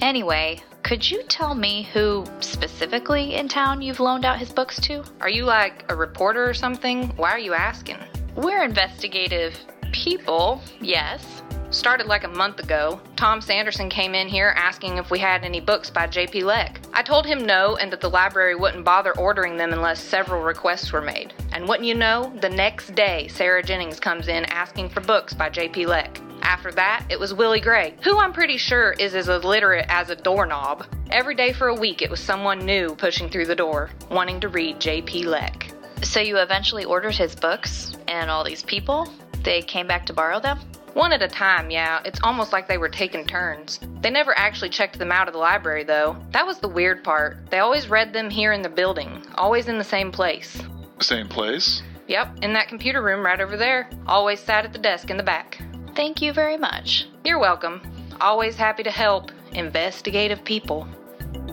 Anyway, 0.00 0.62
could 0.82 1.10
you 1.10 1.22
tell 1.24 1.54
me 1.54 1.82
who 1.92 2.24
specifically 2.40 3.34
in 3.34 3.48
town 3.48 3.82
you've 3.82 4.00
loaned 4.00 4.24
out 4.24 4.38
his 4.38 4.50
books 4.50 4.80
to? 4.82 5.04
Are 5.20 5.28
you 5.28 5.44
like 5.44 5.84
a 5.90 5.94
reporter 5.94 6.48
or 6.48 6.54
something? 6.54 7.08
Why 7.16 7.32
are 7.32 7.38
you 7.38 7.52
asking? 7.52 7.98
We're 8.36 8.64
investigative 8.64 9.58
people, 9.92 10.60
yes. 10.82 11.42
Started 11.70 12.06
like 12.06 12.24
a 12.24 12.28
month 12.28 12.60
ago. 12.60 13.00
Tom 13.16 13.40
Sanderson 13.40 13.88
came 13.88 14.14
in 14.14 14.28
here 14.28 14.52
asking 14.56 14.98
if 14.98 15.10
we 15.10 15.18
had 15.18 15.42
any 15.42 15.58
books 15.58 15.88
by 15.88 16.06
J.P. 16.06 16.44
Leck. 16.44 16.80
I 16.92 17.02
told 17.02 17.24
him 17.24 17.46
no 17.46 17.76
and 17.76 17.90
that 17.90 18.02
the 18.02 18.10
library 18.10 18.54
wouldn't 18.54 18.84
bother 18.84 19.18
ordering 19.18 19.56
them 19.56 19.72
unless 19.72 20.00
several 20.00 20.42
requests 20.42 20.92
were 20.92 21.00
made. 21.00 21.32
And 21.52 21.66
wouldn't 21.66 21.88
you 21.88 21.94
know, 21.94 22.30
the 22.42 22.50
next 22.50 22.94
day 22.94 23.26
Sarah 23.28 23.62
Jennings 23.62 23.98
comes 23.98 24.28
in 24.28 24.44
asking 24.46 24.90
for 24.90 25.00
books 25.00 25.32
by 25.32 25.48
J.P. 25.48 25.86
Leck. 25.86 26.20
After 26.42 26.70
that, 26.72 27.06
it 27.08 27.18
was 27.18 27.32
Willie 27.32 27.60
Gray, 27.60 27.94
who 28.02 28.18
I'm 28.18 28.34
pretty 28.34 28.58
sure 28.58 28.92
is 28.92 29.14
as 29.14 29.28
illiterate 29.28 29.86
as 29.88 30.10
a 30.10 30.16
doorknob. 30.16 30.84
Every 31.10 31.34
day 31.34 31.54
for 31.54 31.68
a 31.68 31.74
week, 31.74 32.02
it 32.02 32.10
was 32.10 32.20
someone 32.20 32.58
new 32.58 32.94
pushing 32.96 33.30
through 33.30 33.46
the 33.46 33.56
door, 33.56 33.90
wanting 34.10 34.40
to 34.40 34.48
read 34.48 34.78
J.P. 34.78 35.24
Leck. 35.24 35.75
So 36.02 36.20
you 36.20 36.38
eventually 36.38 36.84
ordered 36.84 37.14
his 37.14 37.34
books, 37.34 37.96
and 38.08 38.30
all 38.30 38.44
these 38.44 38.62
people? 38.62 39.08
They 39.42 39.62
came 39.62 39.86
back 39.86 40.06
to 40.06 40.12
borrow 40.12 40.40
them? 40.40 40.58
One 40.94 41.12
at 41.12 41.20
a 41.20 41.28
time, 41.28 41.70
yeah. 41.70 42.00
It's 42.06 42.20
almost 42.22 42.52
like 42.52 42.68
they 42.68 42.78
were 42.78 42.88
taking 42.88 43.26
turns. 43.26 43.80
They 44.00 44.08
never 44.08 44.36
actually 44.38 44.70
checked 44.70 44.98
them 44.98 45.12
out 45.12 45.28
of 45.28 45.34
the 45.34 45.38
library, 45.38 45.84
though. 45.84 46.16
That 46.30 46.46
was 46.46 46.58
the 46.58 46.68
weird 46.68 47.04
part. 47.04 47.36
They 47.50 47.58
always 47.58 47.90
read 47.90 48.14
them 48.14 48.30
here 48.30 48.52
in 48.52 48.62
the 48.62 48.70
building, 48.70 49.22
always 49.34 49.68
in 49.68 49.76
the 49.76 49.84
same 49.84 50.10
place. 50.10 50.58
Same 51.00 51.28
place? 51.28 51.82
Yep, 52.08 52.38
in 52.42 52.52
that 52.54 52.68
computer 52.68 53.02
room 53.02 53.24
right 53.24 53.40
over 53.40 53.56
there. 53.56 53.90
Always 54.06 54.40
sat 54.40 54.64
at 54.64 54.72
the 54.72 54.78
desk 54.78 55.10
in 55.10 55.16
the 55.16 55.22
back. 55.22 55.60
Thank 55.94 56.22
you 56.22 56.32
very 56.32 56.56
much. 56.56 57.08
You're 57.24 57.38
welcome. 57.38 57.82
Always 58.20 58.56
happy 58.56 58.82
to 58.82 58.90
help 58.90 59.30
investigative 59.52 60.44
people. 60.44 60.88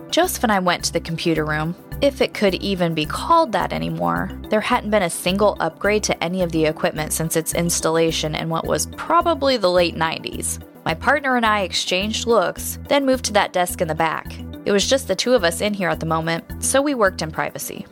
Joseph 0.10 0.44
and 0.44 0.52
I 0.52 0.60
went 0.60 0.86
to 0.86 0.94
the 0.94 1.02
computer 1.02 1.44
room. 1.44 1.76
If 2.04 2.20
it 2.20 2.34
could 2.34 2.56
even 2.56 2.94
be 2.94 3.06
called 3.06 3.54
that 3.54 3.72
anymore, 3.72 4.30
there 4.50 4.60
hadn't 4.60 4.90
been 4.90 5.04
a 5.04 5.10
single 5.10 5.56
upgrade 5.62 6.04
to 6.04 6.22
any 6.22 6.42
of 6.42 6.52
the 6.52 6.66
equipment 6.66 7.14
since 7.14 7.38
its 7.38 7.54
installation 7.54 8.36
in 8.36 8.50
what 8.50 8.68
was 8.68 8.88
probably 8.98 9.56
the 9.56 9.72
late 9.72 9.96
90s. 9.96 10.60
My 10.84 10.96
partner 10.96 11.38
and 11.38 11.46
I 11.46 11.62
exchanged 11.62 12.28
looks, 12.28 12.78
then 12.90 13.06
moved 13.06 13.24
to 13.24 13.34
that 13.34 13.54
desk 13.54 13.80
in 13.80 13.88
the 13.88 13.96
back. 13.96 14.38
It 14.66 14.74
was 14.74 14.86
just 14.86 15.08
the 15.08 15.16
two 15.16 15.34
of 15.34 15.46
us 15.46 15.62
in 15.62 15.74
here 15.74 15.88
at 15.88 16.02
the 16.02 16.06
moment, 16.06 16.62
so 16.62 16.82
we 16.82 16.94
worked 16.94 17.22
in 17.22 17.32
privacy. 17.32 17.86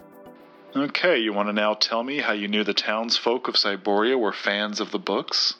Okay, 0.75 1.17
you 1.17 1.31
want 1.31 1.47
to 1.47 1.53
now 1.53 1.75
tell 1.75 2.03
me 2.03 2.17
how 2.17 2.33
you 2.33 2.49
knew 2.49 2.65
the 2.65 2.73
townsfolk 2.73 3.47
of 3.47 3.55
Cyboria 3.55 4.19
were 4.19 4.33
fans 4.33 4.81
of 4.81 4.91
the 4.91 4.99
books? 4.99 5.55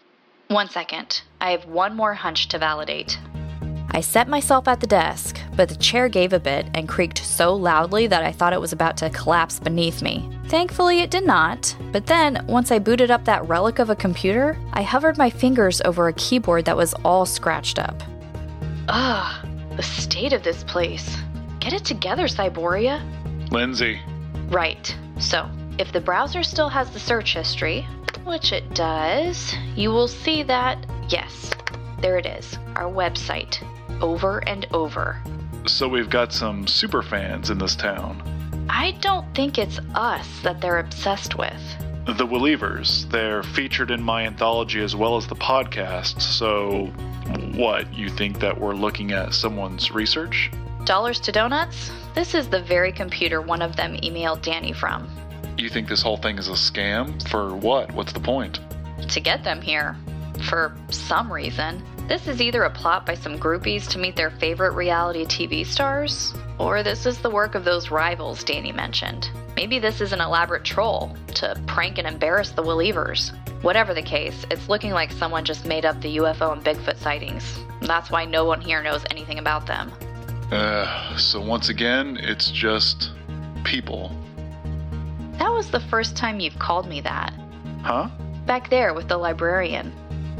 One 0.49 0.67
second. 0.67 1.21
I 1.39 1.51
have 1.51 1.67
one 1.67 1.95
more 1.95 2.15
hunch 2.15 2.49
to 2.49 2.59
validate. 2.59 3.17
I 3.93 3.99
set 3.99 4.29
myself 4.29 4.69
at 4.69 4.79
the 4.79 4.87
desk, 4.87 5.37
but 5.57 5.67
the 5.67 5.75
chair 5.75 6.07
gave 6.07 6.31
a 6.31 6.39
bit 6.39 6.65
and 6.73 6.87
creaked 6.87 7.17
so 7.17 7.53
loudly 7.53 8.07
that 8.07 8.23
I 8.23 8.31
thought 8.31 8.53
it 8.53 8.61
was 8.61 8.71
about 8.71 8.95
to 8.97 9.09
collapse 9.09 9.59
beneath 9.59 10.01
me. 10.01 10.29
Thankfully, 10.47 11.01
it 11.01 11.11
did 11.11 11.25
not, 11.25 11.75
but 11.91 12.05
then, 12.05 12.45
once 12.47 12.71
I 12.71 12.79
booted 12.79 13.11
up 13.11 13.25
that 13.25 13.45
relic 13.49 13.79
of 13.79 13.89
a 13.89 13.95
computer, 13.95 14.57
I 14.71 14.81
hovered 14.81 15.17
my 15.17 15.29
fingers 15.29 15.81
over 15.81 16.07
a 16.07 16.13
keyboard 16.13 16.63
that 16.65 16.77
was 16.77 16.93
all 17.03 17.25
scratched 17.25 17.79
up. 17.79 18.01
Ugh, 18.87 19.45
the 19.75 19.83
state 19.83 20.31
of 20.31 20.43
this 20.43 20.63
place. 20.63 21.17
Get 21.59 21.73
it 21.73 21.83
together, 21.83 22.27
Cyboria. 22.27 23.01
Lindsay. 23.51 23.99
Right. 24.47 24.95
So, 25.19 25.49
if 25.77 25.91
the 25.91 25.99
browser 25.99 26.43
still 26.43 26.69
has 26.69 26.89
the 26.91 26.99
search 26.99 27.33
history, 27.33 27.85
which 28.23 28.53
it 28.53 28.73
does, 28.73 29.53
you 29.75 29.89
will 29.89 30.07
see 30.07 30.43
that, 30.43 30.77
yes, 31.09 31.51
there 32.01 32.17
it 32.17 32.25
is, 32.25 32.57
our 32.75 32.89
website, 32.89 33.61
over 34.01 34.39
and 34.47 34.67
over. 34.71 35.21
So 35.67 35.87
we've 35.87 36.09
got 36.09 36.33
some 36.33 36.67
super 36.67 37.01
fans 37.01 37.49
in 37.49 37.57
this 37.57 37.75
town. 37.75 38.21
I 38.69 38.91
don't 39.01 39.33
think 39.35 39.57
it's 39.57 39.79
us 39.95 40.27
that 40.41 40.61
they're 40.61 40.79
obsessed 40.79 41.37
with. 41.37 41.61
The 42.05 42.25
Welievers. 42.25 43.09
They're 43.09 43.43
featured 43.43 43.91
in 43.91 44.01
my 44.01 44.25
anthology 44.25 44.81
as 44.81 44.95
well 44.95 45.17
as 45.17 45.27
the 45.27 45.35
podcast, 45.35 46.21
so 46.21 46.87
what? 47.53 47.93
You 47.93 48.09
think 48.09 48.39
that 48.39 48.59
we're 48.59 48.73
looking 48.73 49.11
at 49.11 49.33
someone's 49.33 49.91
research? 49.91 50.51
Dollars 50.83 51.19
to 51.21 51.31
donuts? 51.31 51.91
This 52.15 52.33
is 52.33 52.49
the 52.49 52.61
very 52.61 52.91
computer 52.91 53.39
one 53.41 53.61
of 53.61 53.75
them 53.75 53.95
emailed 53.97 54.41
Danny 54.41 54.73
from. 54.73 55.07
You 55.57 55.69
think 55.69 55.87
this 55.87 56.01
whole 56.01 56.17
thing 56.17 56.39
is 56.39 56.47
a 56.47 56.53
scam? 56.53 57.25
For 57.29 57.55
what? 57.55 57.91
What's 57.93 58.13
the 58.13 58.19
point? 58.19 58.59
To 59.07 59.19
get 59.19 59.43
them 59.43 59.61
here. 59.61 59.95
For 60.49 60.75
some 60.89 61.31
reason. 61.31 61.83
This 62.07 62.27
is 62.27 62.41
either 62.41 62.63
a 62.63 62.69
plot 62.69 63.05
by 63.05 63.13
some 63.13 63.37
groupies 63.37 63.87
to 63.89 63.99
meet 63.99 64.15
their 64.15 64.31
favorite 64.31 64.73
reality 64.73 65.25
TV 65.25 65.65
stars, 65.65 66.33
or 66.59 66.83
this 66.83 67.05
is 67.05 67.19
the 67.19 67.29
work 67.29 67.55
of 67.55 67.63
those 67.63 67.89
rivals 67.89 68.43
Danny 68.43 68.71
mentioned. 68.71 69.29
Maybe 69.55 69.79
this 69.79 70.01
is 70.01 70.11
an 70.11 70.21
elaborate 70.21 70.63
troll 70.63 71.15
to 71.35 71.61
prank 71.67 71.97
and 71.97 72.07
embarrass 72.07 72.51
the 72.51 72.63
Welievers. 72.63 73.31
Whatever 73.61 73.93
the 73.93 74.01
case, 74.01 74.45
it's 74.51 74.67
looking 74.67 74.91
like 74.91 75.11
someone 75.11 75.45
just 75.45 75.65
made 75.65 75.85
up 75.85 76.01
the 76.01 76.17
UFO 76.17 76.51
and 76.51 76.63
Bigfoot 76.63 76.97
sightings. 76.97 77.59
That's 77.81 78.11
why 78.11 78.25
no 78.25 78.43
one 78.43 78.59
here 78.59 78.81
knows 78.81 79.03
anything 79.11 79.39
about 79.39 79.65
them. 79.65 79.91
Uh, 80.51 81.15
so 81.17 81.39
once 81.39 81.69
again, 81.69 82.17
it's 82.19 82.51
just 82.51 83.11
people. 83.63 84.11
That 85.37 85.51
was 85.51 85.71
the 85.71 85.79
first 85.79 86.17
time 86.17 86.39
you've 86.39 86.59
called 86.59 86.87
me 86.87 87.01
that. 87.01 87.33
Huh? 87.83 88.09
Back 88.45 88.69
there 88.69 88.93
with 88.93 89.07
the 89.07 89.17
librarian. 89.17 89.93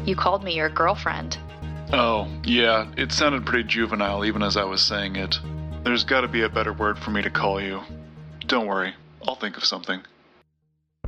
You 0.04 0.16
called 0.16 0.44
me 0.44 0.54
your 0.54 0.68
girlfriend. 0.68 1.38
Oh, 1.92 2.26
yeah, 2.42 2.90
it 2.96 3.12
sounded 3.12 3.44
pretty 3.44 3.68
juvenile 3.68 4.24
even 4.24 4.42
as 4.42 4.56
I 4.56 4.64
was 4.64 4.80
saying 4.80 5.16
it. 5.16 5.38
There's 5.84 6.04
gotta 6.04 6.28
be 6.28 6.42
a 6.42 6.48
better 6.48 6.72
word 6.72 6.98
for 6.98 7.10
me 7.10 7.20
to 7.20 7.28
call 7.28 7.60
you. 7.60 7.82
Don't 8.46 8.66
worry, 8.66 8.94
I'll 9.26 9.34
think 9.34 9.58
of 9.58 9.64
something. 9.64 10.00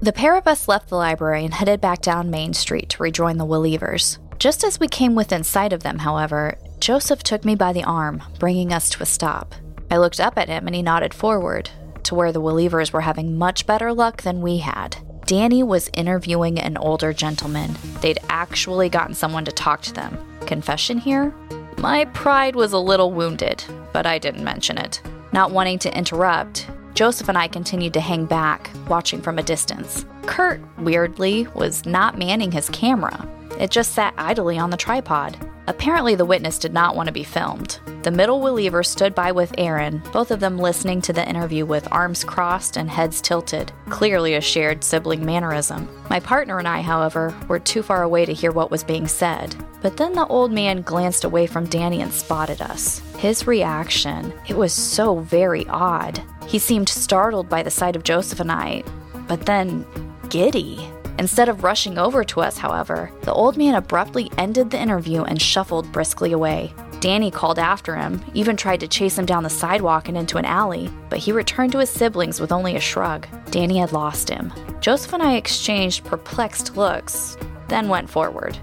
The 0.01 0.12
pair 0.12 0.37
of 0.37 0.47
us 0.47 0.68
left 0.68 0.91
the 0.91 0.97
library 0.97 1.45
and 1.45 1.55
headed 1.55 1.80
back 1.80 2.03
down 2.03 2.28
Main 2.28 2.53
Street 2.53 2.91
to 2.91 3.03
rejoin 3.03 3.39
the 3.39 3.47
Welievers. 3.47 4.18
Just 4.39 4.62
as 4.62 4.78
we 4.78 4.89
came 4.89 5.14
within 5.14 5.43
sight 5.43 5.72
of 5.72 5.82
them, 5.82 6.01
however, 6.01 6.59
Joseph 6.80 7.22
took 7.22 7.45
me 7.45 7.55
by 7.55 7.72
the 7.72 7.85
arm, 7.85 8.22
bringing 8.39 8.72
us 8.72 8.91
to 8.91 9.03
a 9.03 9.07
stop. 9.07 9.55
I 9.91 9.97
looked 9.97 10.20
up 10.20 10.37
at 10.37 10.49
him 10.49 10.66
and 10.66 10.76
he 10.76 10.82
nodded 10.82 11.14
forward, 11.14 11.70
to 12.03 12.14
where 12.14 12.32
the 12.32 12.43
Welievers 12.43 12.93
were 12.93 13.01
having 13.03 13.39
much 13.39 13.66
better 13.66 13.93
luck 13.93 14.20
than 14.20 14.43
we 14.43 14.59
had. 14.59 14.99
Danny 15.27 15.62
was 15.62 15.89
interviewing 15.95 16.59
an 16.59 16.77
older 16.77 17.14
gentleman. 17.14 17.75
They'd 18.03 18.20
actually 18.29 18.91
gotten 18.91 19.14
someone 19.14 19.47
to 19.47 19.53
talk 19.53 19.81
to 19.83 19.93
them. 19.95 20.18
Confession 20.47 20.99
here? 20.99 21.35
My 21.79 22.05
pride 22.07 22.55
was 22.55 22.72
a 22.72 22.79
little 22.79 23.11
wounded, 23.11 23.64
but 23.95 24.05
I 24.07 24.18
didn't 24.18 24.45
mention 24.45 24.77
it. 24.77 25.01
Not 25.33 25.51
wanting 25.51 25.79
to 25.81 25.97
interrupt, 25.97 26.68
Joseph 26.93 27.29
and 27.29 27.39
I 27.39 27.49
continued 27.49 27.95
to 27.95 28.01
hang 28.01 28.27
back, 28.27 28.70
watching 28.89 29.22
from 29.22 29.39
a 29.39 29.43
distance. 29.43 30.05
Curt, 30.27 30.61
weirdly, 30.79 31.49
was 31.55 31.87
not 31.87 32.18
manning 32.18 32.53
his 32.53 32.68
camera. 32.68 33.27
It 33.59 33.70
just 33.70 33.95
sat 33.95 34.14
idly 34.18 34.59
on 34.59 34.70
the 34.70 34.77
tripod. 34.77 35.39
Apparently, 35.66 36.14
the 36.14 36.24
witness 36.24 36.58
did 36.58 36.72
not 36.72 36.94
want 36.94 37.06
to 37.06 37.12
be 37.12 37.24
filmed. 37.24 37.80
The 38.02 38.10
middle 38.10 38.40
Weliever 38.40 38.84
stood 38.84 39.14
by 39.14 39.32
with 39.32 39.54
Erin, 39.56 40.02
both 40.12 40.30
of 40.30 40.40
them 40.40 40.58
listening 40.58 41.00
to 41.02 41.12
the 41.14 41.26
interview 41.26 41.64
with 41.64 41.90
arms 41.90 42.22
crossed 42.22 42.76
and 42.76 42.90
heads 42.90 43.22
tilted, 43.22 43.72
clearly 43.88 44.34
a 44.34 44.42
shared 44.42 44.84
sibling 44.84 45.24
mannerism. 45.24 45.88
My 46.10 46.20
partner 46.20 46.58
and 46.58 46.68
I, 46.68 46.82
however, 46.82 47.34
were 47.48 47.58
too 47.58 47.82
far 47.82 48.02
away 48.02 48.26
to 48.26 48.34
hear 48.34 48.52
what 48.52 48.70
was 48.70 48.84
being 48.84 49.08
said. 49.08 49.56
But 49.80 49.96
then 49.96 50.12
the 50.12 50.26
old 50.26 50.52
man 50.52 50.82
glanced 50.82 51.24
away 51.24 51.46
from 51.46 51.66
Danny 51.66 52.02
and 52.02 52.12
spotted 52.12 52.60
us. 52.60 53.00
His 53.16 53.46
reaction, 53.46 54.34
it 54.46 54.56
was 54.56 54.74
so 54.74 55.20
very 55.20 55.66
odd. 55.68 56.22
He 56.46 56.58
seemed 56.58 56.90
startled 56.90 57.48
by 57.48 57.62
the 57.62 57.70
sight 57.70 57.96
of 57.96 58.04
Joseph 58.04 58.40
and 58.40 58.52
I, 58.52 58.82
but 59.28 59.46
then 59.46 59.86
giddy. 60.28 60.90
Instead 61.18 61.48
of 61.48 61.62
rushing 61.62 61.98
over 61.98 62.24
to 62.24 62.40
us, 62.40 62.58
however, 62.58 63.10
the 63.22 63.32
old 63.32 63.56
man 63.56 63.74
abruptly 63.74 64.30
ended 64.38 64.70
the 64.70 64.80
interview 64.80 65.22
and 65.22 65.40
shuffled 65.40 65.90
briskly 65.92 66.32
away. 66.32 66.74
Danny 67.00 67.30
called 67.30 67.58
after 67.58 67.94
him, 67.94 68.24
even 68.34 68.56
tried 68.56 68.80
to 68.80 68.88
chase 68.88 69.18
him 69.18 69.26
down 69.26 69.42
the 69.42 69.50
sidewalk 69.50 70.08
and 70.08 70.16
into 70.16 70.38
an 70.38 70.44
alley, 70.44 70.90
but 71.10 71.18
he 71.18 71.32
returned 71.32 71.70
to 71.72 71.78
his 71.78 71.90
siblings 71.90 72.40
with 72.40 72.50
only 72.50 72.76
a 72.76 72.80
shrug. 72.80 73.26
Danny 73.50 73.78
had 73.78 73.92
lost 73.92 74.28
him. 74.28 74.52
Joseph 74.80 75.12
and 75.12 75.22
I 75.22 75.34
exchanged 75.34 76.04
perplexed 76.04 76.76
looks, 76.76 77.36
then 77.68 77.88
went 77.88 78.08
forward. 78.08 78.56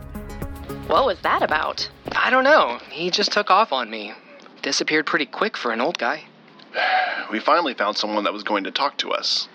What 0.87 1.05
was 1.05 1.19
that 1.21 1.43
about? 1.43 1.89
I 2.13 2.29
don't 2.29 2.43
know. 2.43 2.79
He 2.89 3.11
just 3.11 3.31
took 3.31 3.49
off 3.49 3.71
on 3.71 3.89
me. 3.89 4.13
Disappeared 4.61 5.05
pretty 5.05 5.25
quick 5.25 5.55
for 5.55 5.71
an 5.71 5.81
old 5.81 5.97
guy. 5.97 6.23
We 7.31 7.39
finally 7.39 7.75
found 7.75 7.95
someone 7.95 8.25
that 8.25 8.33
was 8.33 8.43
going 8.43 8.65
to 8.65 8.71
talk 8.71 8.97
to 8.97 9.11
us. 9.11 9.47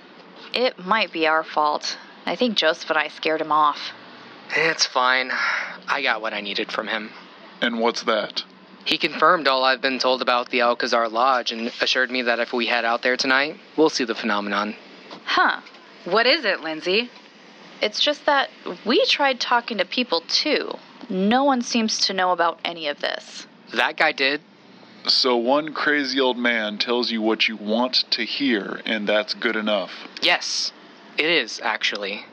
It 0.55 0.79
might 0.79 1.13
be 1.13 1.27
our 1.27 1.45
fault. 1.45 1.99
I 2.27 2.35
think 2.35 2.57
Joseph 2.57 2.91
and 2.91 2.99
I 2.99 3.09
scared 3.09 3.41
him 3.41 3.53
off. 3.53 3.93
It's 4.55 4.85
fine. 4.85 5.31
I 5.89 6.03
got 6.03 6.21
what 6.21 6.35
I 6.35 6.41
needed 6.41 6.73
from 6.73 6.89
him. 6.89 7.11
And 7.61 7.81
what's 7.81 8.03
that? 8.03 8.43
He 8.85 8.99
confirmed 8.99 9.49
all 9.49 9.65
I've 9.65 9.81
been 9.81 9.99
told 9.99 10.23
about 10.23 10.51
the 10.51 10.63
Alcazar 10.63 11.09
Lodge 11.09 11.53
and 11.53 11.73
assured 11.81 12.11
me 12.11 12.23
that 12.23 12.39
if 12.39 12.53
we 12.53 12.67
head 12.67 12.85
out 12.85 13.03
there 13.03 13.17
tonight, 13.17 13.59
we'll 13.77 13.91
see 13.91 14.05
the 14.05 14.15
phenomenon. 14.15 14.77
Huh. 15.25 15.61
What 16.05 16.27
is 16.27 16.45
it, 16.45 16.61
Lindsay? 16.61 17.11
It's 17.81 18.01
just 18.01 18.27
that 18.27 18.51
we 18.85 19.05
tried 19.07 19.41
talking 19.41 19.79
to 19.79 19.85
people 19.85 20.23
too. 20.29 20.77
No 21.09 21.45
one 21.45 21.63
seems 21.63 21.99
to 22.07 22.15
know 22.15 22.33
about 22.33 22.61
any 22.65 22.89
of 22.89 23.01
this. 23.01 23.47
That 23.75 23.97
guy 23.97 24.13
did. 24.13 24.41
So 25.07 25.37
one 25.37 25.73
crazy 25.73 26.19
old 26.19 26.39
man 26.39 26.79
tells 26.79 27.11
you 27.11 27.23
what 27.23 27.49
you 27.49 27.57
want 27.57 28.05
to 28.11 28.25
hear, 28.25 28.81
and 28.85 29.09
that's 29.09 29.35
good 29.35 29.55
enough. 29.55 29.93
Yes, 30.23 30.73
it 31.19 31.27
is, 31.27 31.61
actually. 31.61 32.25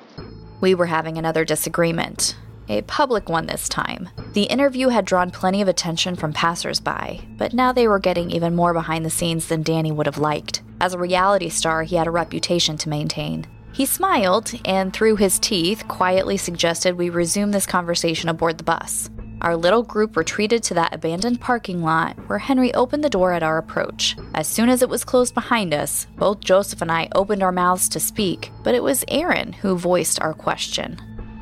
We 0.62 0.76
were 0.76 0.86
having 0.86 1.18
another 1.18 1.46
disagreement. 1.46 2.36
A 2.70 2.82
public 2.84 3.28
one 3.28 3.48
this 3.48 3.68
time. 3.68 4.10
The 4.34 4.44
interview 4.44 4.88
had 4.88 5.06
drawn 5.06 5.32
plenty 5.32 5.62
of 5.62 5.68
attention 5.68 6.16
from 6.16 6.32
passersby, 6.32 7.28
but 7.38 7.54
now 7.54 7.74
they 7.74 7.88
were 7.88 8.00
getting 8.00 8.32
even 8.32 8.56
more 8.56 8.74
behind 8.74 9.06
the 9.06 9.10
scenes 9.10 9.48
than 9.48 9.64
Danny 9.64 9.92
would 9.92 10.06
have 10.06 10.18
liked. 10.18 10.62
As 10.80 10.94
a 10.94 11.00
reality 11.00 11.50
star, 11.50 11.84
he 11.84 11.98
had 11.98 12.08
a 12.08 12.12
reputation 12.12 12.78
to 12.78 12.90
maintain. 12.90 13.48
He 13.74 13.86
smiled 13.86 14.54
and, 14.66 14.94
through 14.94 15.18
his 15.18 15.40
teeth, 15.40 15.88
quietly 15.88 16.38
suggested 16.38 16.96
we 16.98 17.10
resume 17.10 17.52
this 17.52 17.66
conversation 17.66 18.30
aboard 18.30 18.60
the 18.60 18.64
bus. 18.64 19.10
Our 19.44 19.58
little 19.58 19.84
group 19.84 20.16
retreated 20.16 20.64
to 20.64 20.74
that 20.76 20.96
abandoned 20.96 21.42
parking 21.42 21.84
lot 21.84 22.18
where 22.28 22.40
Henry 22.40 22.74
opened 22.74 23.04
the 23.04 23.10
door 23.10 23.34
at 23.34 23.44
our 23.44 23.58
approach. 23.58 24.16
As 24.34 24.48
soon 24.48 24.70
as 24.70 24.82
it 24.82 24.88
was 24.88 25.04
closed 25.04 25.34
behind 25.34 25.74
us, 25.74 26.08
both 26.18 26.40
Joseph 26.40 26.82
and 26.82 26.90
I 26.90 27.10
opened 27.14 27.44
our 27.44 27.52
mouths 27.52 27.90
to 27.90 28.00
speak, 28.00 28.52
but 28.64 28.74
it 28.74 28.82
was 28.82 29.04
Erin 29.10 29.52
who 29.52 29.78
voiced 29.78 30.22
our 30.22 30.34
question. 30.34 30.98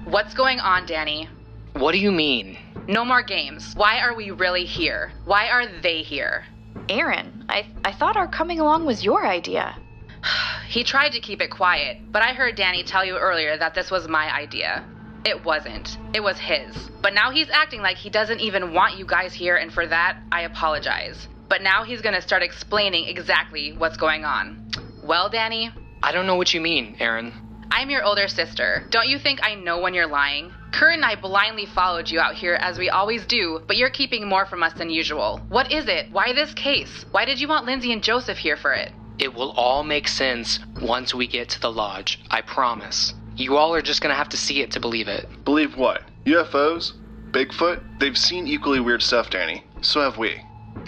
What's 0.06 0.34
going 0.34 0.60
on, 0.60 0.88
Danny? 0.88 1.30
What 1.74 1.92
do 1.92 2.00
you 2.00 2.12
mean? 2.12 2.58
No 2.88 3.06
more 3.06 3.22
games. 3.22 3.74
Why 3.76 4.00
are 4.00 4.16
we 4.16 4.32
really 4.32 4.66
here? 4.66 5.12
Why 5.26 5.50
are 5.50 5.68
they 5.68 6.02
here? 6.02 6.46
Erin, 6.90 7.46
I, 7.50 7.68
I 7.86 7.92
thought 7.92 8.18
our 8.18 8.28
coming 8.28 8.60
along 8.60 8.86
was 8.86 9.06
your 9.06 9.28
idea. 9.28 9.78
He 10.68 10.86
tried 10.86 11.12
to 11.12 11.20
keep 11.20 11.42
it 11.42 11.50
quiet, 11.52 11.98
but 12.14 12.22
I 12.22 12.32
heard 12.32 12.56
Danny 12.56 12.84
tell 12.84 13.04
you 13.04 13.18
earlier 13.18 13.58
that 13.58 13.74
this 13.74 13.92
was 13.92 14.08
my 14.08 14.34
idea. 14.34 14.86
It 15.24 15.46
wasn't. 15.46 15.98
It 16.14 16.22
was 16.22 16.40
his. 16.40 16.76
But 17.02 17.14
now 17.14 17.32
he's 17.32 17.50
acting 17.50 17.82
like 17.82 17.98
he 17.98 18.10
doesn't 18.10 18.40
even 18.40 18.74
want 18.74 18.98
you 18.98 19.06
guys 19.06 19.34
here, 19.34 19.56
and 19.56 19.72
for 19.72 19.86
that, 19.86 20.18
I 20.32 20.42
apologize. 20.42 21.28
But 21.48 21.62
now 21.62 21.84
he's 21.84 22.02
gonna 22.02 22.22
start 22.22 22.44
explaining 22.44 23.08
exactly 23.08 23.74
what's 23.74 23.98
going 23.98 24.26
on. 24.26 24.72
Well, 25.04 25.30
Danny, 25.30 25.72
I 26.02 26.12
don't 26.12 26.26
know 26.26 26.36
what 26.36 26.54
you 26.54 26.62
mean, 26.62 26.96
Erin. 27.00 27.34
I'm 27.70 27.90
your 27.90 28.04
older 28.04 28.28
sister. 28.28 28.88
Don't 28.90 29.08
you 29.08 29.20
think 29.20 29.40
I 29.44 29.56
know 29.56 29.80
when 29.80 29.94
you're 29.94 30.08
lying? 30.08 30.52
Curt 30.72 30.94
and 30.96 31.06
I 31.06 31.16
blindly 31.16 31.66
followed 31.66 32.10
you 32.10 32.20
out 32.20 32.36
here 32.36 32.56
as 32.56 32.78
we 32.78 32.90
always 32.90 33.26
do, 33.26 33.62
but 33.68 33.78
you're 33.78 33.90
keeping 33.90 34.28
more 34.28 34.46
from 34.46 34.64
us 34.64 34.74
than 34.74 34.90
usual. 34.90 35.42
What 35.50 35.72
is 35.72 35.88
it? 35.88 36.12
Why 36.12 36.34
this 36.34 36.54
case? 36.54 37.06
Why 37.12 37.26
did 37.26 37.40
you 37.40 37.48
want 37.48 37.66
Lindsay 37.66 37.94
and 37.94 38.04
Joseph 38.04 38.38
here 38.38 38.58
for 38.58 38.74
it? 38.74 38.92
It 39.20 39.34
will 39.34 39.52
all 39.52 39.84
make 39.84 40.08
sense 40.08 40.60
once 40.82 41.14
we 41.14 41.28
get 41.28 41.50
to 41.50 41.62
the 41.62 41.72
lodge. 41.72 42.20
I 42.30 42.42
promise. 42.42 43.14
You 43.42 43.58
all 43.58 43.74
are 43.74 43.82
just 43.82 44.02
gonna 44.02 44.14
have 44.14 44.30
to 44.30 44.38
see 44.38 44.62
it 44.62 44.70
to 44.74 44.80
believe 44.80 45.08
it. 45.08 45.28
Believe 45.46 45.76
what? 45.76 46.04
UFOs? 46.26 46.94
Bigfoot? 47.32 47.82
They've 48.00 48.16
seen 48.16 48.46
equally 48.46 48.80
weird 48.80 49.02
stuff, 49.02 49.32
Danny. 49.32 49.64
So 49.82 50.00
have 50.02 50.20
we. 50.20 50.44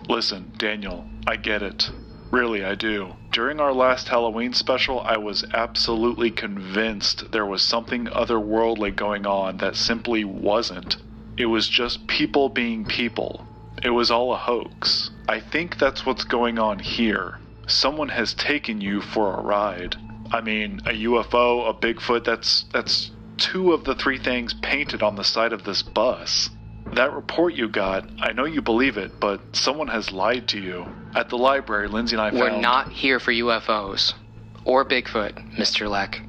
Listen, 0.08 0.52
Daniel, 0.58 1.04
I 1.26 1.36
get 1.36 1.64
it. 1.64 1.90
Really, 2.30 2.64
I 2.64 2.76
do. 2.76 3.14
During 3.32 3.60
our 3.60 3.74
last 3.74 4.08
Halloween 4.08 4.54
special, 4.54 5.02
I 5.02 5.18
was 5.18 5.44
absolutely 5.52 6.30
convinced 6.30 7.32
there 7.32 7.48
was 7.48 7.64
something 7.64 8.06
otherworldly 8.06 8.96
going 8.96 9.26
on 9.26 9.58
that 9.58 9.76
simply 9.76 10.24
wasn't. 10.24 10.98
It 11.38 11.48
was 11.48 11.68
just 11.68 12.06
people 12.06 12.50
being 12.50 12.86
people. 12.86 13.48
It 13.82 13.90
was 13.90 14.12
all 14.12 14.32
a 14.32 14.38
hoax. 14.38 15.10
I 15.28 15.40
think 15.40 15.80
that's 15.80 16.06
what's 16.06 16.24
going 16.24 16.60
on 16.60 16.78
here. 16.78 17.40
Someone 17.66 18.10
has 18.10 18.36
taken 18.36 18.80
you 18.80 19.02
for 19.02 19.34
a 19.34 19.42
ride. 19.42 19.96
I 20.34 20.42
mean, 20.42 20.82
a 20.88 20.90
UFO, 20.90 21.70
a 21.70 21.74
Bigfoot, 21.76 22.26
that's 22.26 22.66
that's 22.74 23.12
two 23.38 23.72
of 23.72 23.84
the 23.84 23.94
three 23.94 24.18
things 24.18 24.56
painted 24.64 25.04
on 25.04 25.16
the 25.16 25.24
side 25.24 25.54
of 25.54 25.64
this 25.64 25.84
bus. 25.84 26.50
That 26.94 27.14
report 27.14 27.54
you 27.54 27.70
got, 27.70 28.10
I 28.20 28.34
know 28.34 28.46
you 28.46 28.62
believe 28.64 28.98
it, 28.98 29.20
but 29.20 29.42
someone 29.56 29.88
has 29.90 30.12
lied 30.12 30.48
to 30.50 30.60
you. 30.60 30.88
At 31.16 31.30
the 31.30 31.38
library, 31.38 31.88
Lindsay 31.88 32.16
and 32.16 32.22
I 32.22 32.32
found 32.32 32.42
We're 32.42 32.50
found 32.50 32.62
not 32.64 32.92
here 32.92 33.20
for 33.20 33.32
UFOs. 33.32 34.16
Or 34.66 34.84
Bigfoot, 34.84 35.56
Mr. 35.56 35.88
Leck. 35.88 36.20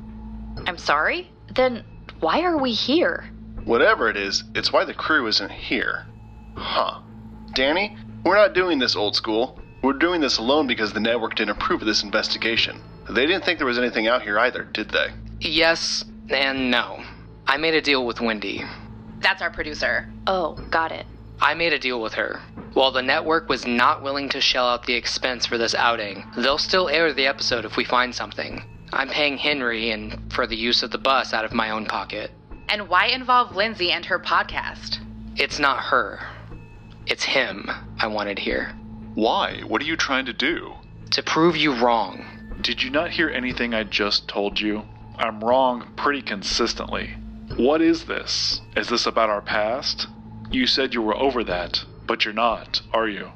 I'm 0.66 0.78
sorry? 0.78 1.30
Then 1.54 1.82
why 2.20 2.42
are 2.42 2.58
we 2.58 2.72
here? 2.72 3.30
Whatever 3.64 4.10
it 4.10 4.18
is, 4.18 4.44
it's 4.54 4.70
why 4.70 4.84
the 4.84 4.92
crew 4.92 5.26
isn't 5.28 5.50
here. 5.50 6.04
Huh. 6.56 7.00
Danny, 7.54 7.96
we're 8.22 8.36
not 8.36 8.52
doing 8.52 8.78
this 8.78 8.96
old 8.96 9.16
school. 9.16 9.58
We're 9.82 9.94
doing 9.94 10.20
this 10.20 10.36
alone 10.36 10.66
because 10.66 10.92
the 10.92 11.00
network 11.00 11.36
didn't 11.36 11.56
approve 11.56 11.80
of 11.80 11.86
this 11.86 12.02
investigation. 12.02 12.80
They 13.10 13.26
didn't 13.26 13.44
think 13.44 13.58
there 13.58 13.66
was 13.66 13.78
anything 13.78 14.08
out 14.08 14.22
here 14.22 14.38
either, 14.38 14.64
did 14.64 14.90
they? 14.90 15.08
Yes 15.40 16.04
and 16.30 16.70
no. 16.70 17.02
I 17.46 17.58
made 17.58 17.74
a 17.74 17.82
deal 17.82 18.06
with 18.06 18.20
Wendy. 18.20 18.62
That's 19.20 19.42
our 19.42 19.50
producer. 19.50 20.10
Oh, 20.26 20.54
got 20.70 20.92
it. 20.92 21.06
I 21.40 21.54
made 21.54 21.72
a 21.72 21.78
deal 21.78 22.00
with 22.00 22.14
her. 22.14 22.40
While 22.72 22.92
the 22.92 23.02
network 23.02 23.48
was 23.48 23.66
not 23.66 24.02
willing 24.02 24.28
to 24.30 24.40
shell 24.40 24.66
out 24.66 24.86
the 24.86 24.94
expense 24.94 25.46
for 25.46 25.58
this 25.58 25.74
outing, 25.74 26.24
they'll 26.36 26.58
still 26.58 26.88
air 26.88 27.12
the 27.12 27.26
episode 27.26 27.64
if 27.64 27.76
we 27.76 27.84
find 27.84 28.14
something. 28.14 28.64
I'm 28.92 29.08
paying 29.08 29.36
Henry 29.36 29.90
and 29.90 30.32
for 30.32 30.46
the 30.46 30.56
use 30.56 30.82
of 30.82 30.90
the 30.90 30.98
bus 30.98 31.34
out 31.34 31.44
of 31.44 31.52
my 31.52 31.70
own 31.70 31.86
pocket. 31.86 32.30
And 32.68 32.88
why 32.88 33.06
involve 33.06 33.54
Lindsay 33.54 33.92
and 33.92 34.04
her 34.06 34.18
podcast? 34.18 34.98
It's 35.36 35.58
not 35.58 35.80
her. 35.80 36.20
It's 37.06 37.24
him 37.24 37.70
I 37.98 38.06
wanted 38.06 38.38
here. 38.38 38.72
Why? 39.14 39.60
What 39.66 39.82
are 39.82 39.86
you 39.86 39.96
trying 39.96 40.26
to 40.26 40.32
do? 40.32 40.72
To 41.12 41.22
prove 41.22 41.56
you 41.56 41.74
wrong. 41.74 42.33
Did 42.64 42.82
you 42.82 42.88
not 42.88 43.10
hear 43.10 43.28
anything 43.28 43.74
I 43.74 43.84
just 43.84 44.26
told 44.26 44.58
you? 44.58 44.84
I'm 45.18 45.44
wrong 45.44 45.92
pretty 45.96 46.22
consistently. 46.22 47.10
What 47.58 47.82
is 47.82 48.06
this? 48.06 48.62
Is 48.74 48.88
this 48.88 49.04
about 49.04 49.28
our 49.28 49.42
past? 49.42 50.06
You 50.50 50.66
said 50.66 50.94
you 50.94 51.02
were 51.02 51.14
over 51.14 51.44
that, 51.44 51.84
but 52.06 52.24
you're 52.24 52.32
not, 52.32 52.80
are 52.94 53.06
you? 53.06 53.30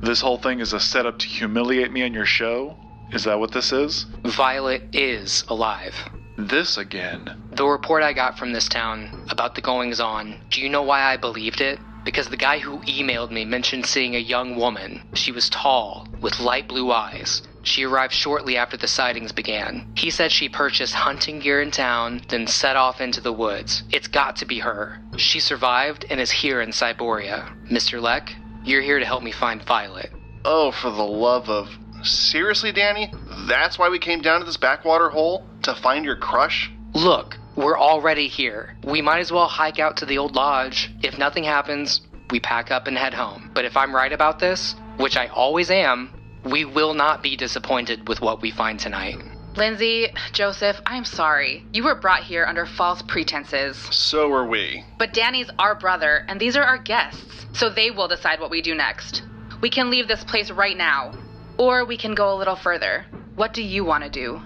This 0.00 0.22
whole 0.22 0.38
thing 0.38 0.60
is 0.60 0.72
a 0.72 0.80
setup 0.80 1.18
to 1.18 1.26
humiliate 1.26 1.92
me 1.92 2.02
on 2.04 2.14
your 2.14 2.24
show? 2.24 2.74
Is 3.12 3.24
that 3.24 3.38
what 3.38 3.52
this 3.52 3.70
is? 3.70 4.06
Violet 4.24 4.82
is 4.94 5.44
alive. 5.48 5.94
This 6.38 6.78
again. 6.78 7.36
The 7.52 7.66
report 7.66 8.02
I 8.02 8.14
got 8.14 8.38
from 8.38 8.54
this 8.54 8.66
town 8.66 9.26
about 9.28 9.56
the 9.56 9.60
goings 9.60 10.00
on, 10.00 10.40
do 10.48 10.62
you 10.62 10.70
know 10.70 10.82
why 10.82 11.02
I 11.02 11.18
believed 11.18 11.60
it? 11.60 11.78
Because 12.02 12.28
the 12.28 12.38
guy 12.38 12.58
who 12.58 12.78
emailed 12.78 13.30
me 13.30 13.44
mentioned 13.44 13.84
seeing 13.84 14.16
a 14.16 14.20
young 14.20 14.56
woman. 14.56 15.02
She 15.12 15.32
was 15.32 15.50
tall, 15.50 16.08
with 16.22 16.40
light 16.40 16.66
blue 16.66 16.90
eyes. 16.90 17.42
She 17.62 17.84
arrived 17.84 18.12
shortly 18.12 18.56
after 18.56 18.76
the 18.76 18.88
sightings 18.88 19.32
began. 19.32 19.92
He 19.96 20.10
said 20.10 20.32
she 20.32 20.48
purchased 20.48 20.94
hunting 20.94 21.40
gear 21.40 21.60
in 21.60 21.70
town, 21.70 22.22
then 22.28 22.46
set 22.46 22.76
off 22.76 23.00
into 23.00 23.20
the 23.20 23.32
woods. 23.32 23.82
It's 23.90 24.08
got 24.08 24.36
to 24.36 24.46
be 24.46 24.58
her. 24.60 25.00
She 25.16 25.40
survived 25.40 26.06
and 26.08 26.20
is 26.20 26.30
here 26.30 26.60
in 26.60 26.70
Cyboria. 26.70 27.54
Mr. 27.70 28.00
Leck, 28.00 28.32
you're 28.64 28.82
here 28.82 28.98
to 28.98 29.04
help 29.04 29.22
me 29.22 29.32
find 29.32 29.62
Violet. 29.62 30.10
Oh, 30.44 30.72
for 30.72 30.90
the 30.90 31.02
love 31.02 31.48
of. 31.48 31.68
Seriously, 32.02 32.72
Danny? 32.72 33.12
That's 33.46 33.78
why 33.78 33.90
we 33.90 33.98
came 33.98 34.22
down 34.22 34.40
to 34.40 34.46
this 34.46 34.56
backwater 34.56 35.10
hole? 35.10 35.46
To 35.62 35.74
find 35.74 36.04
your 36.04 36.16
crush? 36.16 36.70
Look, 36.94 37.36
we're 37.56 37.78
already 37.78 38.26
here. 38.26 38.76
We 38.84 39.02
might 39.02 39.20
as 39.20 39.30
well 39.30 39.46
hike 39.46 39.78
out 39.78 39.98
to 39.98 40.06
the 40.06 40.16
old 40.16 40.34
lodge. 40.34 40.90
If 41.02 41.18
nothing 41.18 41.44
happens, 41.44 42.00
we 42.30 42.40
pack 42.40 42.70
up 42.70 42.86
and 42.86 42.96
head 42.96 43.12
home. 43.12 43.50
But 43.54 43.66
if 43.66 43.76
I'm 43.76 43.94
right 43.94 44.12
about 44.12 44.38
this, 44.38 44.74
which 44.96 45.16
I 45.16 45.26
always 45.26 45.70
am, 45.70 46.10
we 46.44 46.64
will 46.64 46.94
not 46.94 47.22
be 47.22 47.36
disappointed 47.36 48.08
with 48.08 48.20
what 48.20 48.42
we 48.42 48.50
find 48.50 48.78
tonight. 48.78 49.18
Lindsay, 49.56 50.08
Joseph, 50.32 50.80
I'm 50.86 51.04
sorry. 51.04 51.66
You 51.72 51.84
were 51.84 51.96
brought 51.96 52.22
here 52.22 52.44
under 52.44 52.66
false 52.66 53.02
pretenses. 53.02 53.76
So 53.90 54.32
are 54.32 54.46
we. 54.46 54.84
But 54.98 55.12
Danny's 55.12 55.50
our 55.58 55.74
brother, 55.74 56.24
and 56.28 56.40
these 56.40 56.56
are 56.56 56.62
our 56.62 56.78
guests, 56.78 57.46
so 57.52 57.68
they 57.68 57.90
will 57.90 58.08
decide 58.08 58.40
what 58.40 58.50
we 58.50 58.62
do 58.62 58.74
next. 58.74 59.22
We 59.60 59.68
can 59.68 59.90
leave 59.90 60.08
this 60.08 60.24
place 60.24 60.50
right 60.50 60.76
now, 60.76 61.12
or 61.58 61.84
we 61.84 61.96
can 61.96 62.14
go 62.14 62.32
a 62.32 62.38
little 62.38 62.56
further. 62.56 63.04
What 63.34 63.52
do 63.52 63.62
you 63.62 63.84
want 63.84 64.04
to 64.04 64.10
do? 64.10 64.40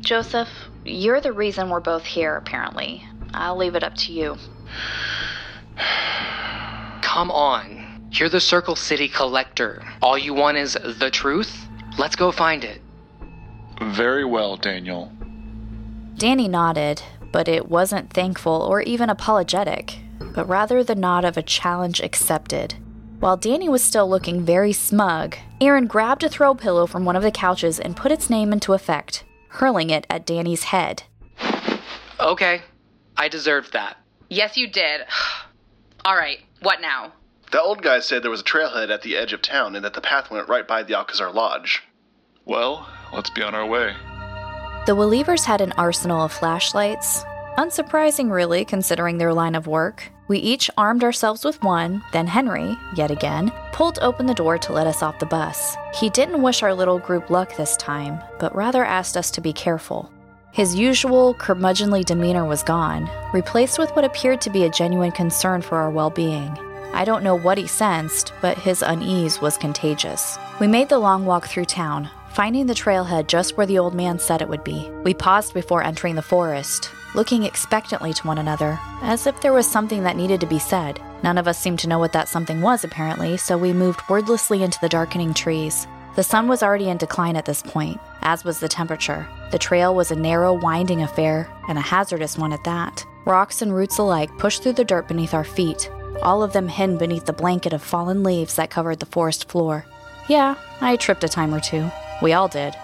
Joseph, 0.00 0.48
you're 0.84 1.20
the 1.20 1.32
reason 1.32 1.70
we're 1.70 1.80
both 1.80 2.04
here, 2.04 2.36
apparently. 2.36 3.04
I'll 3.32 3.56
leave 3.56 3.74
it 3.74 3.84
up 3.84 3.94
to 3.94 4.12
you. 4.12 4.36
Come 7.02 7.30
on. 7.30 7.87
You're 8.12 8.28
the 8.28 8.40
Circle 8.40 8.76
City 8.76 9.08
collector. 9.08 9.82
All 10.02 10.18
you 10.18 10.34
want 10.34 10.56
is 10.56 10.76
the 10.98 11.10
truth? 11.10 11.66
Let's 11.98 12.16
go 12.16 12.32
find 12.32 12.64
it. 12.64 12.80
Very 13.80 14.24
well, 14.24 14.56
Daniel. 14.56 15.12
Danny 16.16 16.48
nodded, 16.48 17.02
but 17.32 17.48
it 17.48 17.68
wasn't 17.68 18.12
thankful 18.12 18.62
or 18.62 18.80
even 18.82 19.08
apologetic, 19.10 19.98
but 20.34 20.48
rather 20.48 20.82
the 20.82 20.94
nod 20.94 21.24
of 21.24 21.36
a 21.36 21.42
challenge 21.42 22.00
accepted. 22.00 22.74
While 23.20 23.36
Danny 23.36 23.68
was 23.68 23.84
still 23.84 24.08
looking 24.08 24.44
very 24.44 24.72
smug, 24.72 25.36
Erin 25.60 25.86
grabbed 25.86 26.24
a 26.24 26.28
throw 26.28 26.54
pillow 26.54 26.86
from 26.86 27.04
one 27.04 27.16
of 27.16 27.22
the 27.22 27.30
couches 27.30 27.78
and 27.78 27.96
put 27.96 28.12
its 28.12 28.30
name 28.30 28.52
into 28.52 28.72
effect, 28.72 29.24
hurling 29.48 29.90
it 29.90 30.06
at 30.08 30.26
Danny's 30.26 30.64
head. 30.64 31.02
Okay, 32.20 32.62
I 33.16 33.28
deserved 33.28 33.72
that. 33.74 33.96
Yes, 34.28 34.56
you 34.56 34.68
did. 34.68 35.02
All 36.04 36.16
right, 36.16 36.38
what 36.62 36.80
now? 36.80 37.12
The 37.50 37.62
old 37.62 37.80
guy 37.82 38.00
said 38.00 38.22
there 38.22 38.30
was 38.30 38.42
a 38.42 38.44
trailhead 38.44 38.90
at 38.90 39.02
the 39.02 39.16
edge 39.16 39.32
of 39.32 39.40
town 39.40 39.74
and 39.74 39.84
that 39.84 39.94
the 39.94 40.02
path 40.02 40.30
went 40.30 40.48
right 40.48 40.68
by 40.68 40.82
the 40.82 40.94
Alcazar 40.94 41.32
Lodge. 41.32 41.82
Well, 42.44 42.88
let's 43.12 43.30
be 43.30 43.42
on 43.42 43.54
our 43.54 43.66
way. 43.66 43.94
The 44.86 44.94
Welievers 44.94 45.44
had 45.44 45.60
an 45.60 45.72
arsenal 45.72 46.22
of 46.22 46.32
flashlights. 46.32 47.24
Unsurprising, 47.56 48.30
really, 48.30 48.64
considering 48.64 49.18
their 49.18 49.34
line 49.34 49.54
of 49.54 49.66
work. 49.66 50.04
We 50.28 50.38
each 50.38 50.70
armed 50.76 51.02
ourselves 51.02 51.44
with 51.44 51.62
one, 51.62 52.02
then 52.12 52.26
Henry, 52.26 52.76
yet 52.94 53.10
again, 53.10 53.50
pulled 53.72 53.98
open 54.00 54.26
the 54.26 54.34
door 54.34 54.58
to 54.58 54.72
let 54.72 54.86
us 54.86 55.02
off 55.02 55.18
the 55.18 55.26
bus. 55.26 55.74
He 55.94 56.10
didn't 56.10 56.42
wish 56.42 56.62
our 56.62 56.74
little 56.74 56.98
group 56.98 57.30
luck 57.30 57.56
this 57.56 57.76
time, 57.78 58.20
but 58.38 58.54
rather 58.54 58.84
asked 58.84 59.16
us 59.16 59.30
to 59.32 59.40
be 59.40 59.52
careful. 59.52 60.12
His 60.52 60.74
usual 60.74 61.34
curmudgeonly 61.34 62.04
demeanor 62.04 62.44
was 62.44 62.62
gone, 62.62 63.10
replaced 63.32 63.78
with 63.78 63.90
what 63.96 64.04
appeared 64.04 64.40
to 64.42 64.50
be 64.50 64.64
a 64.64 64.70
genuine 64.70 65.12
concern 65.12 65.62
for 65.62 65.78
our 65.78 65.90
well 65.90 66.10
being. 66.10 66.56
I 66.92 67.04
don't 67.04 67.22
know 67.22 67.34
what 67.34 67.58
he 67.58 67.66
sensed, 67.66 68.32
but 68.40 68.58
his 68.58 68.82
unease 68.82 69.40
was 69.40 69.56
contagious. 69.58 70.38
We 70.60 70.66
made 70.66 70.88
the 70.88 70.98
long 70.98 71.24
walk 71.26 71.46
through 71.46 71.66
town, 71.66 72.10
finding 72.32 72.66
the 72.66 72.74
trailhead 72.74 73.26
just 73.26 73.56
where 73.56 73.66
the 73.66 73.78
old 73.78 73.94
man 73.94 74.18
said 74.18 74.42
it 74.42 74.48
would 74.48 74.64
be. 74.64 74.90
We 75.04 75.14
paused 75.14 75.54
before 75.54 75.82
entering 75.82 76.14
the 76.14 76.22
forest, 76.22 76.90
looking 77.14 77.42
expectantly 77.44 78.12
to 78.14 78.26
one 78.26 78.38
another, 78.38 78.78
as 79.02 79.26
if 79.26 79.40
there 79.40 79.52
was 79.52 79.66
something 79.66 80.02
that 80.02 80.16
needed 80.16 80.40
to 80.40 80.46
be 80.46 80.58
said. 80.58 81.00
None 81.22 81.38
of 81.38 81.48
us 81.48 81.58
seemed 81.58 81.78
to 81.80 81.88
know 81.88 81.98
what 81.98 82.12
that 82.12 82.28
something 82.28 82.60
was, 82.60 82.84
apparently, 82.84 83.36
so 83.36 83.58
we 83.58 83.72
moved 83.72 84.00
wordlessly 84.08 84.62
into 84.62 84.78
the 84.80 84.88
darkening 84.88 85.34
trees. 85.34 85.86
The 86.16 86.22
sun 86.22 86.48
was 86.48 86.62
already 86.62 86.88
in 86.88 86.96
decline 86.96 87.36
at 87.36 87.44
this 87.44 87.62
point, 87.62 88.00
as 88.22 88.44
was 88.44 88.60
the 88.60 88.68
temperature. 88.68 89.26
The 89.50 89.58
trail 89.58 89.94
was 89.94 90.10
a 90.10 90.16
narrow, 90.16 90.52
winding 90.52 91.02
affair, 91.02 91.48
and 91.68 91.78
a 91.78 91.82
hazardous 91.82 92.36
one 92.36 92.52
at 92.52 92.64
that. 92.64 93.06
Rocks 93.24 93.62
and 93.62 93.74
roots 93.74 93.98
alike 93.98 94.30
pushed 94.38 94.62
through 94.62 94.72
the 94.72 94.84
dirt 94.84 95.06
beneath 95.06 95.34
our 95.34 95.44
feet, 95.44 95.90
all 96.22 96.42
of 96.42 96.52
them 96.52 96.68
hidden 96.68 96.98
beneath 96.98 97.26
the 97.26 97.32
blanket 97.32 97.72
of 97.72 97.82
fallen 97.82 98.22
leaves 98.22 98.56
that 98.56 98.70
covered 98.70 99.00
the 99.00 99.06
forest 99.06 99.48
floor. 99.48 99.84
Yeah, 100.28 100.56
I 100.80 100.96
tripped 100.96 101.24
a 101.24 101.28
time 101.28 101.54
or 101.54 101.60
two. 101.60 101.90
We 102.22 102.32
all 102.32 102.48
did. 102.48 102.74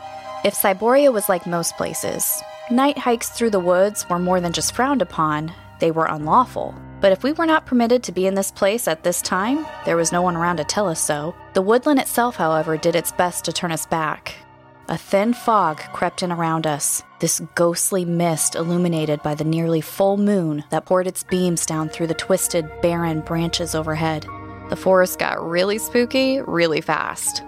If 0.45 0.55
Cyboria 0.55 1.13
was 1.13 1.29
like 1.29 1.47
most 1.47 1.77
places, 1.77 2.43
night 2.71 2.99
hikes 2.99 3.31
through 3.31 3.51
the 3.51 3.61
woods 3.61 4.09
were 4.09 4.19
more 4.19 4.41
than 4.41 4.53
just 4.53 4.75
frowned 4.75 5.03
upon, 5.03 5.53
they 5.81 5.91
were 5.91 6.07
unlawful. 6.07 6.75
But 7.01 7.13
if 7.13 7.23
we 7.23 7.33
were 7.33 7.47
not 7.47 7.67
permitted 7.67 8.03
to 8.05 8.13
be 8.13 8.27
in 8.27 8.35
this 8.35 8.51
place 8.51 8.89
at 8.89 9.03
this 9.03 9.21
time, 9.21 9.67
there 9.85 9.97
was 9.97 10.13
no 10.13 10.23
one 10.23 10.37
around 10.37 10.57
to 10.57 10.65
tell 10.65 10.89
us 10.89 11.01
so. 11.01 11.35
The 11.53 11.63
woodland 11.63 11.99
itself, 11.99 12.37
however, 12.37 12.77
did 12.77 12.97
its 12.97 13.13
best 13.13 13.45
to 13.45 13.53
turn 13.53 13.73
us 13.73 13.85
back. 13.85 14.37
A 14.89 14.97
thin 14.97 15.35
fog 15.35 15.79
crept 15.93 16.23
in 16.23 16.33
around 16.33 16.67
us, 16.67 17.03
this 17.25 17.41
ghostly 17.55 18.05
mist 18.05 18.55
illuminated 18.55 19.23
by 19.23 19.35
the 19.35 19.45
nearly 19.45 19.81
full 19.81 20.19
moon 20.19 20.63
that 20.69 20.85
poured 20.85 21.07
its 21.07 21.23
beams 21.25 21.65
down 21.65 21.89
through 21.89 22.07
the 22.07 22.13
twisted, 22.13 22.69
barren 22.83 23.23
branches 23.23 23.75
overhead. 23.75 24.27
The 24.69 24.77
forest 24.77 25.19
got 25.19 25.43
really 25.43 25.79
spooky 25.79 26.43
really 26.43 26.83
fast. 26.83 27.43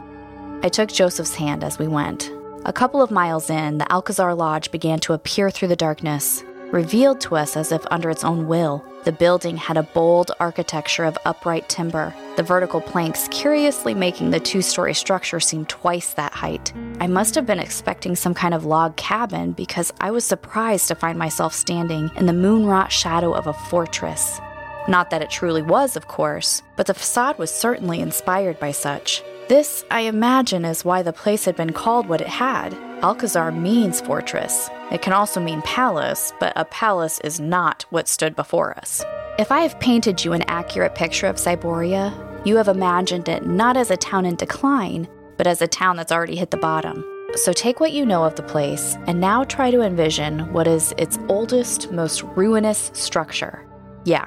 I 0.62 0.70
took 0.70 0.88
Joseph's 0.88 1.34
hand 1.34 1.62
as 1.62 1.78
we 1.78 1.88
went. 1.88 2.32
A 2.64 2.72
couple 2.72 3.02
of 3.02 3.10
miles 3.10 3.50
in, 3.50 3.76
the 3.76 3.92
Alcazar 3.92 4.34
Lodge 4.34 4.70
began 4.70 4.98
to 5.00 5.12
appear 5.12 5.50
through 5.50 5.68
the 5.68 5.76
darkness, 5.76 6.42
revealed 6.72 7.20
to 7.20 7.36
us 7.36 7.54
as 7.54 7.70
if 7.70 7.84
under 7.90 8.08
its 8.08 8.24
own 8.24 8.46
will. 8.46 8.82
The 9.06 9.12
building 9.12 9.56
had 9.56 9.76
a 9.76 9.84
bold 9.84 10.32
architecture 10.40 11.04
of 11.04 11.16
upright 11.24 11.68
timber, 11.68 12.12
the 12.34 12.42
vertical 12.42 12.80
planks 12.80 13.28
curiously 13.30 13.94
making 13.94 14.30
the 14.30 14.40
two 14.40 14.62
story 14.62 14.94
structure 14.94 15.38
seem 15.38 15.64
twice 15.66 16.12
that 16.14 16.32
height. 16.32 16.72
I 16.98 17.06
must 17.06 17.36
have 17.36 17.46
been 17.46 17.60
expecting 17.60 18.16
some 18.16 18.34
kind 18.34 18.52
of 18.52 18.64
log 18.64 18.96
cabin 18.96 19.52
because 19.52 19.92
I 20.00 20.10
was 20.10 20.24
surprised 20.24 20.88
to 20.88 20.96
find 20.96 21.16
myself 21.16 21.54
standing 21.54 22.10
in 22.16 22.26
the 22.26 22.32
moonwrought 22.32 22.90
shadow 22.90 23.32
of 23.32 23.46
a 23.46 23.52
fortress. 23.52 24.40
Not 24.88 25.10
that 25.10 25.22
it 25.22 25.30
truly 25.30 25.62
was, 25.62 25.94
of 25.94 26.08
course, 26.08 26.62
but 26.74 26.88
the 26.88 26.94
facade 26.94 27.38
was 27.38 27.52
certainly 27.52 28.00
inspired 28.00 28.58
by 28.58 28.72
such. 28.72 29.22
This, 29.48 29.84
I 29.92 30.00
imagine, 30.00 30.64
is 30.64 30.84
why 30.84 31.02
the 31.02 31.12
place 31.12 31.44
had 31.44 31.54
been 31.54 31.72
called 31.72 32.08
what 32.08 32.20
it 32.20 32.26
had. 32.26 32.74
Alcazar 33.04 33.52
means 33.52 34.00
fortress. 34.00 34.68
It 34.90 35.02
can 35.02 35.12
also 35.12 35.40
mean 35.40 35.62
palace, 35.62 36.32
but 36.40 36.52
a 36.56 36.64
palace 36.64 37.20
is 37.20 37.38
not 37.38 37.84
what 37.90 38.08
stood 38.08 38.34
before 38.34 38.76
us. 38.76 39.04
If 39.38 39.52
I 39.52 39.60
have 39.60 39.78
painted 39.78 40.24
you 40.24 40.32
an 40.32 40.42
accurate 40.48 40.96
picture 40.96 41.28
of 41.28 41.36
Cyboria, 41.36 42.12
you 42.44 42.56
have 42.56 42.66
imagined 42.66 43.28
it 43.28 43.46
not 43.46 43.76
as 43.76 43.92
a 43.92 43.96
town 43.96 44.26
in 44.26 44.34
decline, 44.34 45.06
but 45.36 45.46
as 45.46 45.62
a 45.62 45.68
town 45.68 45.96
that's 45.96 46.10
already 46.10 46.34
hit 46.34 46.50
the 46.50 46.56
bottom. 46.56 47.04
So 47.36 47.52
take 47.52 47.78
what 47.78 47.92
you 47.92 48.04
know 48.04 48.24
of 48.24 48.34
the 48.34 48.42
place 48.42 48.96
and 49.06 49.20
now 49.20 49.44
try 49.44 49.70
to 49.70 49.82
envision 49.82 50.52
what 50.52 50.66
is 50.66 50.92
its 50.98 51.20
oldest, 51.28 51.92
most 51.92 52.22
ruinous 52.34 52.90
structure. 52.94 53.64
Yeah, 54.04 54.26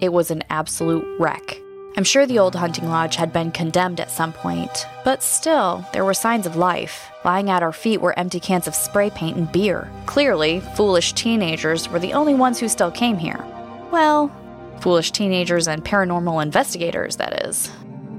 it 0.00 0.12
was 0.12 0.30
an 0.30 0.42
absolute 0.50 1.06
wreck. 1.18 1.62
I'm 1.98 2.04
sure 2.04 2.26
the 2.26 2.38
old 2.38 2.54
hunting 2.54 2.88
lodge 2.88 3.16
had 3.16 3.32
been 3.32 3.50
condemned 3.50 3.98
at 3.98 4.08
some 4.08 4.32
point, 4.32 4.86
but 5.04 5.20
still, 5.20 5.84
there 5.92 6.04
were 6.04 6.14
signs 6.14 6.46
of 6.46 6.54
life. 6.54 7.10
Lying 7.24 7.50
at 7.50 7.64
our 7.64 7.72
feet 7.72 8.00
were 8.00 8.16
empty 8.16 8.38
cans 8.38 8.68
of 8.68 8.76
spray 8.76 9.10
paint 9.10 9.36
and 9.36 9.50
beer. 9.50 9.90
Clearly, 10.06 10.60
foolish 10.76 11.12
teenagers 11.14 11.88
were 11.88 11.98
the 11.98 12.12
only 12.12 12.34
ones 12.34 12.60
who 12.60 12.68
still 12.68 12.92
came 12.92 13.16
here. 13.16 13.44
Well, 13.90 14.30
foolish 14.80 15.10
teenagers 15.10 15.66
and 15.66 15.84
paranormal 15.84 16.40
investigators, 16.40 17.16
that 17.16 17.48
is. 17.48 17.68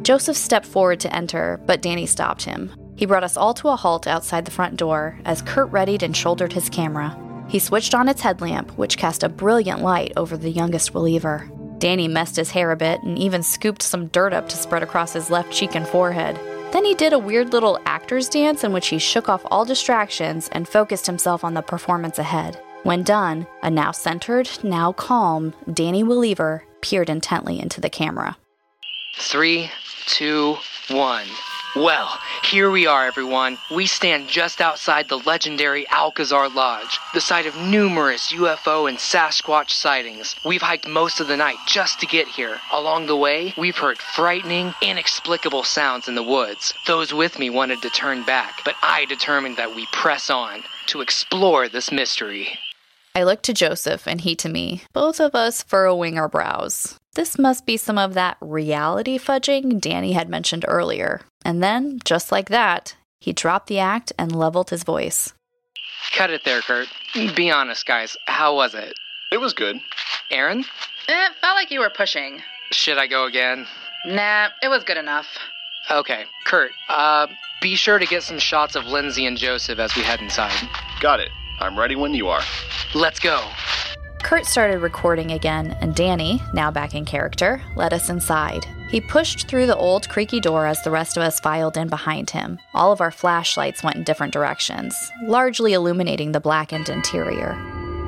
Joseph 0.02 0.36
stepped 0.36 0.66
forward 0.66 1.00
to 1.00 1.16
enter, 1.16 1.62
but 1.66 1.82
Danny 1.82 2.06
stopped 2.06 2.44
him. 2.44 2.76
He 2.98 3.06
brought 3.06 3.24
us 3.24 3.38
all 3.38 3.54
to 3.54 3.70
a 3.70 3.78
halt 3.78 4.08
outside 4.08 4.44
the 4.44 4.52
front 4.52 4.76
door 4.76 5.18
as 5.24 5.42
Curt 5.42 5.72
readied 5.72 6.04
and 6.04 6.18
shouldered 6.18 6.52
his 6.52 6.70
camera. 6.70 7.18
He 7.48 7.60
switched 7.60 7.96
on 7.96 8.10
its 8.10 8.20
headlamp, 8.20 8.78
which 8.78 8.98
cast 8.98 9.24
a 9.24 9.30
brilliant 9.30 9.82
light 9.82 10.12
over 10.18 10.36
the 10.36 10.52
youngest 10.52 10.92
Weliever. 10.92 11.50
Danny 11.80 12.08
messed 12.08 12.36
his 12.36 12.52
hair 12.52 12.72
a 12.72 12.76
bit 12.76 13.02
and 13.04 13.18
even 13.18 13.42
scooped 13.42 13.82
some 13.82 14.08
dirt 14.08 14.34
up 14.34 14.50
to 14.50 14.58
spread 14.58 14.84
across 14.84 15.14
his 15.14 15.30
left 15.30 15.52
cheek 15.52 15.76
and 15.76 15.88
forehead. 15.88 16.40
Then 16.72 16.86
he 16.86 16.94
did 16.94 17.14
a 17.14 17.20
weird 17.20 17.52
little 17.52 17.80
actor's 17.86 18.30
dance 18.30 18.64
in 18.64 18.74
which 18.74 18.90
he 18.90 19.00
shook 19.00 19.28
off 19.28 19.46
all 19.50 19.66
distractions 19.66 20.50
and 20.52 20.68
focused 20.68 21.08
himself 21.08 21.44
on 21.44 21.54
the 21.54 21.62
performance 21.62 22.20
ahead. 22.20 22.62
When 22.84 23.04
done, 23.04 23.48
a 23.64 23.72
now 23.72 23.92
centered, 23.92 24.50
now 24.64 24.92
calm 24.92 25.54
Danny 25.74 26.04
Weliever 26.04 26.62
peered 26.82 27.10
intently 27.10 27.60
into 27.60 27.82
the 27.82 27.90
camera. 27.90 28.38
Three, 29.18 29.72
two, 30.06 30.58
one. 30.90 31.26
Well, 31.76 32.18
here 32.44 32.72
we 32.72 32.88
are, 32.88 33.06
everyone. 33.06 33.60
We 33.70 33.86
stand 33.86 34.28
just 34.28 34.60
outside 34.60 35.08
the 35.08 35.20
legendary 35.20 35.88
Alcazar 35.92 36.50
Lodge, 36.50 36.98
the 37.14 37.22
site 37.22 37.46
of 37.46 37.56
numerous 37.56 38.34
UFO 38.34 38.90
and 38.90 38.98
Sasquatch 38.98 39.70
sightings. 39.70 40.36
We've 40.44 40.64
hiked 40.64 40.88
most 40.88 41.20
of 41.20 41.28
the 41.28 41.38
night 41.38 41.58
just 41.68 42.00
to 42.00 42.08
get 42.08 42.28
here. 42.28 42.60
Along 42.72 43.06
the 43.06 43.16
way, 43.16 43.54
we've 43.56 43.78
heard 43.78 44.00
frightening, 44.00 44.74
inexplicable 44.82 45.64
sounds 45.64 46.08
in 46.08 46.16
the 46.16 46.24
woods. 46.24 46.74
Those 46.88 47.14
with 47.14 47.38
me 47.38 47.52
wanted 47.52 47.84
to 47.84 47.92
turn 47.92 48.24
back, 48.24 48.62
but 48.66 48.76
I 48.82 49.06
determined 49.06 49.58
that 49.58 49.76
we 49.76 49.86
press 49.92 50.32
on 50.32 50.64
to 50.88 51.02
explore 51.02 51.70
this 51.70 51.92
mystery. 51.92 52.58
I 53.16 53.24
looked 53.24 53.44
to 53.44 53.54
Joseph 53.54 54.08
and 54.08 54.22
he 54.22 54.36
to 54.36 54.50
me, 54.50 54.84
both 54.94 55.20
of 55.20 55.36
us 55.36 55.64
furrowing 55.64 56.18
our 56.18 56.30
brows. 56.30 56.98
This 57.16 57.38
must 57.38 57.66
be 57.66 57.76
some 57.76 57.98
of 57.98 58.14
that 58.14 58.38
reality 58.40 59.18
fudging 59.18 59.82
Danny 59.82 60.14
had 60.14 60.30
mentioned 60.30 60.64
earlier. 60.68 61.22
And 61.44 61.62
then, 61.62 62.00
just 62.06 62.32
like 62.32 62.50
that, 62.50 62.96
he 63.20 63.34
dropped 63.34 63.68
the 63.68 63.80
act 63.80 64.14
and 64.18 64.36
leveled 64.36 64.70
his 64.70 64.84
voice. 64.84 65.34
Cut 66.16 66.30
it 66.30 66.44
there, 66.46 66.62
Curt. 66.62 66.88
Be 67.36 67.52
honest, 67.52 67.86
guys. 67.86 68.16
How 68.28 68.56
was 68.56 68.74
it? 68.74 68.94
It 69.32 69.38
was 69.38 69.54
good. 69.54 69.78
Erin? 70.32 70.60
It 71.08 71.32
felt 71.42 71.56
like 71.56 71.72
you 71.72 71.80
were 71.80 71.90
pushing. 71.90 72.42
Should 72.72 72.98
I 72.98 73.08
go 73.08 73.26
again? 73.26 73.66
Nah, 74.06 74.50
it 74.62 74.70
was 74.70 74.84
good 74.84 74.98
enough. 74.98 75.28
Okay, 75.92 76.26
Curt, 76.46 76.72
uh, 76.88 77.28
be 77.62 77.76
sure 77.76 77.98
to 77.98 78.06
get 78.06 78.24
some 78.24 78.38
shots 78.38 78.76
of 78.76 78.86
Lindsay 78.86 79.26
and 79.26 79.38
Joseph 79.38 79.80
as 79.80 79.96
we 79.96 80.04
head 80.04 80.22
inside. 80.22 80.54
Got 81.00 81.20
it. 81.20 81.32
I'm 81.60 81.78
ready 81.78 81.96
when 81.96 82.14
you 82.14 82.30
are. 82.30 82.42
Let's 82.96 83.20
go. 83.20 83.44
Curt 84.24 84.46
started 84.46 84.80
recording 84.80 85.32
again, 85.32 85.78
and 85.82 85.96
Danny, 85.96 86.42
now 86.54 86.72
back 86.72 86.94
in 86.94 87.06
character, 87.06 87.62
led 87.76 87.94
us 87.94 88.10
inside. 88.10 88.66
He 88.90 89.02
pushed 89.02 89.48
through 89.48 89.66
the 89.66 89.76
old 89.76 90.10
creaky 90.10 90.40
door 90.40 90.66
as 90.66 90.82
the 90.84 90.92
rest 90.92 91.18
of 91.18 91.24
us 91.24 91.40
filed 91.40 91.78
in 91.78 91.90
behind 91.90 92.30
him. 92.30 92.60
All 92.74 92.92
of 92.92 93.02
our 93.02 93.12
flashlights 93.12 93.84
went 93.84 93.96
in 93.96 94.04
different 94.04 94.34
directions, 94.34 94.96
largely 95.24 95.74
illuminating 95.74 96.32
the 96.32 96.40
blackened 96.40 96.90
interior. 96.90 97.58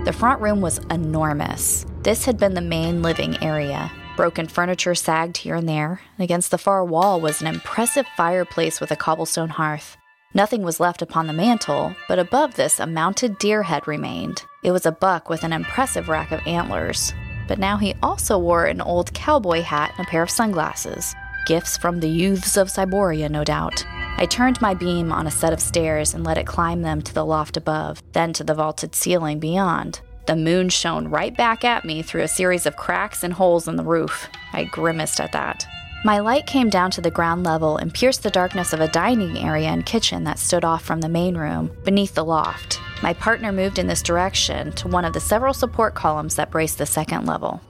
The 0.05 0.13
front 0.13 0.41
room 0.41 0.61
was 0.61 0.79
enormous. 0.89 1.85
This 2.03 2.25
had 2.25 2.37
been 2.37 2.55
the 2.55 2.61
main 2.61 3.01
living 3.01 3.41
area. 3.43 3.91
Broken 4.17 4.47
furniture 4.47 4.95
sagged 4.95 5.37
here 5.37 5.55
and 5.55 5.69
there. 5.69 6.01
Against 6.19 6.51
the 6.51 6.57
far 6.57 6.83
wall 6.83 7.21
was 7.21 7.41
an 7.41 7.47
impressive 7.47 8.05
fireplace 8.17 8.81
with 8.81 8.91
a 8.91 8.95
cobblestone 8.95 9.49
hearth. 9.49 9.97
Nothing 10.33 10.63
was 10.63 10.79
left 10.79 11.01
upon 11.01 11.27
the 11.27 11.33
mantel, 11.33 11.93
but 12.07 12.17
above 12.17 12.55
this 12.55 12.79
a 12.79 12.87
mounted 12.87 13.37
deer 13.37 13.63
head 13.63 13.85
remained. 13.85 14.43
It 14.63 14.71
was 14.71 14.85
a 14.85 14.91
buck 14.91 15.29
with 15.29 15.43
an 15.43 15.51
impressive 15.51 16.07
rack 16.07 16.31
of 16.31 16.39
antlers. 16.47 17.13
But 17.49 17.59
now 17.59 17.75
he 17.75 17.95
also 18.01 18.37
wore 18.37 18.65
an 18.65 18.79
old 18.79 19.13
cowboy 19.13 19.61
hat 19.61 19.93
and 19.97 20.07
a 20.07 20.09
pair 20.09 20.23
of 20.23 20.29
sunglasses. 20.29 21.13
Gifts 21.45 21.75
from 21.75 21.99
the 21.99 22.07
youths 22.07 22.55
of 22.55 22.69
Cyboria, 22.69 23.29
no 23.29 23.43
doubt. 23.43 23.85
I 24.17 24.25
turned 24.25 24.61
my 24.61 24.73
beam 24.73 25.11
on 25.11 25.27
a 25.27 25.31
set 25.31 25.51
of 25.51 25.59
stairs 25.59 26.13
and 26.13 26.23
let 26.23 26.37
it 26.37 26.47
climb 26.47 26.81
them 26.81 27.01
to 27.01 27.13
the 27.13 27.25
loft 27.25 27.57
above, 27.57 28.01
then 28.13 28.31
to 28.33 28.45
the 28.45 28.53
vaulted 28.53 28.95
ceiling 28.95 29.39
beyond. 29.39 29.99
The 30.27 30.35
moon 30.37 30.69
shone 30.69 31.09
right 31.09 31.35
back 31.35 31.65
at 31.65 31.83
me 31.83 32.03
through 32.03 32.21
a 32.21 32.27
series 32.29 32.65
of 32.65 32.77
cracks 32.77 33.21
and 33.23 33.33
holes 33.33 33.67
in 33.67 33.75
the 33.75 33.83
roof. 33.83 34.29
I 34.53 34.63
grimaced 34.63 35.19
at 35.19 35.33
that. 35.33 35.65
My 36.03 36.17
light 36.17 36.47
came 36.47 36.71
down 36.71 36.89
to 36.91 37.01
the 37.01 37.11
ground 37.11 37.43
level 37.43 37.77
and 37.77 37.93
pierced 37.93 38.23
the 38.23 38.31
darkness 38.31 38.73
of 38.73 38.79
a 38.79 38.87
dining 38.87 39.37
area 39.37 39.67
and 39.67 39.85
kitchen 39.85 40.23
that 40.23 40.39
stood 40.39 40.65
off 40.65 40.83
from 40.83 40.99
the 40.99 41.07
main 41.07 41.37
room, 41.37 41.69
beneath 41.83 42.15
the 42.15 42.25
loft. 42.25 42.79
My 43.03 43.13
partner 43.13 43.51
moved 43.51 43.77
in 43.77 43.85
this 43.85 44.01
direction 44.01 44.71
to 44.73 44.87
one 44.87 45.05
of 45.05 45.13
the 45.13 45.19
several 45.19 45.53
support 45.53 45.93
columns 45.93 46.35
that 46.37 46.49
braced 46.49 46.79
the 46.79 46.87
second 46.87 47.27
level. 47.27 47.61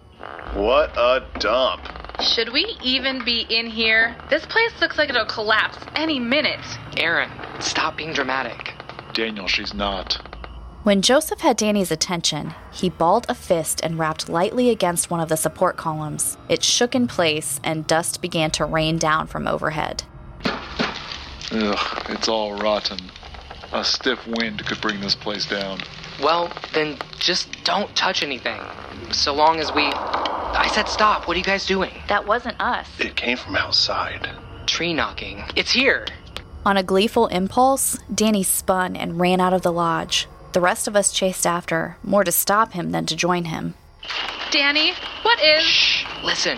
What 0.54 0.96
a 0.98 1.26
dump. 1.40 1.82
Should 2.22 2.54
we 2.54 2.78
even 2.82 3.26
be 3.26 3.46
in 3.50 3.66
here? 3.66 4.16
This 4.30 4.46
place 4.46 4.80
looks 4.80 4.98
like 4.98 5.10
it'll 5.10 5.26
collapse 5.26 5.80
any 5.96 6.18
minute. 6.18 6.66
Erin, 6.96 7.30
stop 7.60 7.98
being 7.98 8.14
dramatic. 8.14 8.76
Daniel, 9.14 9.48
she's 9.48 9.74
not. 9.74 10.22
When 10.84 11.04
Joseph 11.04 11.42
had 11.42 11.58
Danny's 11.58 11.92
attention, 11.92 12.56
he 12.72 12.90
balled 12.90 13.28
a 13.30 13.36
fist 13.36 13.82
and 13.84 14.00
rapped 14.00 14.28
lightly 14.28 14.72
against 14.72 15.12
one 15.12 15.20
of 15.20 15.30
the 15.30 15.38
support 15.38 15.78
columns. 15.78 16.40
It 16.50 16.64
shook 16.64 16.96
in 16.96 17.06
place, 17.08 17.60
and 17.64 17.86
dust 17.86 18.20
began 18.20 18.50
to 18.52 18.66
rain 18.66 18.98
down 18.98 19.28
from 19.28 19.48
overhead. 19.48 20.02
Ugh, 21.52 22.06
it's 22.10 22.28
all 22.28 22.58
rotten. 22.58 22.98
A 23.72 23.84
stiff 23.84 24.26
wind 24.26 24.66
could 24.66 24.82
bring 24.82 25.00
this 25.02 25.14
place 25.14 25.46
down. 25.46 25.82
Well, 26.20 26.52
then 26.74 26.98
just 27.20 27.64
don't 27.64 27.96
touch 27.96 28.24
anything. 28.24 28.60
So 29.12 29.36
long 29.36 29.60
as 29.60 29.72
we. 29.72 29.84
I 29.84 30.68
said 30.74 30.90
stop. 30.90 31.28
What 31.28 31.36
are 31.36 31.38
you 31.38 31.46
guys 31.46 31.68
doing? 31.68 31.94
That 32.08 32.26
wasn't 32.26 32.60
us. 32.60 32.88
It 33.00 33.16
came 33.16 33.38
from 33.38 33.56
outside. 33.56 34.32
Tree 34.66 34.96
knocking. 34.96 35.44
It's 35.56 35.74
here. 35.74 36.08
On 36.66 36.76
a 36.76 36.82
gleeful 36.82 37.28
impulse, 37.28 38.00
Danny 38.14 38.42
spun 38.42 38.96
and 38.96 39.20
ran 39.20 39.40
out 39.40 39.54
of 39.54 39.62
the 39.62 39.72
lodge. 39.72 40.28
The 40.54 40.62
rest 40.62 40.88
of 40.88 40.98
us 40.98 41.14
chased 41.14 41.48
after, 41.48 41.98
more 42.04 42.26
to 42.26 42.32
stop 42.32 42.74
him 42.74 42.92
than 42.92 43.06
to 43.06 43.16
join 43.16 43.46
him. 43.46 43.76
Danny, 44.52 44.94
what 45.22 45.42
is. 45.42 45.64
Shh. 45.64 46.06
Listen. 46.24 46.58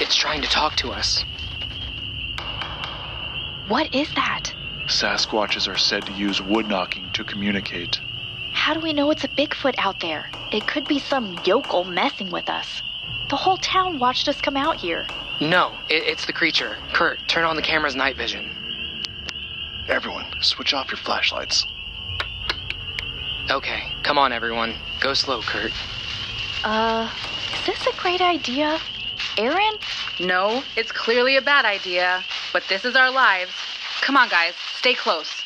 It's 0.00 0.16
trying 0.16 0.42
to 0.42 0.48
talk 0.48 0.74
to 0.76 0.90
us. 0.90 1.24
What 3.68 3.94
is 3.94 4.12
that? 4.14 4.52
Sasquatches 4.88 5.72
are 5.72 5.78
said 5.78 6.04
to 6.06 6.12
use 6.12 6.42
wood 6.42 6.66
knocking 6.66 7.08
to 7.12 7.22
communicate. 7.22 8.00
How 8.52 8.74
do 8.74 8.80
we 8.80 8.92
know 8.92 9.10
it's 9.12 9.24
a 9.24 9.28
Bigfoot 9.28 9.74
out 9.78 10.00
there? 10.00 10.28
It 10.50 10.66
could 10.66 10.86
be 10.88 10.98
some 10.98 11.38
yokel 11.44 11.84
messing 11.84 12.32
with 12.32 12.48
us. 12.48 12.82
The 13.30 13.36
whole 13.36 13.58
town 13.58 14.00
watched 14.00 14.28
us 14.28 14.40
come 14.40 14.56
out 14.56 14.76
here. 14.76 15.06
No, 15.40 15.76
it, 15.88 16.02
it's 16.04 16.26
the 16.26 16.32
creature. 16.32 16.76
Curt, 16.92 17.18
turn 17.28 17.44
on 17.44 17.56
the 17.56 17.62
camera's 17.62 17.94
night 17.94 18.16
vision. 18.16 18.50
Everyone, 19.88 20.26
switch 20.40 20.74
off 20.74 20.90
your 20.90 20.98
flashlights. 20.98 21.64
Okay, 23.50 23.92
come 24.02 24.16
on, 24.16 24.32
everyone. 24.32 24.74
Go 25.00 25.12
slow, 25.12 25.42
Curt. 25.42 25.70
Uh, 26.64 27.10
is 27.52 27.66
this 27.66 27.86
a 27.86 28.00
great 28.00 28.22
idea? 28.22 28.78
Erin? 29.36 29.74
No, 30.18 30.62
it's 30.76 30.92
clearly 30.92 31.36
a 31.36 31.42
bad 31.42 31.64
idea, 31.64 32.22
but 32.52 32.62
this 32.68 32.84
is 32.84 32.96
our 32.96 33.10
lives. 33.10 33.50
Come 34.00 34.16
on, 34.16 34.28
guys, 34.28 34.54
stay 34.76 34.94
close. 34.94 35.42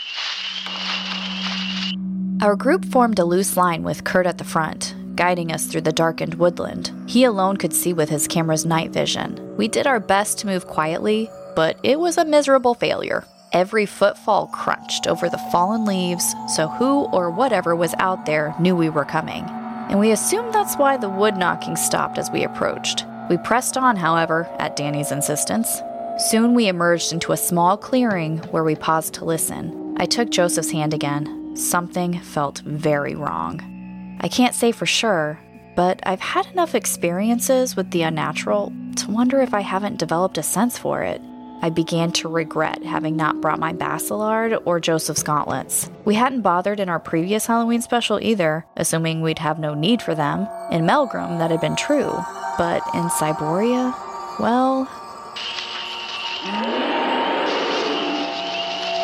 Our 2.41 2.55
group 2.55 2.85
formed 2.85 3.19
a 3.19 3.25
loose 3.25 3.57
line 3.57 3.83
with 3.83 4.05
Curt 4.05 4.27
at 4.27 4.39
the 4.39 4.45
front, 4.45 4.95
guiding 5.17 5.51
us 5.51 5.67
through 5.67 5.81
the 5.81 5.93
darkened 5.93 6.35
woodland. 6.35 6.93
He 7.07 7.25
alone 7.25 7.57
could 7.57 7.73
see 7.73 7.93
with 7.93 8.09
his 8.09 8.29
camera's 8.29 8.65
night 8.65 8.91
vision. 8.91 9.57
We 9.57 9.67
did 9.67 9.89
our 9.89 9.99
best 9.99 10.39
to 10.39 10.47
move 10.47 10.69
quietly, 10.69 11.29
but 11.57 11.81
it 11.83 11.99
was 11.99 12.17
a 12.17 12.25
miserable 12.25 12.75
failure. 12.75 13.25
Every 13.53 13.87
footfall 13.87 14.49
crunched 14.49 15.07
over 15.07 15.31
the 15.31 15.39
fallen 15.51 15.87
leaves, 15.87 16.35
so 16.55 16.69
who 16.69 17.05
or 17.07 17.31
whatever 17.31 17.75
was 17.75 17.95
out 17.99 18.27
there 18.27 18.55
knew 18.61 18.77
we 18.77 18.91
were 18.91 19.07
coming. 19.07 19.45
And 19.89 19.99
we 19.99 20.11
assumed 20.11 20.53
that's 20.53 20.77
why 20.77 20.99
the 20.99 21.09
wood 21.09 21.39
knocking 21.39 21.75
stopped 21.77 22.19
as 22.19 22.31
we 22.31 22.45
approached. 22.45 23.07
We 23.31 23.39
pressed 23.39 23.79
on, 23.79 23.97
however, 23.97 24.45
at 24.59 24.77
Danny's 24.77 25.13
insistence. 25.13 25.81
Soon 26.19 26.53
we 26.53 26.69
emerged 26.69 27.13
into 27.13 27.33
a 27.33 27.39
small 27.39 27.79
clearing 27.79 28.39
where 28.51 28.65
we 28.65 28.75
paused 28.75 29.15
to 29.15 29.25
listen. 29.25 29.95
I 29.99 30.05
took 30.05 30.31
Joseph's 30.31 30.71
hand 30.71 30.93
again. 30.93 31.57
Something 31.57 32.21
felt 32.21 32.59
very 32.61 33.15
wrong. 33.15 34.19
I 34.21 34.29
can't 34.29 34.55
say 34.55 34.73
for 34.73 34.85
sure, 34.85 35.39
but 35.75 36.01
I've 36.03 36.21
had 36.21 36.47
enough 36.47 36.75
experiences 36.75 37.77
with 37.77 37.93
the 37.93 38.03
unnatural 38.03 38.73
to 38.97 39.11
wonder 39.11 39.41
if 39.41 39.55
I 39.55 39.61
haven't 39.61 39.99
developed 39.99 40.37
a 40.37 40.43
sense 40.43 40.77
for 40.77 41.03
it. 41.03 41.23
I 41.61 41.71
began 41.71 42.13
to 42.13 42.29
regret 42.29 42.83
having 42.85 43.17
not 43.17 43.41
brought 43.41 43.59
my 43.59 43.73
Basilard 43.73 44.61
or 44.65 44.79
Joseph's 44.79 45.23
gauntlets. 45.25 45.91
We 46.05 46.15
hadn't 46.15 46.43
bothered 46.43 46.79
in 46.79 46.89
our 46.89 47.01
previous 47.01 47.47
Halloween 47.47 47.83
special 47.83 48.21
either, 48.23 48.65
assuming 48.77 49.21
we'd 49.23 49.41
have 49.41 49.59
no 49.59 49.75
need 49.75 50.01
for 50.01 50.15
them. 50.15 50.47
In 50.71 50.87
Melgren, 50.87 51.39
that 51.39 51.51
had 51.51 51.61
been 51.61 51.75
true. 51.77 52.13
But 52.57 52.83
in 52.95 53.09
Cyboria, 53.09 53.93
well, 54.39 54.89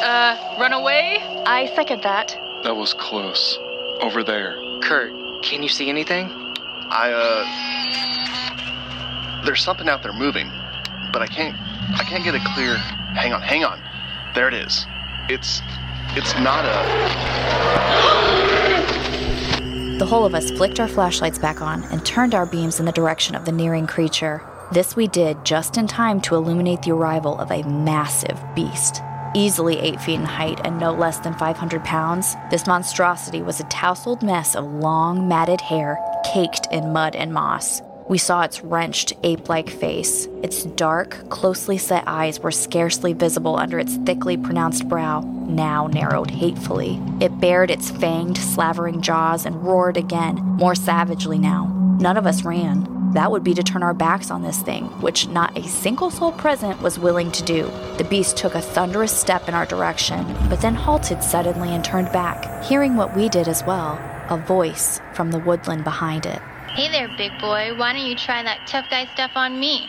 Uh, 0.07 0.37
run 0.61 0.73
away? 0.73 1.19
I 1.47 1.67
second 1.75 2.03
that. 2.03 2.37
That 2.63 2.77
was 2.77 2.93
close. 2.95 3.59
Over 4.01 4.23
there. 4.23 4.55
Curt, 4.83 5.11
can 5.43 5.63
you 5.63 5.69
see 5.69 5.89
anything? 5.89 6.29
I, 6.91 7.11
uh. 7.11 7.45
There's 9.45 9.63
something 9.63 9.89
out 9.89 10.03
there 10.03 10.13
moving, 10.13 10.51
but 11.15 11.23
I 11.23 11.29
can't. 11.29 11.57
I 11.99 12.03
can't 12.03 12.25
get 12.25 12.35
a 12.35 12.41
clear. 12.55 12.77
Hang 12.77 13.33
on, 13.33 13.41
hang 13.41 13.65
on. 13.65 13.81
There 14.35 14.49
it 14.49 14.55
is. 14.55 14.85
It's. 15.31 15.63
It's 16.17 16.35
not 16.41 16.65
a. 16.67 16.75
The 19.99 20.05
whole 20.05 20.27
of 20.27 20.35
us 20.35 20.51
flicked 20.51 20.81
our 20.81 20.89
flashlights 20.89 21.39
back 21.39 21.63
on 21.63 21.85
and 21.85 22.05
turned 22.05 22.35
our 22.35 22.45
beams 22.45 22.81
in 22.81 22.87
the 22.87 22.93
direction 22.93 23.37
of 23.37 23.45
the 23.45 23.53
nearing 23.53 23.87
creature. 23.87 24.43
This 24.73 24.97
we 24.97 25.07
did 25.07 25.45
just 25.45 25.79
in 25.79 25.87
time 25.87 26.21
to 26.23 26.35
illuminate 26.35 26.83
the 26.83 26.91
arrival 26.91 27.39
of 27.39 27.51
a 27.53 27.63
massive 27.63 28.43
beast. 28.57 29.01
Easily 29.37 29.79
8 29.79 30.01
feet 30.01 30.15
in 30.15 30.25
height 30.25 30.61
and 30.65 30.79
no 30.79 30.93
less 30.93 31.19
than 31.21 31.35
500 31.35 31.85
pounds, 31.85 32.35
this 32.51 32.67
monstrosity 32.67 33.43
was 33.43 33.61
a 33.61 33.65
tousled 33.65 34.23
mess 34.23 34.57
of 34.57 34.65
long, 34.65 35.29
matted 35.29 35.61
hair 35.61 35.99
caked 36.25 36.67
in 36.73 36.93
mud 36.93 37.15
and 37.15 37.33
moss. 37.33 37.81
We 38.07 38.19
saw 38.19 38.43
its 38.43 38.63
wrenched, 38.63 39.15
ape 39.23 39.49
like 39.49 39.71
face. 39.71 40.29
Its 40.43 40.65
dark, 40.65 41.31
closely 41.31 41.79
set 41.79 42.05
eyes 42.07 42.39
were 42.39 42.51
scarcely 42.51 43.15
visible 43.15 43.57
under 43.57 43.79
its 43.79 43.97
thickly 43.97 44.37
pronounced 44.37 44.89
brow, 44.89 45.21
now 45.21 45.87
narrowed 45.87 46.31
hatefully. 46.31 47.01
It 47.21 47.41
bared 47.41 47.71
its 47.71 47.91
fanged, 47.91 48.37
slavering 48.37 49.01
jaws 49.01 49.47
and 49.47 49.65
roared 49.65 49.97
again, 49.97 50.37
more 50.37 50.75
savagely 50.75 51.39
now. 51.39 51.97
None 51.99 52.19
of 52.19 52.27
us 52.27 52.45
ran. 52.45 53.13
That 53.15 53.31
would 53.31 53.45
be 53.45 53.55
to 53.55 53.63
turn 53.63 53.83
our 53.83 53.95
backs 53.95 54.31
on 54.31 54.43
this 54.43 54.61
thing, 54.61 54.87
which 55.01 55.29
not 55.29 55.57
a 55.57 55.67
single 55.67 56.11
soul 56.11 56.33
present 56.33 56.83
was 56.83 56.99
willing 56.99 57.31
to 57.33 57.45
do. 57.45 57.71
The 57.97 58.07
beast 58.11 58.37
took 58.37 58.55
a 58.55 58.61
thunderous 58.61 59.17
step 59.17 59.49
in 59.49 59.55
our 59.55 59.65
direction, 59.65 60.27
but 60.51 60.61
then 60.61 60.75
halted 60.75 61.23
suddenly 61.23 61.71
and 61.71 61.85
turned 61.85 62.13
back, 62.13 62.65
hearing 62.65 62.97
what 62.97 63.17
we 63.17 63.29
did 63.29 63.49
as 63.49 63.65
well 63.65 63.99
a 64.31 64.37
voice 64.37 65.01
from 65.13 65.31
the 65.31 65.39
woodland 65.39 65.85
behind 65.85 66.27
it. 66.27 66.41
Hey 66.75 66.89
there, 66.89 67.07
big 67.07 67.31
boy. 67.39 67.73
Why 67.77 67.93
don't 67.93 68.05
you 68.05 68.17
try 68.17 68.43
that 68.43 68.67
tough 68.67 68.91
guy 68.91 69.07
stuff 69.15 69.31
on 69.37 69.61
me? 69.61 69.87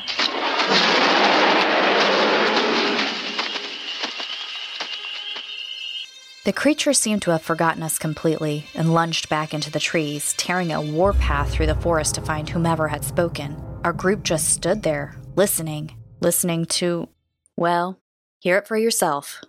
The 6.43 6.53
creature 6.53 6.93
seemed 6.93 7.23
to 7.23 7.31
have 7.31 7.41
forgotten 7.41 7.81
us 7.81 7.97
completely 7.97 8.67
and 8.75 8.93
lunged 8.93 9.29
back 9.29 9.51
into 9.51 9.71
the 9.71 9.79
trees, 9.79 10.33
tearing 10.33 10.71
a 10.71 10.79
warpath 10.79 11.49
through 11.51 11.65
the 11.65 11.73
forest 11.73 12.13
to 12.15 12.21
find 12.21 12.47
whomever 12.47 12.87
had 12.87 13.03
spoken. 13.03 13.59
Our 13.83 13.91
group 13.91 14.21
just 14.21 14.49
stood 14.49 14.83
there, 14.83 15.17
listening, 15.35 15.95
listening 16.21 16.65
to, 16.65 17.09
well, 17.57 17.99
hear 18.41 18.59
it 18.59 18.67
for 18.67 18.77
yourself. 18.77 19.41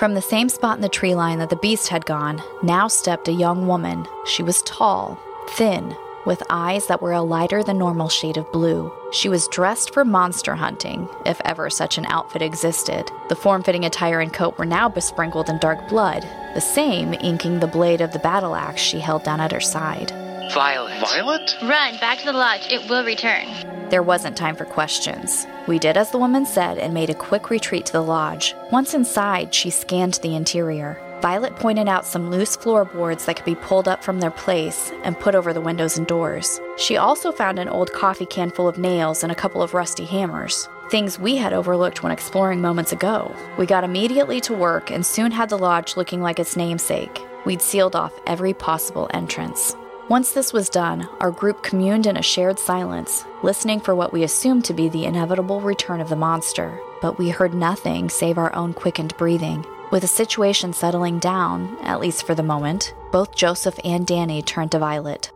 From 0.00 0.14
the 0.14 0.22
same 0.22 0.48
spot 0.48 0.78
in 0.78 0.80
the 0.80 0.88
tree 0.88 1.14
line 1.14 1.40
that 1.40 1.50
the 1.50 1.56
beast 1.56 1.88
had 1.88 2.06
gone, 2.06 2.42
now 2.62 2.88
stepped 2.88 3.28
a 3.28 3.32
young 3.32 3.66
woman. 3.66 4.08
She 4.24 4.42
was 4.42 4.62
tall, 4.62 5.18
thin, 5.50 5.94
with 6.24 6.42
eyes 6.48 6.86
that 6.86 7.02
were 7.02 7.12
a 7.12 7.20
lighter 7.20 7.62
than 7.62 7.76
normal 7.76 8.08
shade 8.08 8.38
of 8.38 8.50
blue. 8.50 8.90
She 9.12 9.28
was 9.28 9.46
dressed 9.48 9.92
for 9.92 10.06
monster 10.06 10.54
hunting, 10.54 11.06
if 11.26 11.38
ever 11.44 11.68
such 11.68 11.98
an 11.98 12.06
outfit 12.06 12.40
existed. 12.40 13.12
The 13.28 13.36
form 13.36 13.62
fitting 13.62 13.84
attire 13.84 14.20
and 14.20 14.32
coat 14.32 14.56
were 14.56 14.64
now 14.64 14.88
besprinkled 14.88 15.50
in 15.50 15.58
dark 15.58 15.86
blood, 15.90 16.22
the 16.54 16.62
same 16.62 17.12
inking 17.22 17.60
the 17.60 17.66
blade 17.66 18.00
of 18.00 18.14
the 18.14 18.20
battle 18.20 18.54
axe 18.54 18.80
she 18.80 19.00
held 19.00 19.24
down 19.24 19.42
at 19.42 19.52
her 19.52 19.60
side. 19.60 20.14
Violet. 20.52 20.98
Violet? 20.98 21.56
Run 21.62 21.96
back 21.98 22.18
to 22.18 22.24
the 22.24 22.32
lodge. 22.32 22.66
It 22.72 22.88
will 22.90 23.04
return. 23.04 23.46
There 23.88 24.02
wasn't 24.02 24.36
time 24.36 24.56
for 24.56 24.64
questions. 24.64 25.46
We 25.68 25.78
did 25.78 25.96
as 25.96 26.10
the 26.10 26.18
woman 26.18 26.44
said 26.44 26.76
and 26.76 26.92
made 26.92 27.08
a 27.08 27.14
quick 27.14 27.50
retreat 27.50 27.86
to 27.86 27.92
the 27.92 28.02
lodge. 28.02 28.56
Once 28.72 28.92
inside, 28.92 29.54
she 29.54 29.70
scanned 29.70 30.14
the 30.22 30.34
interior. 30.34 31.00
Violet 31.22 31.54
pointed 31.54 31.86
out 31.86 32.04
some 32.04 32.30
loose 32.30 32.56
floorboards 32.56 33.26
that 33.26 33.36
could 33.36 33.44
be 33.44 33.54
pulled 33.54 33.86
up 33.86 34.02
from 34.02 34.18
their 34.18 34.30
place 34.32 34.90
and 35.04 35.20
put 35.20 35.36
over 35.36 35.52
the 35.52 35.60
windows 35.60 35.96
and 35.98 36.06
doors. 36.06 36.60
She 36.78 36.96
also 36.96 37.30
found 37.30 37.60
an 37.60 37.68
old 37.68 37.92
coffee 37.92 38.26
can 38.26 38.50
full 38.50 38.66
of 38.66 38.78
nails 38.78 39.22
and 39.22 39.30
a 39.30 39.36
couple 39.36 39.62
of 39.62 39.74
rusty 39.74 40.04
hammers. 40.04 40.68
Things 40.90 41.18
we 41.18 41.36
had 41.36 41.52
overlooked 41.52 42.02
when 42.02 42.10
exploring 42.10 42.60
moments 42.60 42.90
ago. 42.90 43.32
We 43.56 43.66
got 43.66 43.84
immediately 43.84 44.40
to 44.40 44.54
work 44.54 44.90
and 44.90 45.06
soon 45.06 45.30
had 45.30 45.48
the 45.48 45.58
lodge 45.58 45.96
looking 45.96 46.20
like 46.20 46.40
its 46.40 46.56
namesake. 46.56 47.20
We'd 47.44 47.62
sealed 47.62 47.94
off 47.94 48.18
every 48.26 48.52
possible 48.52 49.08
entrance. 49.14 49.76
Once 50.10 50.32
this 50.32 50.52
was 50.52 50.68
done, 50.68 51.08
our 51.20 51.30
group 51.30 51.62
communed 51.62 52.04
in 52.04 52.16
a 52.16 52.22
shared 52.22 52.58
silence, 52.58 53.24
listening 53.44 53.78
for 53.78 53.94
what 53.94 54.12
we 54.12 54.24
assumed 54.24 54.64
to 54.64 54.74
be 54.74 54.88
the 54.88 55.04
inevitable 55.04 55.60
return 55.60 56.00
of 56.00 56.08
the 56.08 56.16
monster. 56.16 56.80
But 57.00 57.16
we 57.16 57.28
heard 57.28 57.54
nothing 57.54 58.10
save 58.10 58.36
our 58.36 58.52
own 58.52 58.72
quickened 58.72 59.16
breathing. 59.16 59.64
With 59.92 60.02
the 60.02 60.08
situation 60.08 60.72
settling 60.72 61.20
down, 61.20 61.78
at 61.82 62.00
least 62.00 62.26
for 62.26 62.34
the 62.34 62.42
moment, 62.42 62.92
both 63.12 63.36
Joseph 63.36 63.78
and 63.84 64.04
Danny 64.04 64.42
turned 64.42 64.72
to 64.72 64.80
Violet. 64.80 65.30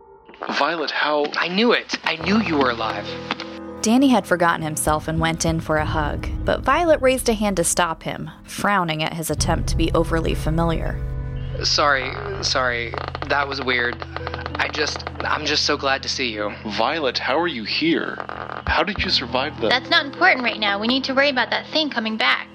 Violet, 0.49 0.91
how. 0.91 1.27
I 1.37 1.47
knew 1.47 1.71
it. 1.71 1.97
I 2.03 2.17
knew 2.17 2.41
you 2.41 2.57
were 2.57 2.71
alive. 2.71 3.07
Danny 3.81 4.09
had 4.09 4.27
forgotten 4.27 4.61
himself 4.61 5.07
and 5.07 5.21
went 5.21 5.45
in 5.45 5.61
for 5.61 5.77
a 5.77 5.85
hug, 5.85 6.27
but 6.43 6.65
Violet 6.65 7.01
raised 7.01 7.29
a 7.29 7.33
hand 7.33 7.55
to 7.55 7.63
stop 7.63 8.03
him, 8.03 8.29
frowning 8.43 9.03
at 9.03 9.13
his 9.13 9.29
attempt 9.29 9.69
to 9.69 9.77
be 9.77 9.89
overly 9.93 10.35
familiar. 10.35 11.14
Sorry, 11.63 12.09
uh. 12.09 12.43
sorry. 12.43 12.93
That 13.29 13.47
was 13.47 13.61
weird. 13.61 13.95
I 14.55 14.69
just. 14.71 15.03
I'm 15.19 15.45
just 15.45 15.65
so 15.65 15.77
glad 15.77 16.03
to 16.03 16.09
see 16.09 16.31
you. 16.31 16.53
Violet, 16.77 17.17
how 17.17 17.39
are 17.39 17.47
you 17.47 17.63
here? 17.63 18.15
How 18.67 18.83
did 18.83 19.03
you 19.03 19.09
survive 19.09 19.59
the. 19.59 19.69
That's 19.69 19.89
not 19.89 20.05
important 20.05 20.43
right 20.43 20.59
now. 20.59 20.79
We 20.79 20.87
need 20.87 21.03
to 21.05 21.13
worry 21.13 21.29
about 21.29 21.49
that 21.49 21.67
thing 21.67 21.89
coming 21.89 22.17
back. 22.17 22.47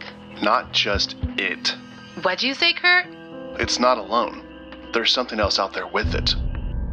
Not 0.42 0.72
just 0.72 1.16
it. 1.38 1.74
What'd 2.22 2.42
you 2.42 2.54
say, 2.54 2.72
Curt? 2.72 3.06
It's 3.58 3.78
not 3.78 3.98
alone. 3.98 4.42
There's 4.92 5.12
something 5.12 5.38
else 5.38 5.58
out 5.58 5.72
there 5.72 5.86
with 5.86 6.14
it. 6.14 6.34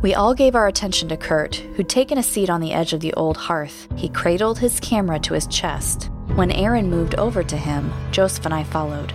We 0.01 0.13
all 0.13 0.35
gave 0.35 0.55
our 0.55 0.67
attention 0.67 1.09
to 1.09 1.17
Curt, 1.17 1.55
who'd 1.55 1.89
taken 1.89 2.17
a 2.17 2.23
seat 2.23 2.49
on 2.49 2.61
the 2.61 2.71
edge 2.71 2.93
of 2.93 2.99
the 2.99 3.13
old 3.13 3.35
hearth. 3.35 3.87
He 3.95 4.09
cradled 4.09 4.59
his 4.59 4.79
camera 4.79 5.19
to 5.19 5.33
his 5.33 5.47
chest. 5.47 6.11
When 6.35 6.51
Erin 6.51 6.89
moved 6.89 7.15
over 7.15 7.41
to 7.43 7.57
him, 7.57 7.91
Joseph 8.11 8.45
and 8.45 8.53
I 8.53 8.63
followed. 8.63 9.11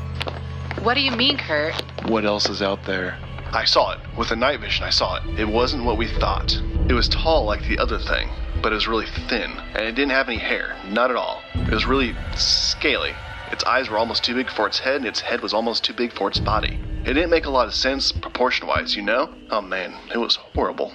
What 0.83 0.95
do 0.95 1.01
you 1.01 1.13
mean, 1.13 1.37
Curt? 1.37 1.81
What 2.07 2.25
else 2.25 2.49
is 2.49 2.63
out 2.63 2.85
there? 2.85 3.19
I 3.53 3.65
saw 3.65 3.93
it. 3.93 4.01
With 4.17 4.31
the 4.31 4.37
night 4.37 4.61
vision, 4.61 4.85
I 4.85 4.91
saw 4.91 5.17
it. 5.17 5.39
It 5.39 5.49
wasn't 5.49 5.85
what 5.85 5.99
we 5.99 6.09
thought. 6.09 6.53
It 6.89 6.95
was 6.95 7.09
tall 7.09 7.45
like 7.45 7.63
the 7.63 7.79
other 7.79 7.99
thing, 7.99 8.29
but 8.61 8.73
it 8.73 8.75
was 8.75 8.89
really 8.89 9.07
thin, 9.29 9.53
and 9.75 9.87
it 9.87 9.95
didn't 9.95 10.11
have 10.11 10.29
any 10.29 10.39
hair. 10.39 10.77
Not 10.89 11.11
at 11.11 11.17
all. 11.17 11.43
It 11.55 11.71
was 11.71 11.87
really 11.87 12.15
scaly. 12.35 13.15
Its 13.51 13.65
eyes 13.65 13.89
were 13.89 13.99
almost 13.99 14.25
too 14.25 14.35
big 14.35 14.51
for 14.51 14.67
its 14.67 14.79
head, 14.79 14.97
and 14.97 15.07
its 15.07 15.21
head 15.21 15.43
was 15.43 15.53
almost 15.53 15.85
too 15.85 15.93
big 15.93 16.13
for 16.13 16.29
its 16.29 16.41
body. 16.41 16.81
It 17.05 17.15
didn't 17.15 17.31
make 17.31 17.47
a 17.47 17.51
lot 17.51 17.67
of 17.69 17.75
sense 17.75 18.11
proportion 18.11 18.67
wise, 18.67 18.97
you 18.97 19.03
know? 19.03 19.33
Oh 19.51 19.61
man, 19.61 19.95
it 20.13 20.19
was 20.19 20.37
horrible. 20.37 20.93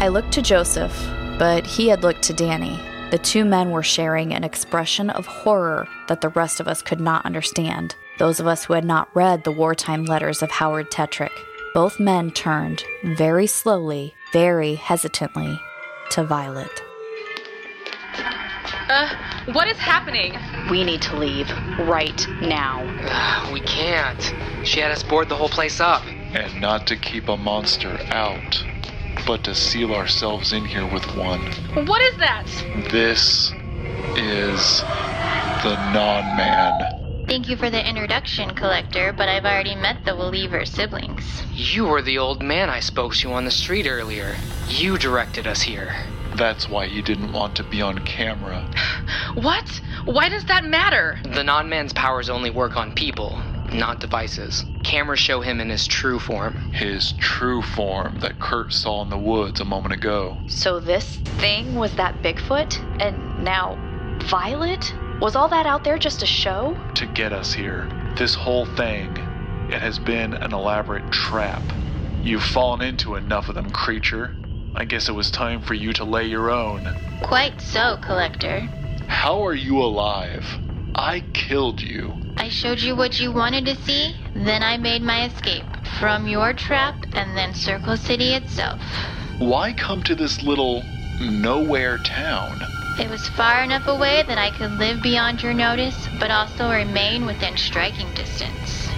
I 0.00 0.08
looked 0.08 0.32
to 0.32 0.42
Joseph, 0.42 0.96
but 1.38 1.66
he 1.66 1.88
had 1.88 2.02
looked 2.02 2.22
to 2.22 2.32
Danny. 2.32 2.78
The 3.10 3.18
two 3.18 3.44
men 3.44 3.70
were 3.70 3.82
sharing 3.82 4.32
an 4.32 4.44
expression 4.44 5.10
of 5.10 5.26
horror 5.26 5.86
that 6.08 6.20
the 6.20 6.30
rest 6.30 6.60
of 6.60 6.68
us 6.68 6.82
could 6.82 7.00
not 7.00 7.26
understand, 7.26 7.94
those 8.18 8.40
of 8.40 8.46
us 8.46 8.64
who 8.64 8.74
had 8.74 8.84
not 8.84 9.14
read 9.14 9.44
the 9.44 9.52
wartime 9.52 10.04
letters 10.04 10.42
of 10.42 10.50
Howard 10.50 10.90
Tetrick. 10.90 11.32
Both 11.74 11.98
men 11.98 12.30
turned, 12.30 12.84
very 13.02 13.46
slowly, 13.46 14.14
very 14.32 14.76
hesitantly, 14.76 15.60
to 16.10 16.22
Violet. 16.22 16.82
Uh, 18.88 19.08
what 19.52 19.66
is 19.66 19.78
happening? 19.78 20.36
We 20.70 20.84
need 20.84 21.02
to 21.02 21.16
leave 21.16 21.50
right 21.88 22.26
now. 22.40 22.84
Ugh, 23.02 23.52
we 23.52 23.60
can't. 23.60 24.22
She 24.64 24.80
had 24.80 24.92
us 24.92 25.02
board 25.02 25.28
the 25.28 25.36
whole 25.36 25.48
place 25.48 25.80
up. 25.80 26.04
And 26.06 26.60
not 26.60 26.86
to 26.88 26.96
keep 26.96 27.28
a 27.28 27.36
monster 27.36 27.98
out, 28.08 28.64
but 29.26 29.42
to 29.44 29.54
seal 29.54 29.92
ourselves 29.92 30.52
in 30.52 30.64
here 30.64 30.86
with 30.92 31.04
one. 31.16 31.40
What 31.86 32.02
is 32.02 32.16
that? 32.18 32.46
This 32.90 33.52
is 34.16 34.80
the 35.62 35.74
non 35.92 36.36
man. 36.36 37.03
Thank 37.26 37.48
you 37.48 37.56
for 37.56 37.70
the 37.70 37.88
introduction, 37.88 38.54
Collector, 38.54 39.14
but 39.14 39.30
I've 39.30 39.46
already 39.46 39.74
met 39.74 40.04
the 40.04 40.10
Weliever 40.10 40.66
siblings. 40.68 41.42
You 41.54 41.84
were 41.86 42.02
the 42.02 42.18
old 42.18 42.42
man 42.42 42.68
I 42.68 42.80
spoke 42.80 43.14
to 43.16 43.32
on 43.32 43.46
the 43.46 43.50
street 43.50 43.86
earlier. 43.86 44.36
You 44.68 44.98
directed 44.98 45.46
us 45.46 45.62
here. 45.62 45.94
That's 46.36 46.68
why 46.68 46.86
he 46.86 47.00
didn't 47.00 47.32
want 47.32 47.56
to 47.56 47.64
be 47.64 47.80
on 47.80 47.98
camera. 48.00 48.68
What? 49.34 49.80
Why 50.04 50.28
does 50.28 50.44
that 50.44 50.64
matter? 50.64 51.18
The 51.24 51.42
non 51.42 51.68
man's 51.68 51.92
powers 51.92 52.30
only 52.30 52.50
work 52.50 52.76
on 52.76 52.92
people, 52.92 53.42
not 53.72 53.98
devices. 53.98 54.64
Cameras 54.84 55.18
show 55.18 55.40
him 55.40 55.60
in 55.60 55.70
his 55.70 55.88
true 55.88 56.20
form. 56.20 56.60
His 56.72 57.12
true 57.18 57.62
form 57.62 58.20
that 58.20 58.38
Curt 58.38 58.72
saw 58.72 59.02
in 59.02 59.08
the 59.08 59.18
woods 59.18 59.60
a 59.60 59.64
moment 59.64 59.92
ago. 59.94 60.38
So 60.46 60.78
this 60.78 61.16
thing 61.40 61.74
was 61.74 61.96
that 61.96 62.22
Bigfoot? 62.22 62.78
And 63.00 63.42
now 63.42 63.76
Violet? 64.22 64.94
Was 65.20 65.36
all 65.36 65.48
that 65.48 65.66
out 65.66 65.84
there 65.84 65.98
just 65.98 66.22
a 66.22 66.26
show? 66.26 66.76
To 66.94 67.06
get 67.06 67.32
us 67.32 67.52
here. 67.52 67.88
This 68.16 68.34
whole 68.34 68.66
thing. 68.66 69.16
It 69.70 69.80
has 69.80 69.98
been 69.98 70.34
an 70.34 70.52
elaborate 70.52 71.10
trap. 71.10 71.62
You've 72.22 72.42
fallen 72.42 72.80
into 72.80 73.16
enough 73.16 73.48
of 73.48 73.54
them, 73.54 73.70
creature. 73.70 74.34
I 74.74 74.84
guess 74.84 75.08
it 75.08 75.12
was 75.12 75.30
time 75.30 75.62
for 75.62 75.74
you 75.74 75.92
to 75.94 76.04
lay 76.04 76.24
your 76.24 76.50
own. 76.50 76.88
Quite 77.22 77.60
so, 77.60 77.96
Collector. 78.02 78.60
How 79.06 79.44
are 79.46 79.54
you 79.54 79.78
alive? 79.78 80.44
I 80.94 81.20
killed 81.32 81.80
you. 81.80 82.14
I 82.36 82.48
showed 82.48 82.80
you 82.80 82.94
what 82.96 83.20
you 83.20 83.32
wanted 83.32 83.64
to 83.66 83.76
see, 83.76 84.16
then 84.34 84.62
I 84.62 84.76
made 84.76 85.02
my 85.02 85.26
escape 85.26 85.64
from 86.00 86.26
your 86.26 86.52
trap 86.52 86.96
and 87.14 87.36
then 87.36 87.54
Circle 87.54 87.96
City 87.96 88.34
itself. 88.34 88.80
Why 89.38 89.72
come 89.72 90.02
to 90.04 90.14
this 90.14 90.42
little 90.42 90.82
nowhere 91.20 91.98
town? 91.98 92.60
It 92.96 93.10
was 93.10 93.28
far 93.30 93.64
enough 93.64 93.88
away 93.88 94.22
that 94.22 94.38
I 94.38 94.50
could 94.56 94.72
live 94.72 95.02
beyond 95.02 95.42
your 95.42 95.52
notice, 95.52 96.08
but 96.20 96.30
also 96.30 96.70
remain 96.70 97.26
within 97.26 97.56
striking 97.56 98.12
distance. 98.14 98.88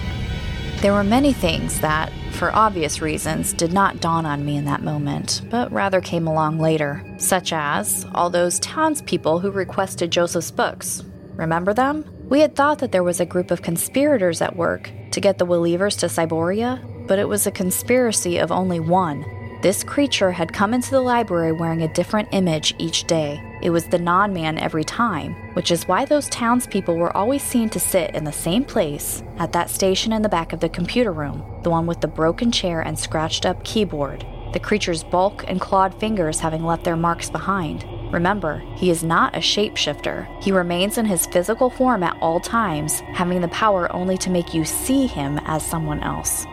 There 0.82 0.92
were 0.92 1.02
many 1.02 1.32
things 1.32 1.80
that, 1.80 2.12
for 2.32 2.54
obvious 2.54 3.00
reasons, 3.00 3.54
did 3.54 3.72
not 3.72 4.00
dawn 4.00 4.26
on 4.26 4.44
me 4.44 4.58
in 4.58 4.66
that 4.66 4.82
moment, 4.82 5.40
but 5.50 5.72
rather 5.72 6.02
came 6.02 6.26
along 6.26 6.58
later, 6.58 7.02
such 7.16 7.54
as 7.54 8.06
all 8.14 8.28
those 8.28 8.60
townspeople 8.60 9.40
who 9.40 9.50
requested 9.50 10.10
Joseph's 10.10 10.50
books. 10.50 11.02
Remember 11.34 11.72
them? 11.72 12.04
We 12.28 12.40
had 12.40 12.54
thought 12.54 12.80
that 12.80 12.92
there 12.92 13.02
was 13.02 13.20
a 13.20 13.26
group 13.26 13.50
of 13.50 13.62
conspirators 13.62 14.42
at 14.42 14.56
work 14.56 14.90
to 15.12 15.20
get 15.20 15.38
the 15.38 15.46
Welievers 15.46 15.96
to 16.00 16.06
Cyboria, 16.06 17.06
but 17.06 17.18
it 17.18 17.28
was 17.28 17.46
a 17.46 17.50
conspiracy 17.50 18.36
of 18.36 18.52
only 18.52 18.80
one. 18.80 19.24
This 19.62 19.82
creature 19.82 20.32
had 20.32 20.52
come 20.52 20.74
into 20.74 20.90
the 20.90 21.00
library 21.00 21.52
wearing 21.52 21.82
a 21.82 21.92
different 21.94 22.28
image 22.32 22.74
each 22.78 23.04
day. 23.04 23.40
It 23.62 23.70
was 23.70 23.86
the 23.86 23.98
non 23.98 24.32
man 24.32 24.58
every 24.58 24.84
time, 24.84 25.34
which 25.54 25.70
is 25.70 25.88
why 25.88 26.04
those 26.04 26.28
townspeople 26.28 26.96
were 26.96 27.16
always 27.16 27.42
seen 27.42 27.68
to 27.70 27.80
sit 27.80 28.14
in 28.14 28.24
the 28.24 28.32
same 28.32 28.64
place 28.64 29.22
at 29.38 29.52
that 29.52 29.70
station 29.70 30.12
in 30.12 30.22
the 30.22 30.28
back 30.28 30.52
of 30.52 30.60
the 30.60 30.68
computer 30.68 31.12
room, 31.12 31.44
the 31.62 31.70
one 31.70 31.86
with 31.86 32.00
the 32.00 32.08
broken 32.08 32.52
chair 32.52 32.80
and 32.80 32.98
scratched 32.98 33.46
up 33.46 33.64
keyboard, 33.64 34.26
the 34.52 34.60
creature's 34.60 35.04
bulk 35.04 35.44
and 35.48 35.60
clawed 35.60 35.98
fingers 35.98 36.40
having 36.40 36.64
left 36.64 36.84
their 36.84 36.96
marks 36.96 37.30
behind. 37.30 37.84
Remember, 38.12 38.62
he 38.76 38.90
is 38.90 39.02
not 39.02 39.34
a 39.34 39.40
shapeshifter. 39.40 40.26
He 40.42 40.52
remains 40.52 40.96
in 40.96 41.06
his 41.06 41.26
physical 41.26 41.70
form 41.70 42.02
at 42.02 42.16
all 42.20 42.40
times, 42.40 43.00
having 43.14 43.40
the 43.40 43.48
power 43.48 43.92
only 43.94 44.16
to 44.18 44.30
make 44.30 44.54
you 44.54 44.64
see 44.64 45.06
him 45.06 45.38
as 45.44 45.66
someone 45.66 46.02
else. 46.02 46.46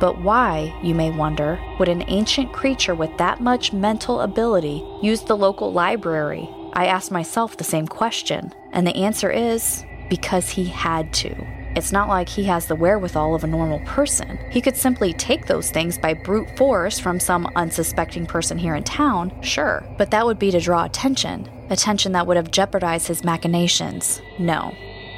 But 0.00 0.20
why, 0.20 0.78
you 0.82 0.94
may 0.94 1.10
wonder, 1.10 1.58
would 1.78 1.88
an 1.88 2.04
ancient 2.06 2.52
creature 2.52 2.94
with 2.94 3.16
that 3.18 3.40
much 3.40 3.72
mental 3.72 4.20
ability 4.20 4.84
use 5.02 5.22
the 5.22 5.36
local 5.36 5.72
library? 5.72 6.48
I 6.72 6.86
asked 6.86 7.10
myself 7.10 7.56
the 7.56 7.64
same 7.64 7.88
question, 7.88 8.52
and 8.72 8.86
the 8.86 8.94
answer 8.94 9.30
is 9.30 9.84
because 10.08 10.50
he 10.50 10.66
had 10.66 11.12
to. 11.14 11.34
It's 11.74 11.92
not 11.92 12.08
like 12.08 12.28
he 12.28 12.44
has 12.44 12.66
the 12.66 12.74
wherewithal 12.74 13.34
of 13.34 13.44
a 13.44 13.48
normal 13.48 13.80
person. 13.80 14.38
He 14.50 14.60
could 14.60 14.76
simply 14.76 15.12
take 15.12 15.46
those 15.46 15.70
things 15.70 15.98
by 15.98 16.14
brute 16.14 16.56
force 16.56 16.98
from 16.98 17.20
some 17.20 17.50
unsuspecting 17.56 18.26
person 18.26 18.58
here 18.58 18.74
in 18.74 18.84
town, 18.84 19.32
sure, 19.42 19.84
but 19.96 20.10
that 20.10 20.26
would 20.26 20.38
be 20.38 20.50
to 20.50 20.60
draw 20.60 20.84
attention, 20.84 21.48
attention 21.70 22.12
that 22.12 22.26
would 22.26 22.36
have 22.36 22.50
jeopardized 22.50 23.08
his 23.08 23.22
machinations. 23.22 24.20
No, 24.38 24.74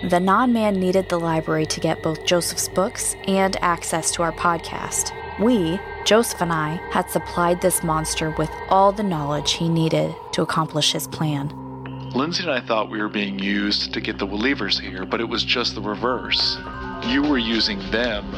the 0.09 0.20
non 0.20 0.53
man 0.53 0.80
needed 0.80 1.09
the 1.09 1.20
library 1.20 1.66
to 1.66 1.80
get 1.80 2.03
both 2.03 2.24
Joseph's 2.24 2.68
books 2.68 3.16
and 3.26 3.57
access 3.62 4.11
to 4.12 4.22
our 4.22 4.32
podcast. 4.32 5.12
We, 5.38 5.78
Joseph 6.05 6.40
and 6.40 6.53
I, 6.53 6.80
had 6.90 7.11
supplied 7.11 7.61
this 7.61 7.82
monster 7.82 8.34
with 8.38 8.51
all 8.70 8.92
the 8.92 9.03
knowledge 9.03 9.53
he 9.53 9.68
needed 9.68 10.14
to 10.32 10.42
accomplish 10.42 10.92
his 10.92 11.07
plan. 11.07 11.48
Lindsay 12.14 12.42
and 12.42 12.53
I 12.53 12.61
thought 12.61 12.90
we 12.90 13.01
were 13.01 13.09
being 13.09 13.38
used 13.38 13.92
to 13.92 14.01
get 14.01 14.18
the 14.18 14.26
Welievers 14.26 14.80
here, 14.80 15.05
but 15.05 15.20
it 15.20 15.28
was 15.28 15.44
just 15.44 15.74
the 15.74 15.82
reverse. 15.82 16.57
You 17.05 17.22
were 17.22 17.38
using 17.38 17.78
them 17.90 18.32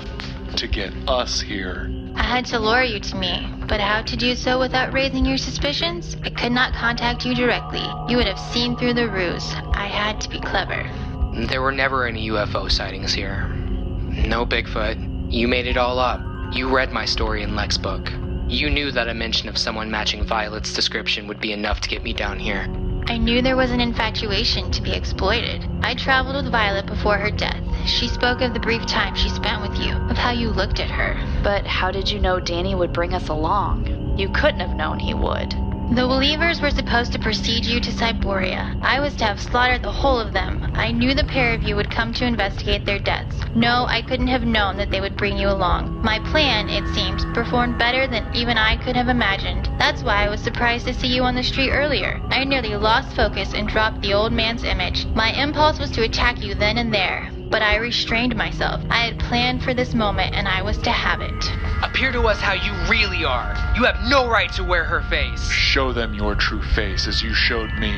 to 0.56 0.66
get 0.66 0.92
us 1.08 1.40
here. 1.40 1.90
I 2.16 2.24
had 2.24 2.44
to 2.46 2.58
lure 2.58 2.82
you 2.82 2.98
to 2.98 3.16
me, 3.16 3.48
but 3.68 3.80
how 3.80 4.02
to 4.02 4.16
do 4.16 4.34
so 4.34 4.58
without 4.58 4.92
raising 4.92 5.24
your 5.24 5.38
suspicions? 5.38 6.16
I 6.24 6.30
could 6.30 6.52
not 6.52 6.74
contact 6.74 7.24
you 7.24 7.34
directly. 7.34 7.86
You 8.08 8.16
would 8.18 8.26
have 8.26 8.38
seen 8.38 8.76
through 8.76 8.94
the 8.94 9.08
ruse. 9.08 9.54
I 9.72 9.86
had 9.86 10.20
to 10.22 10.28
be 10.28 10.40
clever. 10.40 10.90
There 11.34 11.62
were 11.62 11.72
never 11.72 12.06
any 12.06 12.28
UFO 12.28 12.70
sightings 12.70 13.14
here. 13.14 13.48
No 13.48 14.44
Bigfoot. 14.44 15.32
You 15.32 15.48
made 15.48 15.66
it 15.66 15.78
all 15.78 15.98
up. 15.98 16.20
You 16.52 16.68
read 16.68 16.92
my 16.92 17.06
story 17.06 17.42
in 17.42 17.56
Leck's 17.56 17.78
book. 17.78 18.12
You 18.48 18.68
knew 18.68 18.90
that 18.90 19.08
a 19.08 19.14
mention 19.14 19.48
of 19.48 19.56
someone 19.56 19.90
matching 19.90 20.26
Violet's 20.26 20.74
description 20.74 21.26
would 21.26 21.40
be 21.40 21.54
enough 21.54 21.80
to 21.80 21.88
get 21.88 22.04
me 22.04 22.12
down 22.12 22.38
here. 22.38 22.68
I 23.06 23.16
knew 23.16 23.40
there 23.40 23.56
was 23.56 23.70
an 23.70 23.80
infatuation 23.80 24.70
to 24.72 24.82
be 24.82 24.92
exploited. 24.92 25.66
I 25.82 25.94
traveled 25.94 26.36
with 26.36 26.52
Violet 26.52 26.84
before 26.84 27.16
her 27.16 27.30
death. 27.30 27.62
She 27.86 28.08
spoke 28.08 28.42
of 28.42 28.52
the 28.52 28.60
brief 28.60 28.84
time 28.84 29.14
she 29.14 29.30
spent 29.30 29.62
with 29.62 29.80
you, 29.80 29.94
of 30.10 30.18
how 30.18 30.32
you 30.32 30.50
looked 30.50 30.80
at 30.80 30.90
her. 30.90 31.16
But 31.42 31.66
how 31.66 31.90
did 31.90 32.10
you 32.10 32.20
know 32.20 32.40
Danny 32.40 32.74
would 32.74 32.92
bring 32.92 33.14
us 33.14 33.28
along? 33.28 34.18
You 34.18 34.28
couldn't 34.28 34.60
have 34.60 34.76
known 34.76 34.98
he 34.98 35.14
would. 35.14 35.54
The 35.94 36.08
Welievers 36.08 36.62
were 36.62 36.70
supposed 36.70 37.12
to 37.12 37.18
precede 37.18 37.66
you 37.66 37.78
to 37.78 37.90
Cyboria. 37.90 38.78
I 38.80 38.98
was 38.98 39.14
to 39.16 39.26
have 39.26 39.38
slaughtered 39.38 39.82
the 39.82 39.92
whole 39.92 40.18
of 40.18 40.32
them. 40.32 40.72
I 40.72 40.90
knew 40.90 41.12
the 41.12 41.22
pair 41.22 41.52
of 41.52 41.62
you 41.62 41.76
would 41.76 41.90
come 41.90 42.14
to 42.14 42.24
investigate 42.24 42.86
their 42.86 42.98
deaths. 42.98 43.36
No, 43.54 43.84
I 43.86 44.00
couldn't 44.00 44.28
have 44.28 44.46
known 44.46 44.78
that 44.78 44.90
they 44.90 45.02
would 45.02 45.18
bring 45.18 45.36
you 45.36 45.50
along. 45.50 46.00
My 46.02 46.18
plan, 46.18 46.70
it 46.70 46.88
seems, 46.94 47.26
performed 47.34 47.78
better 47.78 48.06
than 48.06 48.34
even 48.34 48.56
I 48.56 48.78
could 48.78 48.96
have 48.96 49.10
imagined. 49.10 49.68
That's 49.78 50.02
why 50.02 50.24
I 50.24 50.30
was 50.30 50.40
surprised 50.40 50.86
to 50.86 50.94
see 50.94 51.08
you 51.08 51.24
on 51.24 51.34
the 51.34 51.42
street 51.42 51.72
earlier. 51.72 52.22
I 52.30 52.44
nearly 52.44 52.74
lost 52.74 53.14
focus 53.14 53.52
and 53.52 53.68
dropped 53.68 54.00
the 54.00 54.14
old 54.14 54.32
man's 54.32 54.64
image. 54.64 55.04
My 55.14 55.30
impulse 55.32 55.78
was 55.78 55.90
to 55.90 56.04
attack 56.04 56.42
you 56.42 56.54
then 56.54 56.78
and 56.78 56.94
there, 56.94 57.30
but 57.52 57.60
I 57.60 57.76
restrained 57.76 58.34
myself. 58.34 58.82
I 58.88 59.04
had 59.04 59.18
planned 59.18 59.62
for 59.62 59.74
this 59.74 59.94
moment 59.94 60.34
and 60.34 60.48
I 60.48 60.62
was 60.62 60.78
to 60.78 60.90
have 60.90 61.20
it. 61.20 61.52
Appear 61.82 62.10
to 62.10 62.22
us 62.22 62.40
how 62.40 62.54
you 62.54 62.72
really 62.90 63.26
are. 63.26 63.54
You 63.76 63.84
have 63.84 64.00
no 64.08 64.28
right 64.28 64.50
to 64.54 64.64
wear 64.64 64.84
her 64.84 65.02
face. 65.02 65.46
Show 65.50 65.92
them 65.92 66.14
your 66.14 66.34
true 66.34 66.62
face 66.62 67.06
as 67.06 67.22
you 67.22 67.34
showed 67.34 67.70
me. 67.74 67.92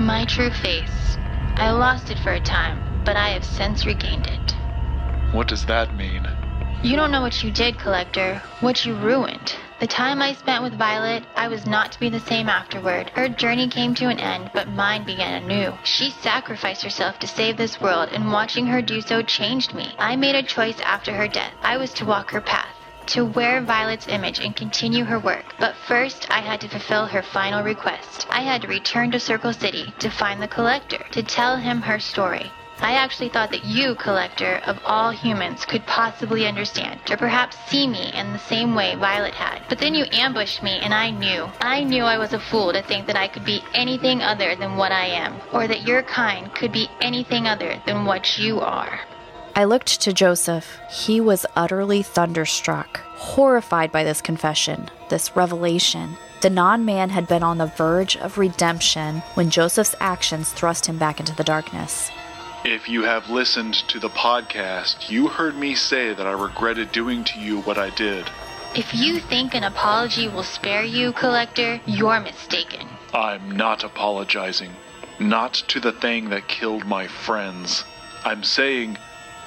My 0.00 0.24
true 0.26 0.50
face. 0.50 1.18
I 1.56 1.70
lost 1.70 2.10
it 2.10 2.18
for 2.20 2.32
a 2.32 2.40
time, 2.40 3.02
but 3.04 3.14
I 3.14 3.28
have 3.28 3.44
since 3.44 3.84
regained 3.84 4.26
it. 4.26 4.54
What 5.32 5.48
does 5.48 5.66
that 5.66 5.94
mean? 5.94 6.26
You 6.82 6.96
don't 6.96 7.12
know 7.12 7.20
what 7.20 7.44
you 7.44 7.50
did, 7.50 7.78
Collector, 7.78 8.40
what 8.60 8.86
you 8.86 8.94
ruined. 8.94 9.54
The 9.80 9.86
time 9.86 10.20
I 10.20 10.32
spent 10.32 10.64
with 10.64 10.76
Violet, 10.76 11.24
I 11.36 11.46
was 11.46 11.64
not 11.64 11.92
to 11.92 12.00
be 12.00 12.08
the 12.08 12.18
same 12.18 12.48
afterward. 12.48 13.12
Her 13.14 13.28
journey 13.28 13.68
came 13.68 13.94
to 13.94 14.08
an 14.08 14.18
end, 14.18 14.50
but 14.52 14.68
mine 14.68 15.04
began 15.04 15.42
anew. 15.42 15.78
She 15.84 16.10
sacrificed 16.10 16.82
herself 16.82 17.20
to 17.20 17.28
save 17.28 17.56
this 17.56 17.80
world, 17.80 18.08
and 18.12 18.32
watching 18.32 18.66
her 18.66 18.82
do 18.82 19.00
so 19.00 19.22
changed 19.22 19.74
me. 19.74 19.94
I 19.96 20.16
made 20.16 20.34
a 20.34 20.42
choice 20.42 20.80
after 20.80 21.14
her 21.14 21.28
death. 21.28 21.52
I 21.62 21.76
was 21.76 21.92
to 21.94 22.04
walk 22.04 22.32
her 22.32 22.40
path 22.40 22.74
to 23.06 23.24
wear 23.24 23.62
Violet's 23.62 24.08
image 24.08 24.38
and 24.38 24.54
continue 24.54 25.04
her 25.04 25.18
work. 25.18 25.54
But 25.58 25.74
first, 25.86 26.26
I 26.28 26.40
had 26.40 26.60
to 26.60 26.68
fulfill 26.68 27.06
her 27.06 27.22
final 27.22 27.62
request. 27.62 28.26
I 28.28 28.42
had 28.42 28.62
to 28.62 28.68
return 28.68 29.12
to 29.12 29.20
Circle 29.20 29.54
City 29.54 29.94
to 30.00 30.10
find 30.10 30.42
the 30.42 30.48
Collector, 30.48 31.06
to 31.12 31.22
tell 31.22 31.56
him 31.56 31.80
her 31.82 31.98
story. 32.00 32.50
I 32.80 32.92
actually 32.92 33.28
thought 33.28 33.50
that 33.50 33.64
you, 33.64 33.96
Collector, 33.96 34.62
of 34.64 34.78
all 34.84 35.10
humans, 35.10 35.64
could 35.64 35.84
possibly 35.86 36.46
understand, 36.46 37.00
or 37.10 37.16
perhaps 37.16 37.56
see 37.66 37.88
me 37.88 38.12
in 38.14 38.32
the 38.32 38.38
same 38.38 38.74
way 38.74 38.94
Violet 38.94 39.34
had. 39.34 39.62
But 39.68 39.78
then 39.78 39.94
you 39.94 40.06
ambushed 40.12 40.62
me, 40.62 40.78
and 40.80 40.94
I 40.94 41.10
knew. 41.10 41.48
I 41.60 41.82
knew 41.82 42.04
I 42.04 42.18
was 42.18 42.32
a 42.32 42.38
fool 42.38 42.72
to 42.72 42.82
think 42.82 43.06
that 43.06 43.16
I 43.16 43.26
could 43.26 43.44
be 43.44 43.64
anything 43.74 44.22
other 44.22 44.54
than 44.54 44.76
what 44.76 44.92
I 44.92 45.06
am, 45.06 45.40
or 45.52 45.66
that 45.66 45.86
your 45.88 46.02
kind 46.02 46.54
could 46.54 46.70
be 46.70 46.88
anything 47.00 47.46
other 47.46 47.82
than 47.84 48.04
what 48.04 48.38
you 48.38 48.60
are. 48.60 49.00
I 49.56 49.64
looked 49.64 50.00
to 50.02 50.12
Joseph. 50.12 50.78
He 50.88 51.20
was 51.20 51.44
utterly 51.56 52.02
thunderstruck, 52.02 52.98
horrified 53.16 53.90
by 53.90 54.04
this 54.04 54.20
confession, 54.20 54.88
this 55.08 55.34
revelation. 55.34 56.16
The 56.42 56.50
non 56.50 56.84
man 56.84 57.10
had 57.10 57.26
been 57.26 57.42
on 57.42 57.58
the 57.58 57.66
verge 57.66 58.16
of 58.16 58.38
redemption 58.38 59.18
when 59.34 59.50
Joseph's 59.50 59.96
actions 59.98 60.52
thrust 60.52 60.86
him 60.86 60.96
back 60.96 61.18
into 61.18 61.34
the 61.34 61.42
darkness. 61.42 62.12
If 62.64 62.88
you 62.88 63.04
have 63.04 63.30
listened 63.30 63.74
to 63.88 64.00
the 64.00 64.10
podcast, 64.10 65.08
you 65.08 65.28
heard 65.28 65.56
me 65.56 65.74
say 65.74 66.12
that 66.12 66.26
I 66.26 66.32
regretted 66.32 66.90
doing 66.90 67.22
to 67.24 67.38
you 67.38 67.60
what 67.60 67.78
I 67.78 67.90
did. 67.90 68.28
If 68.74 68.92
you 68.92 69.20
think 69.20 69.54
an 69.54 69.64
apology 69.64 70.28
will 70.28 70.42
spare 70.42 70.82
you, 70.82 71.12
Collector, 71.12 71.80
you're 71.86 72.20
mistaken. 72.20 72.88
I'm 73.14 73.50
not 73.50 73.84
apologizing. 73.84 74.72
Not 75.20 75.54
to 75.68 75.80
the 75.80 75.92
thing 75.92 76.30
that 76.30 76.48
killed 76.48 76.84
my 76.84 77.06
friends. 77.06 77.84
I'm 78.24 78.42
saying 78.42 78.98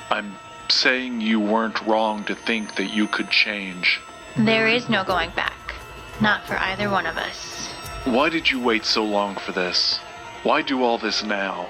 I'm 0.09 0.37
saying 0.69 1.21
you 1.21 1.39
weren't 1.39 1.81
wrong 1.81 2.23
to 2.25 2.35
think 2.35 2.75
that 2.75 2.93
you 2.93 3.07
could 3.07 3.29
change. 3.29 3.99
There 4.37 4.67
is 4.67 4.89
no 4.89 5.03
going 5.03 5.29
back. 5.31 5.75
Not 6.21 6.45
for 6.47 6.57
either 6.57 6.89
one 6.89 7.05
of 7.05 7.17
us. 7.17 7.67
Why 8.05 8.29
did 8.29 8.49
you 8.49 8.59
wait 8.59 8.85
so 8.85 9.03
long 9.03 9.35
for 9.35 9.51
this? 9.51 9.99
Why 10.43 10.61
do 10.61 10.81
all 10.83 10.97
this 10.97 11.23
now? 11.23 11.67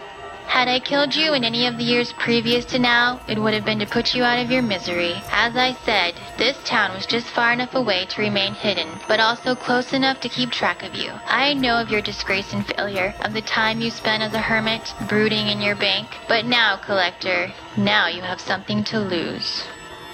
Had 0.52 0.68
I 0.68 0.82
killed 0.82 1.16
you 1.16 1.34
in 1.34 1.46
any 1.46 1.66
of 1.66 1.78
the 1.78 1.84
years 1.86 2.12
previous 2.12 2.66
to 2.66 2.78
now, 2.78 3.22
it 3.30 3.40
would 3.40 3.54
have 3.54 3.64
been 3.64 3.80
to 3.80 3.86
put 3.86 4.14
you 4.14 4.24
out 4.26 4.38
of 4.38 4.52
your 4.52 4.62
misery. 4.62 5.14
As 5.32 5.56
I 5.56 5.72
said, 5.86 6.16
this 6.38 6.58
town 6.66 6.94
was 6.94 7.06
just 7.06 7.28
far 7.28 7.54
enough 7.54 7.74
away 7.74 8.06
to 8.08 8.22
remain 8.22 8.54
hidden, 8.54 8.90
but 9.08 9.22
also 9.22 9.56
close 9.56 9.94
enough 9.94 10.20
to 10.20 10.30
keep 10.30 10.52
track 10.52 10.84
of 10.84 10.94
you. 10.94 11.10
I 11.26 11.54
know 11.54 11.80
of 11.80 11.90
your 11.90 12.02
disgrace 12.02 12.52
and 12.52 12.68
failure, 12.68 13.16
of 13.22 13.34
the 13.34 13.42
time 13.42 13.80
you 13.80 13.90
spent 13.90 14.24
as 14.24 14.34
a 14.34 14.42
hermit, 14.42 14.94
brooding 15.08 15.48
in 15.48 15.62
your 15.62 15.78
bank. 15.78 16.10
But 16.28 16.44
now, 16.44 16.76
Collector, 16.76 17.54
now 17.78 18.08
you 18.08 18.22
have 18.22 18.42
something 18.42 18.84
to 18.84 19.00
lose. 19.00 19.64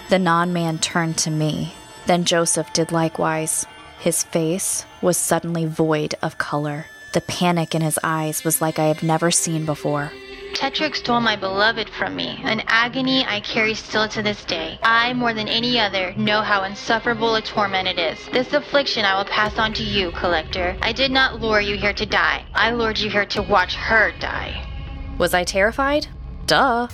The 0.10 0.20
non 0.20 0.54
man 0.54 0.78
turned 0.78 1.18
to 1.18 1.32
me. 1.32 1.74
Then 2.06 2.26
Joseph 2.26 2.72
did 2.74 2.92
likewise. 2.92 3.66
His 3.98 4.24
face 4.24 4.86
was 5.02 5.18
suddenly 5.18 5.66
void 5.66 6.14
of 6.22 6.38
color. 6.38 6.86
The 7.14 7.22
panic 7.22 7.74
in 7.74 7.82
his 7.82 7.98
eyes 8.04 8.44
was 8.44 8.62
like 8.62 8.78
I 8.78 8.86
have 8.86 9.02
never 9.02 9.32
seen 9.32 9.66
before. 9.66 10.12
Tetrick 10.58 10.96
stole 10.96 11.22
my 11.22 11.36
beloved 11.36 11.88
from 11.88 12.16
me, 12.16 12.40
an 12.44 12.64
agony 12.66 13.24
I 13.24 13.42
carry 13.42 13.76
still 13.76 14.08
to 14.10 14.24
this 14.24 14.44
day. 14.44 14.80
I, 14.82 15.14
more 15.14 15.32
than 15.32 15.48
any 15.48 15.80
other, 15.80 16.16
know 16.18 16.42
how 16.42 16.64
insufferable 16.64 17.36
a 17.36 17.44
torment 17.44 17.88
it 17.88 18.00
is. 18.00 18.18
This 18.34 18.52
affliction 18.54 19.06
I 19.06 19.16
will 19.16 19.30
pass 19.30 19.60
on 19.60 19.72
to 19.74 19.84
you, 19.84 20.10
Collector. 20.14 20.76
I 20.82 20.94
did 20.94 21.12
not 21.12 21.40
lure 21.40 21.62
you 21.62 21.78
here 21.78 21.94
to 21.94 22.08
die. 22.08 22.44
I 22.56 22.72
lured 22.72 22.98
you 22.98 23.08
here 23.08 23.28
to 23.28 23.44
watch 23.44 23.76
her 23.76 24.12
die. 24.20 24.66
Was 25.20 25.36
I 25.36 25.44
terrified? 25.44 26.08
Duh. 26.48 26.88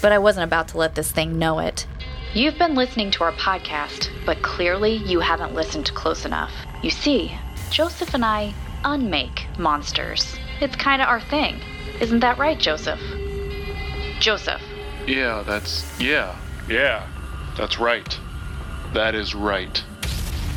But 0.00 0.12
I 0.12 0.18
wasn't 0.18 0.44
about 0.44 0.68
to 0.68 0.78
let 0.78 0.94
this 0.94 1.12
thing 1.12 1.38
know 1.38 1.58
it. 1.58 1.86
You've 2.32 2.56
been 2.56 2.74
listening 2.74 3.10
to 3.10 3.24
our 3.24 3.32
podcast, 3.32 4.08
but 4.24 4.40
clearly 4.40 4.94
you 4.94 5.20
haven't 5.20 5.54
listened 5.54 5.92
close 5.92 6.24
enough. 6.24 6.52
You 6.82 6.88
see, 6.88 7.36
Joseph 7.70 8.14
and 8.14 8.24
I 8.24 8.54
unmake 8.82 9.46
monsters. 9.58 10.38
It's 10.62 10.76
kind 10.76 11.02
of 11.02 11.08
our 11.08 11.20
thing. 11.20 11.60
Isn't 12.00 12.20
that 12.20 12.38
right, 12.38 12.58
Joseph? 12.58 13.00
Joseph. 14.20 14.60
Yeah, 15.06 15.42
that's. 15.46 15.84
Yeah, 16.00 16.36
yeah. 16.68 17.06
That's 17.56 17.78
right. 17.78 18.18
That 18.94 19.14
is 19.14 19.34
right. 19.34 19.82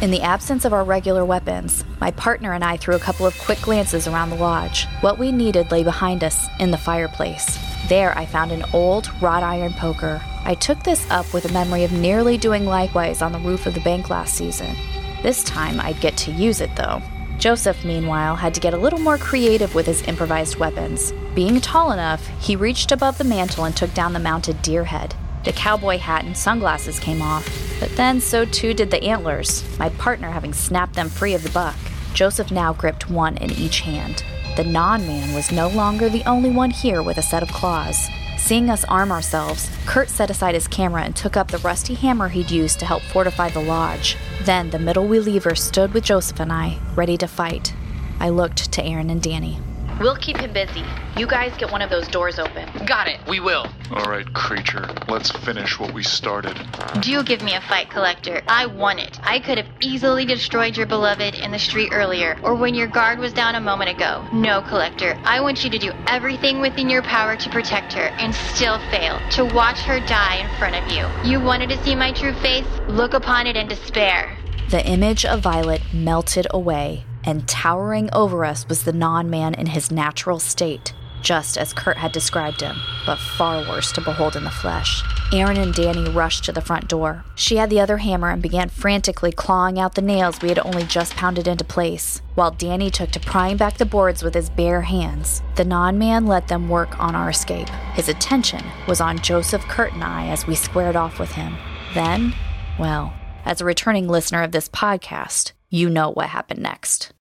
In 0.02 0.12
the 0.12 0.22
absence 0.22 0.66
of 0.66 0.74
our 0.74 0.84
regular 0.84 1.24
weapons, 1.24 1.86
my 2.02 2.12
partner 2.12 2.54
and 2.54 2.64
I 2.64 2.76
threw 2.76 2.96
a 2.96 3.00
couple 3.00 3.26
of 3.26 3.38
quick 3.40 3.62
glances 3.62 4.08
around 4.08 4.32
the 4.32 4.36
lodge. 4.36 4.86
What 5.02 5.18
we 5.18 5.32
needed 5.32 5.72
lay 5.72 5.84
behind 5.84 6.24
us 6.24 6.48
in 6.60 6.72
the 6.72 6.78
fireplace. 6.78 7.58
There, 7.88 8.18
I 8.18 8.26
found 8.26 8.52
an 8.52 8.66
old 8.74 9.10
wrought 9.22 9.44
iron 9.44 9.74
poker. 9.74 10.22
I 10.44 10.56
took 10.56 10.84
this 10.84 11.10
up 11.10 11.34
with 11.34 11.46
a 11.46 11.54
memory 11.54 11.84
of 11.84 11.94
nearly 11.94 12.38
doing 12.38 12.66
likewise 12.66 13.22
on 13.22 13.32
the 13.32 13.40
roof 13.40 13.66
of 13.66 13.76
the 13.76 13.82
bank 13.82 14.10
last 14.10 14.34
season. 14.34 14.76
This 15.22 15.44
time, 15.44 15.80
I'd 15.80 16.02
get 16.02 16.18
to 16.18 16.32
use 16.32 16.60
it 16.60 16.76
though. 16.76 17.02
Joseph, 17.44 17.84
meanwhile, 17.84 18.38
had 18.38 18.54
to 18.54 18.62
get 18.62 18.74
a 18.74 18.78
little 18.78 19.00
more 19.00 19.18
creative 19.18 19.76
with 19.76 19.86
his 19.86 20.02
improvised 20.08 20.56
weapons. 20.56 21.14
Being 21.36 21.60
tall 21.60 21.92
enough, 21.92 22.26
he 22.40 22.56
reached 22.56 22.94
above 22.94 23.18
the 23.18 23.26
mantle 23.26 23.66
and 23.66 23.76
took 23.76 23.94
down 23.94 24.14
the 24.14 24.20
mounted 24.20 24.62
deer 24.62 24.86
head. 24.86 25.14
The 25.44 25.52
cowboy 25.52 25.98
hat 25.98 26.24
and 26.24 26.38
sunglasses 26.38 27.02
came 27.02 27.22
off, 27.22 27.46
but 27.82 27.94
then 27.98 28.22
so 28.22 28.46
too 28.46 28.74
did 28.74 28.92
the 28.92 29.04
antlers, 29.04 29.62
my 29.78 29.90
partner 29.90 30.32
having 30.32 30.54
snapped 30.54 30.94
them 30.94 31.10
free 31.10 31.34
of 31.34 31.44
the 31.44 31.50
buck. 31.50 31.76
Joseph 32.14 32.50
now 32.50 32.72
gripped 32.72 33.10
one 33.10 33.36
in 33.36 33.52
each 33.52 33.82
hand. 33.82 34.24
The 34.56 34.64
non 34.64 35.06
man 35.06 35.36
was 35.36 35.52
no 35.52 35.68
longer 35.68 36.08
the 36.08 36.24
only 36.24 36.50
one 36.50 36.72
here 36.72 37.04
with 37.04 37.18
a 37.18 37.22
set 37.22 37.44
of 37.44 37.52
claws. 37.52 38.08
Seeing 38.44 38.70
us 38.70 38.84
arm 38.84 39.10
ourselves, 39.10 39.70
Curt 39.86 40.10
set 40.10 40.30
aside 40.30 40.54
his 40.54 40.68
camera 40.68 41.04
and 41.04 41.16
took 41.16 41.38
up 41.38 41.50
the 41.50 41.60
rusty 41.60 41.94
hammer 41.94 42.28
he'd 42.28 42.52
used 42.52 42.78
to 42.80 42.86
help 42.86 43.02
fortify 43.02 43.48
the 43.48 43.62
lodge. 43.62 44.18
Then 44.42 44.70
the 44.70 44.80
middle 44.80 45.08
Weliever 45.08 45.58
stood 45.58 45.94
with 45.94 46.04
Joseph 46.04 46.42
and 46.42 46.52
I, 46.52 46.78
ready 46.94 47.16
to 47.20 47.28
fight. 47.30 47.74
I 48.20 48.28
looked 48.28 48.70
to 48.74 48.84
Erin 48.84 49.10
and 49.10 49.22
Danny. 49.22 49.60
We'll 50.00 50.16
keep 50.16 50.38
him 50.38 50.54
busy. 50.54 50.84
You 51.16 51.28
guys 51.28 51.56
get 51.58 51.72
one 51.72 51.82
of 51.82 51.90
those 51.90 52.08
doors 52.08 52.40
open. 52.40 52.68
Got 52.86 53.08
it. 53.08 53.20
We 53.28 53.40
will. 53.40 53.68
All 53.92 54.10
right, 54.10 54.26
creature. 54.34 54.90
Let's 55.08 55.32
finish 55.32 55.80
what 55.80 55.94
we 55.94 56.04
started. 56.04 56.60
Do 57.02 57.24
give 57.24 57.44
me 57.44 57.54
a 57.54 57.62
fight, 57.62 57.90
Collector. 57.90 58.42
I 58.48 58.66
won 58.66 58.98
it. 58.98 59.20
I 59.24 59.40
could 59.40 59.58
have 59.58 59.68
easily 59.80 60.26
destroyed 60.26 60.76
your 60.76 60.88
beloved 60.88 61.36
in 61.36 61.52
the 61.52 61.60
street 61.60 61.92
earlier, 61.94 62.40
or 62.44 62.56
when 62.56 62.74
your 62.74 62.88
guard 62.88 63.20
was 63.20 63.34
down 63.34 63.56
a 63.56 63.62
moment 63.62 63.92
ago. 63.92 64.26
No, 64.34 64.62
Collector. 64.64 65.18
I 65.24 65.40
want 65.42 65.64
you 65.64 65.70
to 65.70 65.78
do 65.78 65.92
everything 66.08 66.60
within 66.60 66.90
your 66.90 67.04
power 67.04 67.36
to 67.36 67.50
protect 67.50 67.94
her, 67.94 68.08
and 68.18 68.34
still 68.34 68.80
fail. 68.90 69.20
To 69.32 69.46
watch 69.46 69.80
her 69.82 70.00
die 70.02 70.38
in 70.38 70.58
front 70.58 70.76
of 70.76 70.92
you. 70.92 71.08
You 71.30 71.40
wanted 71.40 71.70
to 71.70 71.84
see 71.84 71.96
my 71.96 72.12
true 72.12 72.34
face? 72.34 72.68
Look 72.88 73.14
upon 73.14 73.48
it 73.48 73.56
in 73.56 73.68
despair. 73.68 74.38
The 74.70 74.86
image 74.88 75.24
of 75.24 75.42
Violet 75.42 75.82
melted 75.94 76.48
away, 76.50 77.06
and 77.24 77.48
towering 77.48 78.10
over 78.14 78.46
us 78.46 78.68
was 78.68 78.84
the 78.84 78.94
non 78.94 79.30
man 79.30 79.54
in 79.54 79.68
his 79.68 79.92
natural 79.92 80.40
state, 80.40 80.94
just 81.22 81.58
as 81.58 81.74
Curt 81.74 81.98
had 81.98 82.12
described 82.12 82.62
him, 82.62 82.76
but 83.06 83.18
far 83.18 83.62
worse 83.68 83.92
to 83.94 84.02
behold 84.02 84.36
in 84.36 84.44
the 84.44 84.50
flesh. 84.50 85.04
Erin 85.32 85.58
and 85.58 85.74
Danny 85.74 86.10
rushed 86.10 86.44
to 86.46 86.52
the 86.52 86.62
front 86.62 86.88
door. 86.88 87.24
She 87.36 87.56
had 87.56 87.70
the 87.70 87.80
other 87.80 87.98
hammer 87.98 88.30
and 88.30 88.42
began 88.42 88.70
frantically 88.70 89.32
clawing 89.32 89.80
out 89.80 89.96
the 89.96 90.02
nails 90.02 90.42
we 90.42 90.50
had 90.50 90.60
only 90.60 90.84
just 90.84 91.16
pounded 91.16 91.48
into 91.48 91.64
place, 91.64 92.22
while 92.36 92.52
Danny 92.52 92.92
took 92.92 93.10
to 93.12 93.20
prying 93.20 93.58
back 93.58 93.78
the 93.78 93.86
boards 93.86 94.22
with 94.22 94.36
his 94.36 94.50
bare 94.50 94.82
hands. 94.82 95.42
The 95.56 95.66
non 95.66 95.98
man 95.98 96.28
let 96.28 96.48
them 96.50 96.70
work 96.70 97.00
on 97.00 97.16
our 97.16 97.30
escape. 97.30 97.70
His 97.94 98.10
attention 98.10 98.64
was 98.88 99.02
on 99.02 99.20
Joseph, 99.20 99.64
Curt, 99.64 99.94
and 99.94 100.04
I 100.04 100.28
as 100.28 100.46
we 100.46 100.56
squared 100.56 100.96
off 100.96 101.20
with 101.20 101.32
him. 101.32 101.56
Then, 101.94 102.34
well, 102.78 103.14
as 103.46 103.60
a 103.60 103.66
returning 103.66 104.08
listener 104.08 104.44
of 104.44 104.52
this 104.52 104.70
podcast, 104.70 105.54
You 105.74 105.90
know 105.90 106.12
what 106.12 106.30
happened 106.30 106.62
next. 106.62 107.12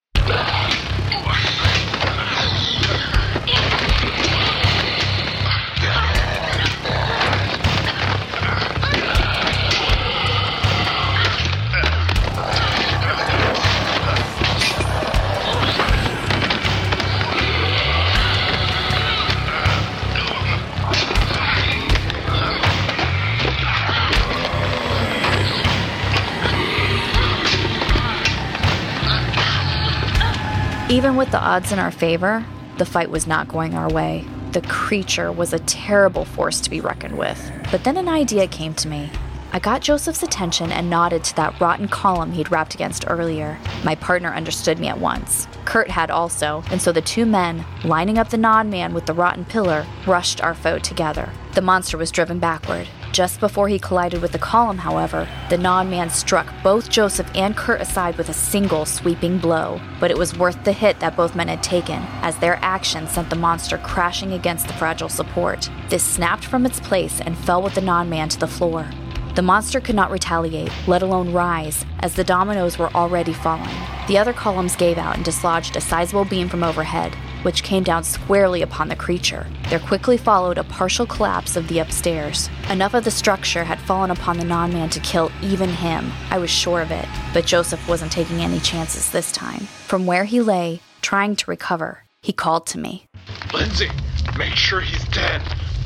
Even 30.93 31.17
with 31.17 31.31
the 31.31 31.41
odds 31.41 31.73
in 31.73 31.79
our 31.79 31.91
favor, 31.91 32.45
the 32.77 32.85
fight 32.85 33.09
was 33.09 33.27
not 33.27 33.49
going 33.49 33.75
our 33.75 33.89
way. 33.89 34.27
The 34.53 34.61
creature 34.61 35.33
was 35.33 35.55
a 35.55 35.59
terrible 35.61 36.27
force 36.27 36.61
to 36.61 36.69
be 36.69 36.83
reckoned 36.83 37.17
with. 37.17 37.51
But 37.71 37.85
then 37.85 37.97
an 37.97 38.11
idea 38.11 38.47
came 38.47 38.75
to 38.75 38.89
me. 38.89 39.11
I 39.55 39.59
got 39.59 39.81
Joseph's 39.81 40.23
attention 40.23 40.71
and 40.71 40.91
nodded 40.91 41.25
to 41.25 41.37
that 41.37 41.59
rotten 41.59 41.89
column 41.89 42.33
he'd 42.33 42.51
rapped 42.51 42.75
against 42.75 43.07
earlier. 43.09 43.59
My 43.83 43.95
partner 43.95 44.35
understood 44.35 44.79
me 44.79 44.89
at 44.89 45.01
once. 45.01 45.49
Curt 45.65 45.89
had 45.89 46.11
also, 46.11 46.63
and 46.71 46.83
so 46.83 46.93
the 46.93 47.01
two 47.01 47.25
men, 47.25 47.65
lining 47.85 48.19
up 48.19 48.29
the 48.29 48.37
non 48.37 48.69
man 48.69 48.93
with 48.93 49.07
the 49.07 49.15
rotten 49.15 49.47
pillar, 49.47 49.87
rushed 50.07 50.43
our 50.43 50.55
foe 50.55 50.79
together. 50.79 51.31
The 51.55 51.63
monster 51.63 51.97
was 51.97 52.11
driven 52.11 52.39
backward. 52.39 52.87
Just 53.13 53.41
before 53.41 53.69
he 53.69 53.79
collided 53.79 54.23
with 54.23 54.33
the 54.33 54.39
column, 54.39 54.79
however, 54.79 55.29
the 55.51 55.59
non 55.59 55.91
man 55.91 56.09
struck 56.09 56.51
both 56.63 56.89
Joseph 56.89 57.31
and 57.35 57.55
Curt 57.55 57.83
aside 57.83 58.17
with 58.17 58.31
a 58.31 58.35
single 58.35 58.87
sweeping 58.87 59.37
blow. 59.37 59.83
But 60.01 60.11
it 60.11 60.17
was 60.17 60.39
worth 60.39 60.65
the 60.65 60.73
hit 60.73 60.99
that 61.01 61.15
both 61.15 61.35
men 61.35 61.49
had 61.49 61.63
taken, 61.63 62.03
as 62.23 62.39
their 62.39 62.59
action 62.63 63.07
sent 63.07 63.29
the 63.29 63.37
monster 63.37 63.77
crashing 63.77 64.33
against 64.33 64.67
the 64.67 64.73
fragile 64.73 65.11
support. 65.11 65.69
This 65.91 66.03
snapped 66.03 66.47
from 66.47 66.65
its 66.65 66.81
place 66.81 67.21
and 67.21 67.37
fell 67.37 67.61
with 67.61 67.75
the 67.75 67.83
non 67.83 68.09
man 68.09 68.31
to 68.31 68.39
the 68.39 68.49
floor. 68.49 68.89
The 69.35 69.41
monster 69.41 69.81
could 69.81 69.95
not 69.95 70.11
retaliate, 70.11 70.71
let 70.87 71.03
alone 71.03 71.33
rise, 71.33 71.87
as 72.01 72.15
the 72.15 72.23
dominoes 72.23 72.77
were 72.77 72.93
already 72.95 73.33
falling. 73.33 73.75
The 74.07 74.19
other 74.19 74.35
columns 74.35 74.77
gave 74.77 74.99
out 74.99 75.17
and 75.17 75.25
dislodged 75.25 75.75
a 75.75 75.81
sizable 75.81 76.27
beam 76.27 76.51
from 76.51 76.63
overhead, 76.63 77.15
which 77.43 77.63
came 77.63 77.83
down 77.83 78.05
squarely 78.05 78.61
upon 78.61 78.89
the 78.89 78.97
creature. 78.97 79.47
There 79.71 79.79
quickly 79.79 80.19
followed 80.19 80.59
a 80.59 80.65
partial 80.65 81.07
collapse 81.07 81.57
of 81.57 81.67
the 81.69 81.79
upstairs. 81.79 82.51
Enough 82.69 82.93
of 82.93 83.05
the 83.05 83.11
structure 83.11 83.65
had 83.65 83.81
fallen 83.81 84.11
upon 84.11 84.37
the 84.37 84.45
non 84.45 84.71
man 84.71 84.91
to 84.91 85.01
kill 85.01 85.33
even 85.41 85.71
him. 85.71 86.13
I 86.31 86.37
was 86.37 86.51
sure 86.51 86.83
of 86.83 86.91
it, 86.91 87.09
but 87.33 87.47
Joseph 87.47 87.89
wasn't 87.89 88.13
taking 88.13 88.41
any 88.41 88.61
chances 88.61 89.11
this 89.11 89.33
time. 89.33 89.61
From 89.87 90.05
where 90.05 90.25
he 90.25 90.43
lay, 90.43 90.81
trying 91.01 91.37
to 91.37 91.51
recover, 91.51 92.05
he 92.21 92.35
called 92.35 92.67
to 92.67 92.79
me. 92.79 93.07
Lindsay, 93.55 93.89
make 94.37 94.57
sure 94.57 94.83
he's 94.83 95.05
dead. 95.07 95.41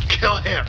Kill 0.08 0.36
him. 0.38 0.66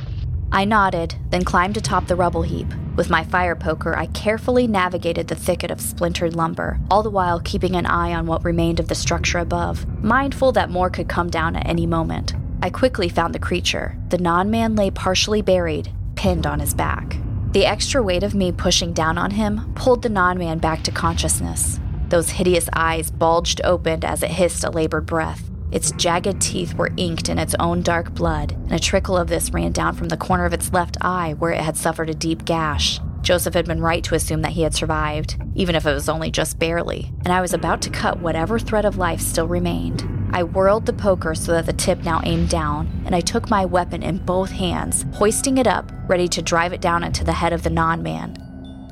I 0.51 0.65
nodded, 0.65 1.15
then 1.29 1.43
climbed 1.43 1.77
atop 1.77 2.07
the 2.07 2.15
rubble 2.15 2.41
heap. 2.41 2.67
With 2.95 3.09
my 3.09 3.23
fire 3.23 3.55
poker, 3.55 3.95
I 3.95 4.07
carefully 4.07 4.65
navigated 4.65 5.27
the 5.27 5.35
thicket 5.35 5.69
of 5.69 5.81
splintered 5.81 6.35
lumber, 6.35 6.79
all 6.89 7.03
the 7.03 7.09
while 7.09 7.39
keeping 7.39 7.75
an 7.75 7.85
eye 7.85 8.13
on 8.13 8.25
what 8.25 8.43
remained 8.43 8.79
of 8.79 8.87
the 8.87 8.95
structure 8.95 9.37
above, 9.37 9.85
mindful 10.03 10.51
that 10.53 10.69
more 10.69 10.89
could 10.89 11.07
come 11.07 11.29
down 11.29 11.55
at 11.55 11.67
any 11.67 11.85
moment. 11.85 12.33
I 12.61 12.69
quickly 12.69 13.07
found 13.07 13.35
the 13.35 13.39
creature. 13.39 13.97
The 14.09 14.17
non 14.17 14.49
man 14.49 14.75
lay 14.75 14.89
partially 14.89 15.41
buried, 15.41 15.91
pinned 16.15 16.47
on 16.47 16.59
his 16.59 16.73
back. 16.73 17.17
The 17.51 17.65
extra 17.65 18.01
weight 18.01 18.23
of 18.23 18.33
me 18.33 18.51
pushing 18.51 18.93
down 18.93 19.17
on 19.17 19.31
him 19.31 19.73
pulled 19.75 20.01
the 20.01 20.09
non 20.09 20.37
man 20.37 20.57
back 20.57 20.83
to 20.83 20.91
consciousness. 20.91 21.79
Those 22.09 22.29
hideous 22.29 22.69
eyes 22.73 23.11
bulged 23.11 23.61
open 23.63 24.03
as 24.03 24.23
it 24.23 24.31
hissed 24.31 24.63
a 24.63 24.71
labored 24.71 25.05
breath. 25.05 25.49
Its 25.71 25.91
jagged 25.91 26.39
teeth 26.39 26.73
were 26.75 26.91
inked 26.97 27.29
in 27.29 27.37
its 27.37 27.55
own 27.59 27.81
dark 27.81 28.13
blood, 28.13 28.53
and 28.53 28.73
a 28.73 28.79
trickle 28.79 29.17
of 29.17 29.27
this 29.27 29.51
ran 29.51 29.71
down 29.71 29.93
from 29.93 30.07
the 30.07 30.17
corner 30.17 30.45
of 30.45 30.53
its 30.53 30.71
left 30.71 30.97
eye 31.01 31.35
where 31.39 31.51
it 31.51 31.61
had 31.61 31.75
suffered 31.75 32.09
a 32.09 32.13
deep 32.13 32.45
gash. 32.45 32.99
Joseph 33.21 33.53
had 33.53 33.65
been 33.65 33.81
right 33.81 34.03
to 34.05 34.15
assume 34.15 34.41
that 34.43 34.53
he 34.53 34.61
had 34.61 34.73
survived, 34.73 35.35
even 35.55 35.75
if 35.75 35.85
it 35.85 35.93
was 35.93 36.07
only 36.07 36.31
just 36.31 36.59
barely, 36.59 37.11
and 37.25 37.33
I 37.33 37.41
was 37.41 37.53
about 37.53 37.81
to 37.81 37.89
cut 37.89 38.19
whatever 38.19 38.57
thread 38.57 38.85
of 38.85 38.97
life 38.97 39.19
still 39.19 39.47
remained. 39.47 40.07
I 40.31 40.43
whirled 40.43 40.85
the 40.85 40.93
poker 40.93 41.35
so 41.35 41.51
that 41.51 41.65
the 41.65 41.73
tip 41.73 42.03
now 42.03 42.21
aimed 42.23 42.49
down, 42.49 43.03
and 43.05 43.13
I 43.13 43.19
took 43.19 43.49
my 43.49 43.65
weapon 43.65 44.03
in 44.03 44.19
both 44.19 44.51
hands, 44.51 45.05
hoisting 45.13 45.57
it 45.57 45.67
up, 45.67 45.91
ready 46.07 46.29
to 46.29 46.41
drive 46.41 46.71
it 46.71 46.79
down 46.79 47.03
into 47.03 47.25
the 47.25 47.33
head 47.33 47.51
of 47.51 47.63
the 47.63 47.69
non 47.69 48.01
man. 48.01 48.37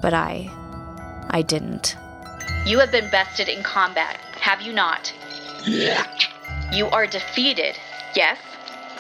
But 0.02 0.14
I. 0.14 0.52
I 1.30 1.42
didn't. 1.42 1.96
You 2.66 2.80
have 2.80 2.92
been 2.92 3.10
bested 3.10 3.48
in 3.48 3.64
combat, 3.64 4.18
have 4.42 4.62
you 4.62 4.74
not? 4.74 5.14
What? 5.66 6.35
You 6.72 6.88
are 6.88 7.08
defeated, 7.08 7.76
yes? 8.16 8.38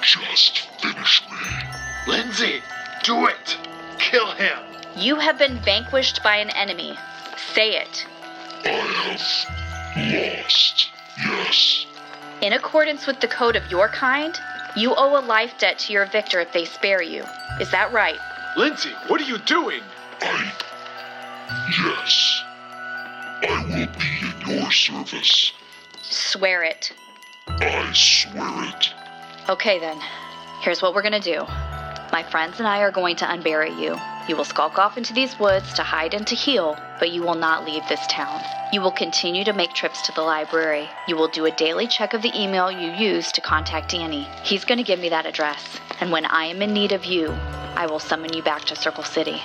Just 0.01 0.59
finish 0.81 1.23
me. 1.29 1.37
Lindsay, 2.07 2.61
do 3.03 3.27
it. 3.27 3.57
Kill 3.99 4.31
him. 4.31 4.57
You 4.95 5.15
have 5.17 5.37
been 5.37 5.59
vanquished 5.59 6.21
by 6.23 6.37
an 6.37 6.49
enemy. 6.51 6.97
Say 7.53 7.77
it. 7.77 8.05
I 8.63 8.69
have 8.69 10.43
lost. 10.43 10.89
Yes. 11.17 11.85
In 12.41 12.53
accordance 12.53 13.07
with 13.07 13.19
the 13.19 13.27
code 13.27 13.55
of 13.55 13.69
your 13.71 13.87
kind, 13.89 14.37
you 14.75 14.93
owe 14.95 15.17
a 15.17 15.23
life 15.25 15.57
debt 15.57 15.79
to 15.79 15.93
your 15.93 16.05
victor 16.05 16.39
if 16.39 16.51
they 16.53 16.65
spare 16.65 17.01
you. 17.01 17.23
Is 17.59 17.71
that 17.71 17.91
right? 17.91 18.19
Lindsay, 18.57 18.91
what 19.07 19.21
are 19.21 19.25
you 19.25 19.37
doing? 19.39 19.81
I. 20.21 20.51
Yes. 21.69 22.43
I 23.47 23.63
will 23.65 23.87
be 23.99 24.53
in 24.53 24.59
your 24.61 24.71
service. 24.71 25.51
Swear 26.03 26.63
it. 26.63 26.91
I 27.47 27.91
swear 27.93 28.69
it. 28.69 28.93
Okay 29.49 29.79
then. 29.79 29.99
Here's 30.61 30.81
what 30.81 30.93
we're 30.93 31.01
gonna 31.01 31.19
do. 31.19 31.45
My 32.11 32.23
friends 32.23 32.59
and 32.59 32.67
I 32.67 32.79
are 32.81 32.91
going 32.91 33.15
to 33.17 33.25
unbury 33.25 33.77
you. 33.79 33.97
You 34.27 34.35
will 34.35 34.45
skulk 34.45 34.79
off 34.79 34.97
into 34.97 35.13
these 35.13 35.37
woods 35.39 35.73
to 35.73 35.83
hide 35.83 36.13
and 36.13 36.25
to 36.27 36.35
heal, 36.35 36.77
but 36.99 37.11
you 37.11 37.21
will 37.21 37.35
not 37.35 37.65
leave 37.65 37.83
this 37.87 38.05
town. 38.07 38.41
You 38.73 38.81
will 38.81 38.91
continue 38.91 39.43
to 39.43 39.53
make 39.53 39.73
trips 39.73 40.01
to 40.03 40.11
the 40.13 40.21
library. 40.21 40.89
You 41.07 41.15
will 41.15 41.27
do 41.27 41.45
a 41.45 41.51
daily 41.51 41.87
check 41.87 42.13
of 42.13 42.23
the 42.23 42.31
email 42.35 42.71
you 42.71 42.91
used 42.91 43.35
to 43.35 43.41
contact 43.41 43.91
Danny. 43.91 44.27
He's 44.43 44.65
going 44.65 44.79
to 44.79 44.83
give 44.83 44.99
me 44.99 45.09
that 45.09 45.27
address, 45.27 45.79
and 45.99 46.11
when 46.11 46.25
I 46.25 46.45
am 46.45 46.61
in 46.63 46.73
need 46.73 46.91
of 46.91 47.05
you, 47.05 47.29
I 47.75 47.85
will 47.85 47.99
summon 47.99 48.33
you 48.33 48.41
back 48.41 48.63
to 48.65 48.75
Circle 48.75 49.03
City. 49.03 49.41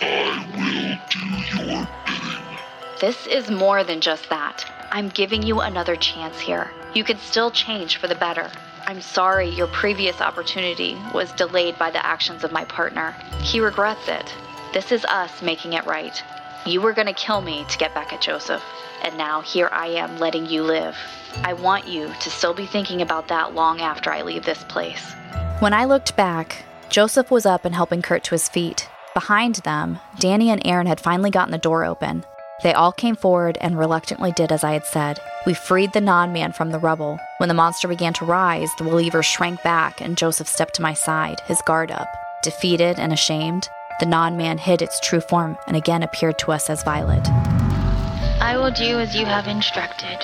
I 0.00 0.46
will 0.54 0.98
do 1.10 1.66
your 1.66 1.88
bidding. 2.06 2.58
This 3.00 3.26
is 3.26 3.50
more 3.50 3.82
than 3.82 4.00
just 4.00 4.28
that. 4.30 4.64
I'm 4.92 5.08
giving 5.08 5.42
you 5.42 5.60
another 5.60 5.94
chance 5.94 6.40
here. 6.40 6.70
You 6.94 7.04
can 7.04 7.18
still 7.18 7.52
change 7.52 7.98
for 7.98 8.08
the 8.08 8.16
better. 8.16 8.50
I'm 8.86 9.00
sorry 9.00 9.48
your 9.48 9.68
previous 9.68 10.20
opportunity 10.20 10.96
was 11.14 11.30
delayed 11.32 11.78
by 11.78 11.92
the 11.92 12.04
actions 12.04 12.42
of 12.42 12.50
my 12.50 12.64
partner. 12.64 13.12
He 13.40 13.60
regrets 13.60 14.08
it. 14.08 14.34
This 14.72 14.90
is 14.90 15.04
us 15.04 15.42
making 15.42 15.74
it 15.74 15.86
right. 15.86 16.20
You 16.66 16.80
were 16.80 16.92
going 16.92 17.06
to 17.06 17.12
kill 17.12 17.40
me 17.40 17.64
to 17.68 17.78
get 17.78 17.94
back 17.94 18.12
at 18.12 18.20
Joseph, 18.20 18.64
and 19.02 19.16
now 19.16 19.42
here 19.42 19.68
I 19.70 19.86
am 19.86 20.18
letting 20.18 20.46
you 20.46 20.64
live. 20.64 20.96
I 21.44 21.52
want 21.52 21.86
you 21.86 22.12
to 22.20 22.30
still 22.30 22.52
be 22.52 22.66
thinking 22.66 23.00
about 23.00 23.28
that 23.28 23.54
long 23.54 23.80
after 23.80 24.10
I 24.10 24.22
leave 24.22 24.44
this 24.44 24.64
place. 24.64 25.12
When 25.60 25.72
I 25.72 25.84
looked 25.84 26.16
back, 26.16 26.64
Joseph 26.88 27.30
was 27.30 27.46
up 27.46 27.64
and 27.64 27.76
helping 27.76 28.02
Curt 28.02 28.24
to 28.24 28.34
his 28.34 28.48
feet. 28.48 28.88
Behind 29.14 29.56
them, 29.56 30.00
Danny 30.18 30.50
and 30.50 30.60
Erin 30.64 30.88
had 30.88 31.00
finally 31.00 31.30
gotten 31.30 31.52
the 31.52 31.58
door 31.58 31.84
open. 31.84 32.24
They 32.62 32.74
all 32.74 32.92
came 32.92 33.16
forward 33.16 33.56
and 33.60 33.78
reluctantly 33.78 34.32
did 34.32 34.52
as 34.52 34.64
I 34.64 34.72
had 34.72 34.84
said. 34.84 35.18
We 35.46 35.54
freed 35.54 35.92
the 35.92 36.00
non 36.00 36.32
man 36.32 36.52
from 36.52 36.70
the 36.70 36.78
rubble. 36.78 37.18
When 37.38 37.48
the 37.48 37.54
monster 37.54 37.88
began 37.88 38.12
to 38.14 38.26
rise, 38.26 38.70
the 38.76 38.84
Weliever 38.84 39.24
shrank 39.24 39.62
back 39.62 40.00
and 40.00 40.16
Joseph 40.16 40.48
stepped 40.48 40.74
to 40.74 40.82
my 40.82 40.92
side, 40.92 41.40
his 41.46 41.62
guard 41.62 41.90
up. 41.90 42.08
Defeated 42.42 42.98
and 42.98 43.12
ashamed, 43.12 43.68
the 43.98 44.06
non 44.06 44.36
man 44.36 44.58
hid 44.58 44.82
its 44.82 45.00
true 45.00 45.20
form 45.20 45.56
and 45.66 45.76
again 45.76 46.02
appeared 46.02 46.38
to 46.40 46.52
us 46.52 46.68
as 46.68 46.82
Violet. 46.82 47.26
I 48.40 48.56
will 48.56 48.70
do 48.70 48.98
as 48.98 49.14
you 49.14 49.24
have 49.24 49.46
instructed. 49.46 50.18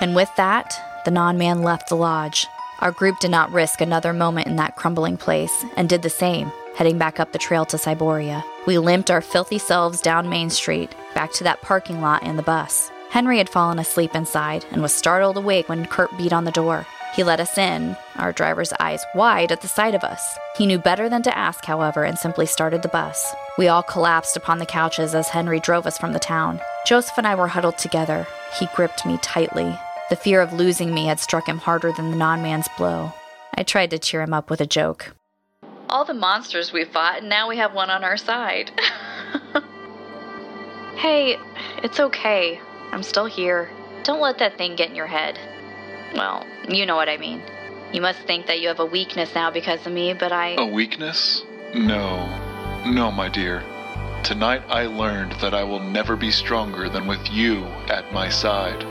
And 0.00 0.14
with 0.14 0.30
that, 0.36 0.80
the 1.04 1.10
non 1.10 1.36
man 1.36 1.62
left 1.62 1.88
the 1.88 1.96
lodge. 1.96 2.46
Our 2.80 2.92
group 2.92 3.18
did 3.18 3.30
not 3.30 3.50
risk 3.50 3.80
another 3.80 4.12
moment 4.12 4.46
in 4.46 4.56
that 4.56 4.76
crumbling 4.76 5.16
place 5.16 5.64
and 5.76 5.88
did 5.88 6.02
the 6.02 6.10
same, 6.10 6.52
heading 6.76 6.96
back 6.96 7.18
up 7.18 7.32
the 7.32 7.38
trail 7.38 7.64
to 7.66 7.76
Cyboria. 7.76 8.44
We 8.66 8.78
limped 8.78 9.10
our 9.10 9.20
filthy 9.20 9.58
selves 9.58 10.00
down 10.00 10.28
Main 10.28 10.48
Street, 10.50 10.94
back 11.18 11.32
to 11.32 11.42
that 11.42 11.60
parking 11.62 12.00
lot 12.00 12.22
and 12.22 12.38
the 12.38 12.44
bus. 12.44 12.92
Henry 13.10 13.38
had 13.38 13.48
fallen 13.48 13.80
asleep 13.80 14.14
inside 14.14 14.64
and 14.70 14.80
was 14.80 14.94
startled 14.94 15.36
awake 15.36 15.68
when 15.68 15.84
Curt 15.84 16.16
beat 16.16 16.32
on 16.32 16.44
the 16.44 16.52
door. 16.52 16.86
He 17.12 17.24
let 17.24 17.40
us 17.40 17.58
in, 17.58 17.96
our 18.14 18.32
driver's 18.32 18.72
eyes 18.78 19.04
wide 19.16 19.50
at 19.50 19.60
the 19.60 19.66
sight 19.66 19.96
of 19.96 20.04
us. 20.04 20.38
He 20.56 20.64
knew 20.64 20.78
better 20.78 21.08
than 21.08 21.22
to 21.22 21.36
ask, 21.36 21.64
however, 21.64 22.04
and 22.04 22.16
simply 22.16 22.46
started 22.46 22.82
the 22.82 22.88
bus. 22.88 23.34
We 23.58 23.66
all 23.66 23.82
collapsed 23.82 24.36
upon 24.36 24.60
the 24.60 24.66
couches 24.66 25.12
as 25.12 25.28
Henry 25.28 25.58
drove 25.58 25.88
us 25.88 25.98
from 25.98 26.12
the 26.12 26.20
town. 26.20 26.60
Joseph 26.86 27.18
and 27.18 27.26
I 27.26 27.34
were 27.34 27.48
huddled 27.48 27.78
together. 27.78 28.24
He 28.56 28.68
gripped 28.76 29.04
me 29.04 29.18
tightly. 29.20 29.76
The 30.10 30.22
fear 30.24 30.40
of 30.40 30.52
losing 30.52 30.94
me 30.94 31.06
had 31.06 31.18
struck 31.18 31.48
him 31.48 31.58
harder 31.58 31.90
than 31.90 32.12
the 32.12 32.16
non 32.16 32.42
man's 32.42 32.68
blow. 32.78 33.12
I 33.56 33.64
tried 33.64 33.90
to 33.90 33.98
cheer 33.98 34.22
him 34.22 34.32
up 34.32 34.50
with 34.50 34.60
a 34.60 34.66
joke. 34.66 35.16
All 35.88 36.04
the 36.04 36.14
monsters 36.14 36.72
we 36.72 36.84
fought, 36.84 37.18
and 37.18 37.28
now 37.28 37.48
we 37.48 37.56
have 37.56 37.74
one 37.74 37.90
on 37.90 38.04
our 38.04 38.16
side. 38.16 38.70
hey, 40.98 41.38
it's 41.82 42.00
okay. 42.00 42.60
I'm 42.92 43.02
still 43.02 43.26
here. 43.26 43.70
Don't 44.02 44.20
let 44.20 44.38
that 44.38 44.58
thing 44.58 44.76
get 44.76 44.90
in 44.90 44.96
your 44.96 45.06
head. 45.06 45.38
Well, 46.14 46.46
you 46.68 46.86
know 46.86 46.96
what 46.96 47.08
I 47.08 47.16
mean. 47.16 47.42
You 47.92 48.00
must 48.00 48.20
think 48.20 48.46
that 48.46 48.60
you 48.60 48.68
have 48.68 48.80
a 48.80 48.86
weakness 48.86 49.34
now 49.34 49.50
because 49.50 49.86
of 49.86 49.92
me, 49.92 50.12
but 50.12 50.32
I. 50.32 50.56
A 50.58 50.66
weakness? 50.66 51.42
No. 51.74 52.26
No, 52.86 53.10
my 53.10 53.28
dear. 53.28 53.62
Tonight 54.24 54.62
I 54.68 54.86
learned 54.86 55.32
that 55.40 55.54
I 55.54 55.64
will 55.64 55.80
never 55.80 56.16
be 56.16 56.30
stronger 56.30 56.88
than 56.88 57.06
with 57.06 57.30
you 57.30 57.64
at 57.88 58.12
my 58.12 58.28
side. 58.28 58.84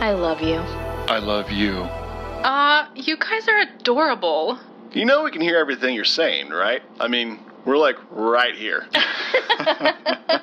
I 0.00 0.12
love 0.12 0.40
you. 0.40 0.58
I 1.08 1.18
love 1.18 1.50
you. 1.50 1.82
Uh, 2.42 2.86
you 2.94 3.16
guys 3.16 3.46
are 3.48 3.60
adorable. 3.78 4.58
You 4.92 5.04
know 5.04 5.22
we 5.22 5.30
can 5.30 5.40
hear 5.40 5.58
everything 5.58 5.94
you're 5.94 6.04
saying, 6.04 6.50
right? 6.50 6.82
I 6.98 7.06
mean, 7.06 7.38
we're 7.64 7.78
like 7.78 7.96
right 8.10 8.54
here. 8.54 8.86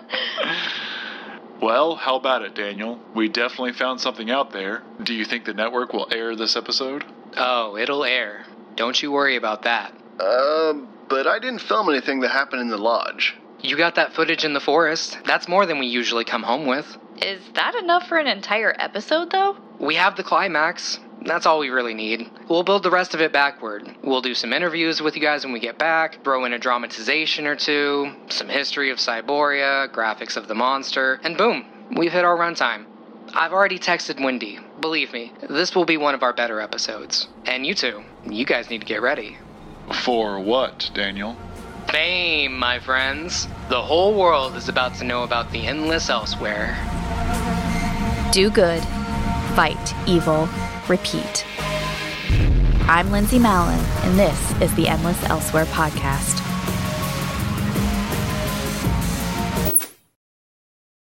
Well, 1.61 1.95
how 1.95 2.15
about 2.15 2.44
it, 2.44 2.53
Daniel? 2.53 2.99
We 3.15 3.30
definitely 3.30 3.73
found 3.73 3.99
something 3.99 4.30
out 4.30 4.52
there. 4.52 4.84
Do 5.02 5.14
you 5.14 5.26
think 5.26 5.45
the 5.45 5.53
network 5.53 5.91
will 5.91 6.07
air 6.11 6.35
this 6.35 6.56
episode? 6.56 7.03
Oh, 7.35 7.77
it'll 7.77 8.03
air. 8.03 8.45
Don't 8.76 9.02
you 9.02 9.11
worry 9.11 9.35
about 9.35 9.64
that. 9.64 9.91
Um, 10.19 10.88
but 11.10 11.26
I 11.26 11.39
didn't 11.39 11.61
film 11.61 11.89
anything 11.89 12.19
that 12.22 12.30
happened 12.30 12.61
in 12.61 12.69
the 12.69 12.77
lodge. 12.77 13.35
You 13.61 13.76
got 13.76 13.95
that 13.95 14.14
footage 14.14 14.45
in 14.45 14.53
the 14.53 14.60
forest. 14.60 15.18
That's 15.26 15.48
more 15.48 15.65
than 15.65 15.80
we 15.80 15.88
usually 15.88 16.26
come 16.26 16.44
home 16.44 16.68
with. 16.68 16.98
Is 17.22 17.41
that 17.56 17.73
enough 17.73 18.07
for 18.07 18.19
an 18.19 18.27
entire 18.27 18.76
episode, 18.77 19.31
though? 19.31 19.57
We 19.80 19.95
have 19.95 20.15
the 20.15 20.23
climax. 20.23 20.99
That's 21.26 21.45
all 21.45 21.60
we 21.60 21.69
really 21.69 21.94
need. 21.94 22.30
We'll 22.48 22.64
build 22.64 22.84
the 22.84 22.91
rest 22.91 23.14
of 23.14 23.22
it 23.22 23.34
backward. 23.34 23.89
We'll 24.03 24.22
do 24.22 24.34
some 24.34 24.53
interviews 24.53 25.02
with 25.02 25.15
you 25.15 25.22
guys 25.22 25.44
when 25.44 25.53
we 25.53 25.60
get 25.60 25.77
back, 25.77 26.23
throw 26.23 26.45
in 26.45 26.53
a 26.53 26.60
dramatization 26.60 27.48
or 27.48 27.56
two, 27.56 28.14
some 28.30 28.48
history 28.48 28.91
of 28.91 28.98
Cyboria, 28.98 29.91
graphics 29.91 30.38
of 30.38 30.48
the 30.48 30.56
monster, 30.56 31.19
and 31.23 31.38
boom, 31.38 31.65
we've 31.95 32.11
hit 32.11 32.23
our 32.23 32.38
runtime. 32.38 32.85
I've 33.34 33.52
already 33.52 33.80
texted 33.80 34.23
Wendy. 34.23 34.60
Believe 34.80 35.11
me, 35.11 35.34
this 35.49 35.76
will 35.76 35.85
be 35.85 35.98
one 35.98 36.15
of 36.15 36.23
our 36.23 36.34
better 36.34 36.61
episodes. 36.61 37.27
And 37.45 37.65
you 37.65 37.73
two, 37.73 38.03
you 38.30 38.45
guys 38.45 38.69
need 38.69 38.80
to 38.80 38.88
get 38.88 39.02
ready. 39.02 39.38
For 40.03 40.39
what, 40.39 40.89
Daniel? 40.94 41.35
Fame, 41.89 42.57
my 42.57 42.80
friends. 42.80 43.48
The 43.69 43.81
whole 43.81 44.18
world 44.18 44.56
is 44.56 44.69
about 44.69 44.95
to 44.95 45.03
know 45.03 45.23
about 45.23 45.52
the 45.52 45.65
endless 45.65 46.10
elsewhere. 46.10 46.77
Do 48.31 48.49
good, 48.49 48.84
fight 49.56 49.94
evil, 50.07 50.48
repeat. 50.89 51.45
I'm 52.89 53.11
Lindsay 53.11 53.39
Mallyn, 53.39 53.84
and 54.05 54.18
this 54.18 54.61
is 54.61 54.73
the 54.76 54.88
Endless 54.88 55.22
Elsewhere 55.26 55.65
podcast. 55.65 56.47